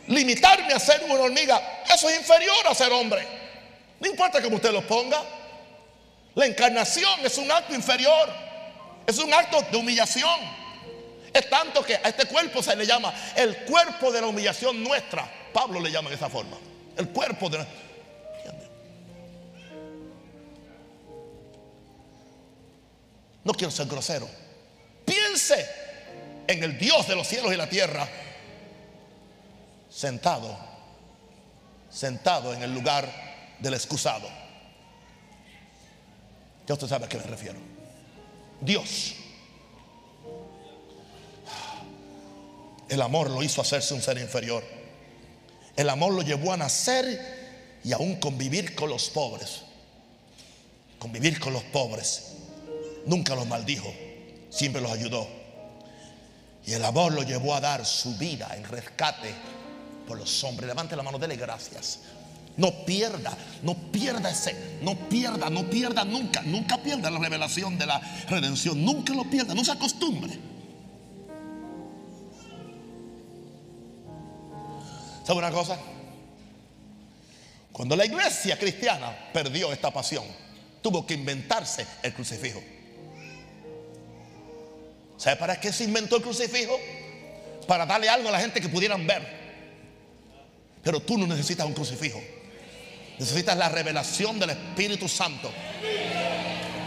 limitarme 0.07 0.73
a 0.73 0.79
ser 0.79 1.03
una 1.05 1.21
hormiga, 1.21 1.83
eso 1.91 2.09
es 2.09 2.17
inferior 2.19 2.67
a 2.69 2.75
ser 2.75 2.91
hombre. 2.91 3.25
No 3.99 4.07
importa 4.07 4.41
cómo 4.41 4.57
usted 4.57 4.71
lo 4.71 4.85
ponga. 4.85 5.21
La 6.35 6.45
encarnación 6.45 7.25
es 7.25 7.37
un 7.37 7.49
acto 7.51 7.73
inferior. 7.73 8.29
Es 9.05 9.17
un 9.17 9.33
acto 9.33 9.61
de 9.71 9.77
humillación. 9.77 10.39
Es 11.33 11.49
tanto 11.49 11.83
que 11.83 11.95
a 11.95 12.09
este 12.09 12.25
cuerpo 12.25 12.61
se 12.61 12.75
le 12.75 12.85
llama 12.85 13.13
el 13.35 13.65
cuerpo 13.65 14.11
de 14.11 14.21
la 14.21 14.27
humillación 14.27 14.83
nuestra. 14.83 15.29
Pablo 15.51 15.79
le 15.79 15.91
llama 15.91 16.09
de 16.09 16.15
esa 16.15 16.29
forma. 16.29 16.57
El 16.95 17.09
cuerpo 17.09 17.49
de 17.49 17.65
No 23.43 23.53
quiero 23.53 23.71
ser 23.71 23.87
grosero. 23.87 24.27
Piense 25.05 25.67
en 26.47 26.63
el 26.63 26.77
Dios 26.77 27.07
de 27.07 27.15
los 27.15 27.27
cielos 27.27 27.53
y 27.53 27.57
la 27.57 27.67
tierra, 27.67 28.07
sentado, 29.89 30.57
sentado 31.89 32.53
en 32.53 32.63
el 32.63 32.73
lugar 32.73 33.09
del 33.59 33.73
excusado. 33.73 34.27
Ya 36.65 36.73
usted 36.73 36.87
sabe 36.87 37.05
a 37.05 37.09
qué 37.09 37.17
me 37.17 37.23
refiero. 37.23 37.72
Dios. 38.63 39.15
El 42.89 43.01
amor 43.01 43.29
lo 43.29 43.41
hizo 43.41 43.61
hacerse 43.61 43.93
un 43.93 44.01
ser 44.01 44.17
inferior. 44.17 44.63
El 45.75 45.89
amor 45.89 46.13
lo 46.13 46.21
llevó 46.21 46.53
a 46.53 46.57
nacer 46.57 47.79
y 47.83 47.91
aún 47.93 48.17
convivir 48.17 48.75
con 48.75 48.89
los 48.89 49.09
pobres. 49.09 49.61
Convivir 50.99 51.39
con 51.39 51.53
los 51.53 51.63
pobres 51.63 52.33
Nunca 53.05 53.35
los 53.35 53.47
maldijo, 53.47 53.93
siempre 54.49 54.81
los 54.81 54.91
ayudó. 54.91 55.27
Y 56.65 56.73
el 56.73 56.85
amor 56.85 57.11
lo 57.11 57.23
llevó 57.23 57.53
a 57.53 57.59
dar 57.59 57.85
su 57.85 58.15
vida 58.15 58.49
en 58.55 58.63
rescate 58.63 59.33
por 60.07 60.17
los 60.17 60.43
hombres. 60.43 60.67
Levante 60.67 60.95
la 60.95 61.03
mano, 61.03 61.19
dele 61.19 61.35
gracias. 61.35 61.99
No 62.55 62.85
pierda, 62.85 63.35
no 63.63 63.73
pierda 63.73 64.29
ese, 64.29 64.77
no 64.81 64.95
pierda, 65.09 65.49
no 65.49 65.63
pierda 65.69 66.05
nunca, 66.05 66.41
nunca 66.43 66.77
pierda 66.77 67.09
la 67.09 67.17
revelación 67.17 67.79
de 67.79 67.87
la 67.87 67.99
redención, 68.29 68.83
nunca 68.83 69.13
lo 69.13 69.23
pierda, 69.23 69.55
no 69.55 69.65
se 69.65 69.71
acostumbre. 69.71 70.37
¿Sabe 75.25 75.39
una 75.39 75.51
cosa? 75.51 75.79
Cuando 77.71 77.95
la 77.95 78.05
iglesia 78.05 78.59
cristiana 78.59 79.17
perdió 79.33 79.73
esta 79.73 79.91
pasión, 79.91 80.25
tuvo 80.83 81.07
que 81.07 81.15
inventarse 81.15 81.87
el 82.03 82.13
crucifijo. 82.13 82.61
¿Sabe 85.17 85.37
para 85.37 85.59
qué 85.59 85.73
se 85.73 85.85
inventó 85.85 86.17
el 86.17 86.21
crucifijo? 86.21 86.77
Para 87.67 87.85
darle 87.85 88.09
algo 88.09 88.29
a 88.29 88.31
la 88.31 88.39
gente 88.39 88.61
que 88.61 88.69
pudieran 88.69 89.07
ver. 89.07 89.25
Pero 90.83 90.99
tú 90.99 91.17
no 91.17 91.25
necesitas 91.25 91.65
un 91.65 91.73
crucifijo. 91.73 92.21
Necesitas 93.19 93.57
la 93.57 93.69
revelación 93.69 94.39
del 94.39 94.51
Espíritu 94.51 95.07
Santo. 95.07 95.51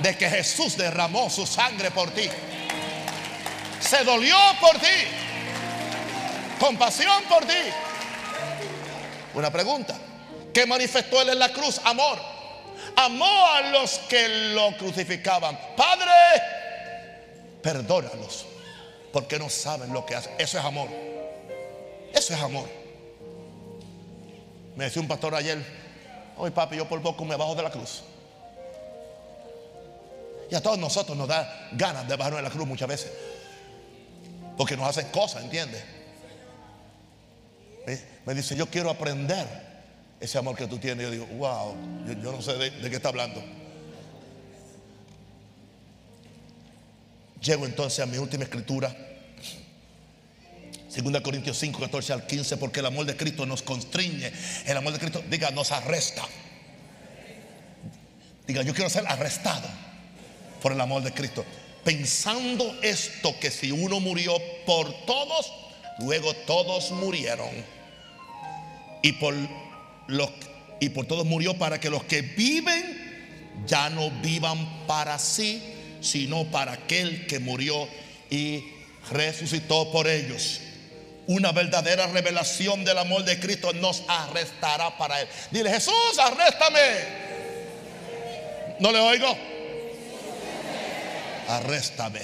De 0.03 0.17
que 0.17 0.29
Jesús 0.29 0.77
derramó 0.77 1.31
su 1.31 1.47
sangre 1.47 1.91
por 1.91 2.11
ti. 2.11 2.29
Se 3.81 4.05
dolió 4.05 4.37
por 4.61 4.79
ti. 4.79 4.87
Compasión 6.59 7.23
por 7.25 7.45
ti. 7.45 7.55
Una 9.35 9.51
pregunta. 9.51 9.97
¿Qué 10.53 10.67
manifestó 10.67 11.21
él 11.21 11.31
en 11.31 11.39
la 11.39 11.53
cruz? 11.53 11.81
Amor. 11.85 12.19
Amó 12.97 13.47
a 13.53 13.61
los 13.63 13.99
que 14.09 14.53
lo 14.55 14.77
crucificaban. 14.77 15.59
Padre, 15.77 16.11
perdónalos. 17.63 18.47
Porque 19.13 19.39
no 19.39 19.49
saben 19.49 19.93
lo 19.93 20.05
que 20.05 20.15
hacen. 20.15 20.33
Eso 20.39 20.59
es 20.59 20.65
amor. 20.65 20.89
Eso 22.13 22.35
es 22.35 22.41
amor. 22.41 22.69
Me 24.75 24.85
decía 24.85 25.01
un 25.01 25.09
pastor 25.09 25.35
ayer, 25.35 25.63
Hoy, 26.39 26.51
papi, 26.51 26.77
yo 26.77 26.89
por 26.89 27.01
poco 27.01 27.25
me 27.25 27.37
bajo 27.37 27.55
de 27.55 27.63
la 27.63 27.71
cruz. 27.71 28.03
Y 30.51 30.55
a 30.55 30.63
todos 30.63 30.79
nosotros 30.79 31.17
nos 31.17 31.27
da 31.27 31.69
ganas 31.73 32.07
de 32.07 32.17
bajarnos 32.17 32.39
de 32.39 32.49
la 32.49 32.51
cruz 32.51 32.67
muchas 32.67 32.89
veces. 32.89 33.13
Porque 34.57 34.77
nos 34.77 34.87
hacen 34.87 35.09
cosas, 35.09 35.43
¿entiendes? 35.43 35.83
Me 38.25 38.35
dice, 38.35 38.57
yo 38.57 38.67
quiero 38.67 38.91
aprender 38.91 39.47
ese 40.21 40.39
amor 40.39 40.57
que 40.57 40.67
tú 40.67 40.79
tienes. 40.79 41.05
Yo 41.05 41.11
digo, 41.11 41.27
wow, 41.27 41.75
yo, 42.07 42.33
no 42.33 42.43
sé 42.43 42.55
de, 42.55 42.71
de 42.71 42.91
qué 42.91 42.97
está 42.97 43.09
hablando. 43.09 43.43
Llego 47.41 47.65
entonces 47.67 48.01
a 48.01 48.07
mi 48.07 48.19
última 48.19 48.45
escritura. 48.45 48.95
2 51.03 51.21
Corintios 51.21 51.59
5, 51.59 51.79
14 51.79 52.13
al 52.13 52.27
15, 52.27 52.57
porque 52.57 52.81
el 52.81 52.87
amor 52.87 53.05
de 53.05 53.17
Cristo 53.17 53.45
nos 53.45 53.63
constriñe. 53.63 54.33
El 54.65 54.77
amor 54.77 54.93
de 54.95 54.99
Cristo, 54.99 55.23
diga, 55.29 55.51
nos 55.51 55.73
arresta. 55.73 56.27
Diga, 58.47 58.63
yo 58.63 58.73
quiero 58.75 58.89
ser 58.89 59.05
arrestado 59.07 59.69
por 60.63 60.73
el 60.73 60.81
amor 60.81 61.03
de 61.03 61.13
Cristo. 61.13 61.45
Pensando 61.85 62.79
esto, 62.83 63.39
que 63.39 63.51
si 63.51 63.71
uno 63.71 64.01
murió 64.01 64.33
por 64.65 65.05
todos, 65.05 65.53
luego 65.99 66.35
todos 66.35 66.91
murieron. 66.93 67.51
Y 69.03 69.13
por, 69.13 69.35
los, 70.07 70.31
y 70.81 70.89
por 70.89 71.07
todos 71.07 71.27
murió 71.27 71.59
para 71.59 71.79
que 71.79 71.91
los 71.91 72.05
que 72.05 72.23
viven 72.23 73.05
ya 73.67 73.91
no 73.91 74.11
vivan 74.23 74.87
para 74.87 75.19
sí, 75.19 75.63
sino 76.01 76.45
para 76.45 76.73
aquel 76.73 77.27
que 77.27 77.39
murió 77.39 77.87
y 78.31 78.65
resucitó 79.11 79.93
por 79.93 80.09
ellos 80.09 80.61
una 81.27 81.53
verdadera 81.53 82.07
revelación 82.07 82.85
del 82.85 82.99
amor 82.99 83.25
de 83.25 83.39
Cristo 83.41 83.73
nos 83.73 84.03
arrestará 84.09 84.97
para 84.97 85.21
Él. 85.21 85.29
Dile, 85.51 85.71
Jesús, 85.71 86.19
arréstame. 86.19 86.81
¿No 88.79 88.93
le 88.93 89.01
oigo? 89.01 89.37
Arréstame. 91.49 92.21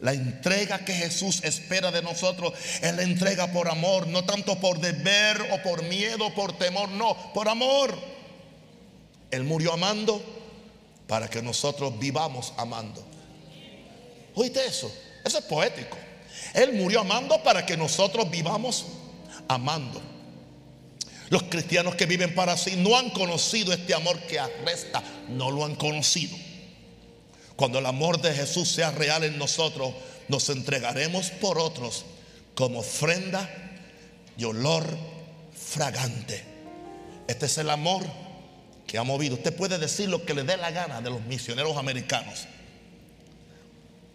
La 0.00 0.12
entrega 0.12 0.84
que 0.84 0.94
Jesús 0.94 1.44
espera 1.44 1.92
de 1.92 2.02
nosotros 2.02 2.54
es 2.80 2.94
la 2.94 3.02
entrega 3.02 3.52
por 3.52 3.68
amor, 3.68 4.08
no 4.08 4.24
tanto 4.24 4.58
por 4.58 4.80
deber 4.80 5.40
o 5.52 5.62
por 5.62 5.84
miedo, 5.84 6.34
por 6.34 6.58
temor, 6.58 6.88
no, 6.88 7.32
por 7.32 7.48
amor. 7.48 7.96
Él 9.30 9.44
murió 9.44 9.72
amando 9.72 10.20
para 11.06 11.28
que 11.28 11.40
nosotros 11.40 11.98
vivamos 11.98 12.52
amando. 12.56 13.04
¿Oíste 14.34 14.66
eso? 14.66 14.92
Eso 15.24 15.38
es 15.38 15.44
poético. 15.44 15.96
Él 16.54 16.72
murió 16.72 17.00
amando 17.00 17.42
para 17.42 17.64
que 17.66 17.76
nosotros 17.76 18.30
vivamos 18.30 18.86
amando. 19.48 20.00
Los 21.28 21.44
cristianos 21.44 21.94
que 21.94 22.06
viven 22.06 22.34
para 22.34 22.56
sí 22.56 22.76
no 22.76 22.96
han 22.96 23.10
conocido 23.10 23.72
este 23.72 23.94
amor 23.94 24.18
que 24.20 24.38
arresta, 24.38 25.02
no 25.28 25.50
lo 25.50 25.64
han 25.64 25.76
conocido. 25.76 26.36
Cuando 27.56 27.78
el 27.78 27.86
amor 27.86 28.20
de 28.20 28.34
Jesús 28.34 28.68
sea 28.68 28.90
real 28.90 29.24
en 29.24 29.38
nosotros, 29.38 29.94
nos 30.28 30.48
entregaremos 30.50 31.30
por 31.30 31.58
otros 31.58 32.04
como 32.54 32.80
ofrenda 32.80 33.48
y 34.36 34.44
olor 34.44 34.84
fragante. 35.54 36.44
Este 37.26 37.46
es 37.46 37.58
el 37.58 37.70
amor 37.70 38.02
que 38.86 38.98
ha 38.98 39.02
movido. 39.02 39.36
Usted 39.36 39.54
puede 39.56 39.78
decir 39.78 40.08
lo 40.08 40.24
que 40.24 40.34
le 40.34 40.42
dé 40.42 40.56
la 40.56 40.70
gana 40.70 41.00
de 41.00 41.10
los 41.10 41.22
misioneros 41.22 41.76
americanos. 41.76 42.46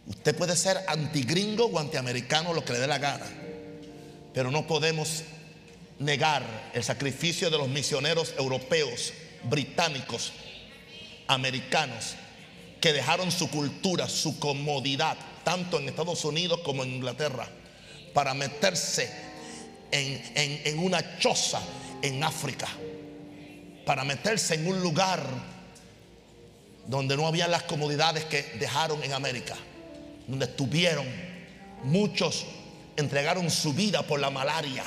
Usted 0.08 0.36
puede 0.38 0.56
ser 0.56 0.80
antigringo 0.88 1.66
o 1.66 1.80
antiamericano, 1.80 2.54
lo 2.54 2.64
que 2.64 2.74
le 2.74 2.80
dé 2.80 2.88
la 2.88 2.98
gana. 2.98 3.26
Pero 4.34 4.52
no 4.52 4.66
podemos 4.66 5.24
negar 6.00 6.72
el 6.74 6.84
sacrificio 6.84 7.50
de 7.50 7.58
los 7.58 7.68
misioneros 7.68 8.34
europeos, 8.38 9.12
británicos, 9.44 10.32
americanos, 11.28 12.16
que 12.80 12.94
dejaron 12.94 13.32
su 13.32 13.50
cultura, 13.50 14.08
su 14.08 14.40
comodidad, 14.40 15.18
tanto 15.44 15.78
en 15.80 15.90
Estados 15.90 16.24
Unidos 16.24 16.62
como 16.64 16.84
en 16.84 16.92
Inglaterra, 16.92 17.50
para 18.14 18.34
meterse 18.34 19.12
en, 19.92 20.22
en 20.64 20.80
una 20.80 21.18
choza 21.20 21.60
en 22.02 22.24
África, 22.24 22.68
para 23.86 24.06
meterse 24.06 24.56
en 24.56 24.68
un 24.68 24.80
lugar 24.82 25.22
donde 26.86 27.18
no 27.18 27.28
había 27.28 27.48
las 27.50 27.64
comodidades 27.64 28.24
que 28.26 28.44
dejaron 28.60 29.04
en 29.04 29.12
América 29.12 29.58
donde 30.28 30.46
estuvieron, 30.46 31.06
muchos 31.84 32.46
entregaron 32.96 33.50
su 33.50 33.74
vida 33.74 34.04
por 34.04 34.20
la 34.20 34.30
malaria. 34.30 34.84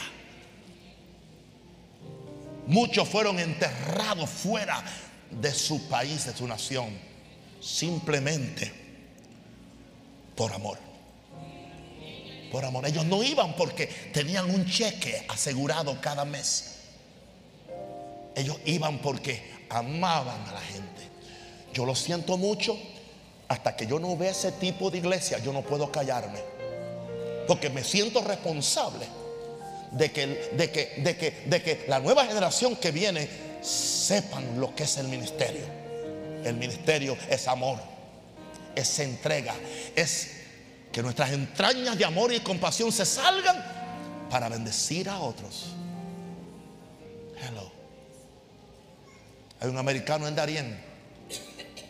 Muchos 2.67 3.09
fueron 3.09 3.39
enterrados 3.39 4.29
fuera 4.29 4.85
de 5.31 5.53
su 5.53 5.89
país, 5.89 6.27
de 6.27 6.37
su 6.37 6.47
nación, 6.47 6.91
simplemente 7.61 8.73
por 10.37 10.53
amor. 10.53 10.79
Por 12.53 12.65
amor. 12.65 12.87
Ellos 12.87 13.05
no 13.07 13.23
iban 13.23 13.55
porque 13.57 13.87
tenían 14.13 14.51
un 14.51 14.67
cheque 14.67 15.25
asegurado 15.29 16.01
cada 16.01 16.25
mes. 16.25 16.77
Ellos 18.35 18.59
iban 18.65 18.99
porque 18.99 19.51
amaban 19.69 20.47
a 20.49 20.53
la 20.53 20.61
gente. 20.61 21.09
Yo 21.73 21.85
lo 21.87 21.95
siento 21.95 22.37
mucho, 22.37 22.77
hasta 23.51 23.75
que 23.75 23.85
yo 23.85 23.99
no 23.99 24.17
vea 24.17 24.31
ese 24.31 24.53
tipo 24.53 24.93
de 24.93 24.99
iglesia, 24.99 25.39
yo 25.39 25.53
no 25.53 25.63
puedo 25.63 25.91
callarme. 25.91 26.39
Porque 27.49 27.69
me 27.69 27.83
siento 27.83 28.23
responsable 28.23 29.07
de 29.91 30.13
que, 30.13 30.27
de 30.53 30.71
que, 30.71 30.95
de 31.03 31.17
que, 31.17 31.31
de 31.47 31.61
que 31.61 31.85
la 31.89 31.99
nueva 31.99 32.25
generación 32.27 32.77
que 32.77 32.93
viene 32.93 33.29
sepan 33.61 34.61
lo 34.61 34.73
que 34.77 34.85
es 34.85 34.97
el 34.99 35.09
ministerio. 35.09 35.65
El 36.45 36.55
ministerio 36.59 37.19
es 37.29 37.49
amor, 37.49 37.81
es 38.77 39.01
entrega, 39.01 39.57
es 39.97 40.31
que 40.93 41.03
nuestras 41.03 41.33
entrañas 41.33 41.99
de 41.99 42.05
amor 42.05 42.33
y 42.33 42.39
compasión 42.39 42.93
se 42.93 43.05
salgan 43.05 44.29
para 44.31 44.49
bendecir 44.49 45.09
a 45.09 45.19
otros. 45.19 45.75
Hello. 47.37 47.73
Hay 49.59 49.69
un 49.69 49.77
americano 49.77 50.29
en 50.29 50.37
Darien, 50.37 50.81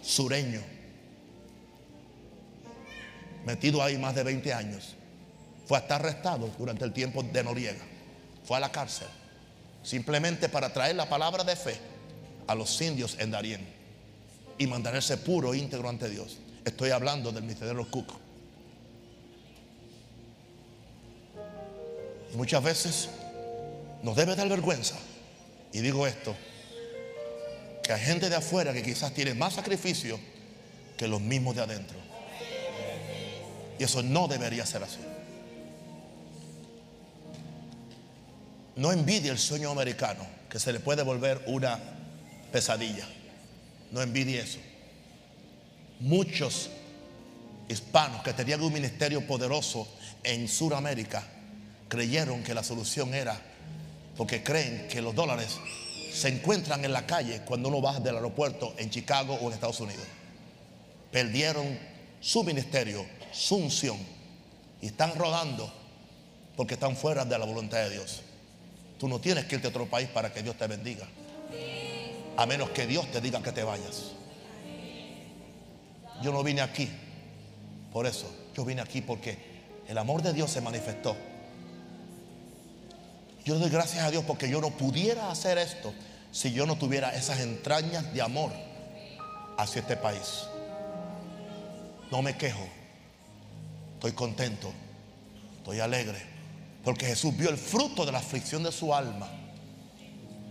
sureño 0.00 0.79
metido 3.44 3.82
ahí 3.82 3.98
más 3.98 4.14
de 4.14 4.22
20 4.22 4.52
años. 4.52 4.94
Fue 5.66 5.78
hasta 5.78 5.96
arrestado 5.96 6.50
durante 6.58 6.84
el 6.84 6.92
tiempo 6.92 7.22
de 7.22 7.44
Noriega. 7.44 7.84
Fue 8.44 8.56
a 8.56 8.60
la 8.60 8.72
cárcel. 8.72 9.08
Simplemente 9.82 10.48
para 10.48 10.72
traer 10.72 10.96
la 10.96 11.08
palabra 11.08 11.44
de 11.44 11.56
fe 11.56 11.76
a 12.46 12.54
los 12.54 12.80
indios 12.80 13.16
en 13.18 13.30
Darién 13.30 13.66
y 14.58 14.66
mantenerse 14.66 15.16
puro 15.16 15.54
e 15.54 15.58
íntegro 15.58 15.88
ante 15.88 16.08
Dios. 16.10 16.38
Estoy 16.64 16.90
hablando 16.90 17.32
del 17.32 17.44
misionero 17.44 17.88
Cook. 17.90 18.12
Muchas 22.34 22.62
veces 22.62 23.08
nos 24.02 24.16
debe 24.16 24.36
dar 24.36 24.48
vergüenza. 24.48 24.96
Y 25.72 25.80
digo 25.80 26.06
esto, 26.06 26.34
que 27.82 27.92
hay 27.92 28.00
gente 28.00 28.28
de 28.28 28.36
afuera 28.36 28.72
que 28.72 28.82
quizás 28.82 29.14
tiene 29.14 29.34
más 29.34 29.54
sacrificio 29.54 30.18
que 30.96 31.08
los 31.08 31.20
mismos 31.20 31.56
de 31.56 31.62
adentro. 31.62 32.09
Y 33.80 33.84
eso 33.84 34.02
no 34.02 34.28
debería 34.28 34.66
ser 34.66 34.82
así. 34.82 34.98
No 38.76 38.92
envidie 38.92 39.30
el 39.30 39.38
sueño 39.38 39.70
americano. 39.70 40.38
que 40.50 40.58
se 40.58 40.72
le 40.72 40.80
puede 40.80 41.02
volver 41.02 41.42
una 41.46 41.78
pesadilla. 42.52 43.06
No 43.92 44.02
envidie 44.02 44.40
eso. 44.40 44.58
Muchos 46.00 46.68
hispanos 47.68 48.22
que 48.22 48.32
tenían 48.32 48.60
un 48.60 48.72
ministerio 48.72 49.26
poderoso 49.26 49.86
en 50.24 50.48
Sudamérica 50.48 51.22
creyeron 51.88 52.42
que 52.42 52.52
la 52.52 52.64
solución 52.64 53.14
era 53.14 53.40
porque 54.16 54.42
creen 54.42 54.88
que 54.88 55.00
los 55.00 55.14
dólares 55.14 55.56
se 56.12 56.28
encuentran 56.28 56.84
en 56.84 56.92
la 56.92 57.06
calle 57.06 57.42
cuando 57.46 57.68
uno 57.68 57.80
baja 57.80 58.00
del 58.00 58.16
aeropuerto 58.16 58.74
en 58.76 58.90
Chicago 58.90 59.38
o 59.40 59.46
en 59.46 59.54
Estados 59.54 59.80
Unidos. 59.80 60.04
Perdieron 61.12 61.78
su 62.20 62.42
ministerio, 62.42 63.06
su 63.32 63.56
unción 63.56 63.98
y 64.80 64.86
están 64.86 65.14
rodando 65.14 65.72
porque 66.56 66.74
están 66.74 66.96
fuera 66.96 67.24
de 67.24 67.38
la 67.38 67.44
voluntad 67.44 67.78
de 67.78 67.90
Dios. 67.90 68.22
Tú 68.98 69.08
no 69.08 69.18
tienes 69.18 69.46
que 69.46 69.56
irte 69.56 69.66
a 69.66 69.70
otro 69.70 69.86
país 69.86 70.08
para 70.08 70.32
que 70.32 70.42
Dios 70.42 70.56
te 70.56 70.66
bendiga. 70.66 71.06
A 72.36 72.46
menos 72.46 72.70
que 72.70 72.86
Dios 72.86 73.10
te 73.10 73.20
diga 73.20 73.42
que 73.42 73.52
te 73.52 73.62
vayas. 73.62 74.12
Yo 76.22 76.32
no 76.32 76.42
vine 76.42 76.60
aquí 76.60 76.88
por 77.92 78.06
eso. 78.06 78.30
Yo 78.54 78.64
vine 78.64 78.82
aquí 78.82 79.00
porque 79.00 79.38
el 79.88 79.96
amor 79.96 80.22
de 80.22 80.32
Dios 80.32 80.50
se 80.50 80.60
manifestó. 80.60 81.16
Yo 83.44 83.58
doy 83.58 83.70
gracias 83.70 84.04
a 84.04 84.10
Dios 84.10 84.24
porque 84.26 84.48
yo 84.48 84.60
no 84.60 84.70
pudiera 84.70 85.30
hacer 85.30 85.56
esto 85.58 85.94
si 86.30 86.52
yo 86.52 86.66
no 86.66 86.76
tuviera 86.76 87.14
esas 87.14 87.40
entrañas 87.40 88.12
de 88.12 88.22
amor 88.22 88.52
hacia 89.56 89.80
este 89.80 89.96
país. 89.96 90.44
No 92.10 92.22
me 92.22 92.36
quejo. 92.36 92.79
Estoy 94.00 94.12
contento. 94.12 94.72
Estoy 95.58 95.78
alegre. 95.80 96.22
Porque 96.82 97.04
Jesús 97.04 97.36
vio 97.36 97.50
el 97.50 97.58
fruto 97.58 98.06
de 98.06 98.12
la 98.12 98.16
aflicción 98.16 98.62
de 98.62 98.72
su 98.72 98.94
alma 98.94 99.28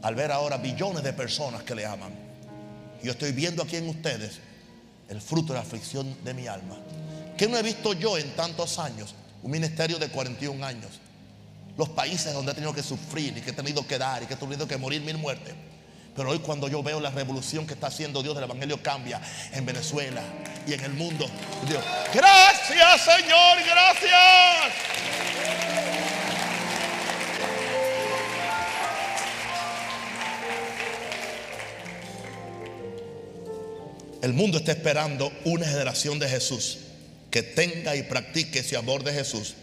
al 0.04 0.14
ver 0.14 0.32
ahora 0.32 0.58
billones 0.58 1.02
de 1.02 1.14
personas 1.14 1.64
que 1.64 1.74
le 1.74 1.84
aman. 1.84 2.14
Yo 3.02 3.12
estoy 3.12 3.32
viendo 3.32 3.64
aquí 3.64 3.78
en 3.78 3.89
ustedes 3.89 4.38
el 5.10 5.20
fruto 5.20 5.54
de 5.54 5.58
la 5.58 5.66
aflicción 5.66 6.16
de 6.24 6.36
mi 6.36 6.45
alma. 6.45 6.78
¿Qué 7.36 7.47
no 7.47 7.58
he 7.58 7.64
visto 7.64 7.93
yo 7.93 8.20
en 8.20 8.36
tantos 8.36 8.78
años? 8.78 9.16
Un 9.41 9.50
ministerio 9.50 9.97
de 9.97 10.10
41 10.10 10.64
años. 10.64 11.00
Los 11.76 11.89
países 11.89 12.32
donde 12.32 12.52
he 12.52 12.54
tenido 12.54 12.72
que 12.72 12.84
sufrir 12.84 13.36
y 13.36 13.41
que 13.41 13.50
he 13.50 13.54
tenido 13.54 13.88
que 13.88 13.97
dar 13.97 14.22
y 14.22 14.28
que 14.28 14.36
he 14.36 14.38
tenido 14.38 14.68
que 14.68 14.78
morir 14.78 15.02
mil 15.02 15.18
muertes. 15.18 15.56
Pero 16.16 16.32
hoy 16.32 16.39
cuando 16.39 16.68
yo 16.68 16.84
veo 16.84 16.99
la 16.99 17.12
revolución 17.12 17.66
que 17.66 17.74
está 17.74 17.88
haciendo 17.88 18.22
Dios 18.22 18.36
del 18.36 18.43
Evangelio 18.43 18.82
cambia 18.82 19.22
en 19.53 19.66
Venezuela 19.66 20.22
y 20.68 20.74
en 20.74 20.82
el 20.82 20.93
mundo. 20.93 21.26
Dios, 21.68 21.84
gracias 22.14 23.01
Señor, 23.01 23.57
gracias. 23.66 24.74
El 34.22 34.34
mundo 34.34 34.57
está 34.57 34.74
esperando 34.74 35.32
una 35.45 35.66
generación 35.66 36.20
de 36.20 36.28
Jesús 36.28 36.80
que 37.32 37.41
tenga 37.41 37.95
y 37.95 38.03
practique 38.03 38.60
ese 38.60 38.76
amor 38.76 39.03
de 39.03 39.14
Jesús, 39.14 39.55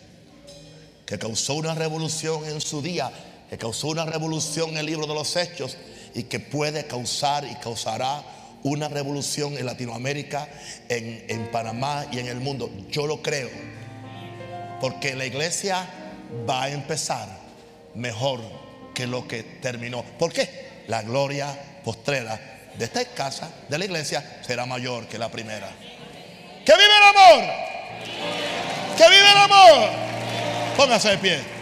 que 1.04 1.18
causó 1.18 1.54
una 1.54 1.74
revolución 1.74 2.44
en 2.46 2.62
su 2.62 2.80
día, 2.80 3.10
que 3.50 3.58
causó 3.58 3.88
una 3.88 4.06
revolución 4.06 4.70
en 4.70 4.78
el 4.78 4.86
libro 4.86 5.06
de 5.06 5.14
los 5.14 5.36
Hechos 5.36 5.76
y 6.16 6.22
que 6.24 6.40
puede 6.40 6.86
causar 6.86 7.44
y 7.44 7.54
causará 7.56 8.22
una 8.62 8.88
revolución 8.88 9.56
en 9.58 9.66
Latinoamérica, 9.66 10.48
en, 10.88 11.26
en 11.28 11.50
Panamá 11.50 12.06
y 12.10 12.18
en 12.18 12.26
el 12.26 12.40
mundo. 12.40 12.70
Yo 12.90 13.06
lo 13.06 13.20
creo, 13.20 13.50
porque 14.80 15.14
la 15.14 15.26
iglesia 15.26 15.86
va 16.48 16.64
a 16.64 16.70
empezar 16.70 17.28
mejor 17.94 18.40
que 18.94 19.06
lo 19.06 19.28
que 19.28 19.42
terminó. 19.42 20.02
¿Por 20.18 20.32
qué? 20.32 20.84
La 20.88 21.02
gloria 21.02 21.54
postrera 21.84 22.40
de 22.78 22.86
esta 22.86 23.04
casa, 23.04 23.50
de 23.68 23.78
la 23.78 23.84
iglesia, 23.84 24.40
será 24.40 24.64
mayor 24.64 25.06
que 25.08 25.18
la 25.18 25.30
primera. 25.30 25.68
¡Que 26.64 26.72
vive 26.72 26.96
el 26.96 27.14
amor! 27.14 27.44
¡Que 28.96 29.04
vive 29.04 29.30
el 29.30 29.36
amor! 29.36 29.90
Póngase 30.78 31.10
de 31.10 31.18
pie. 31.18 31.55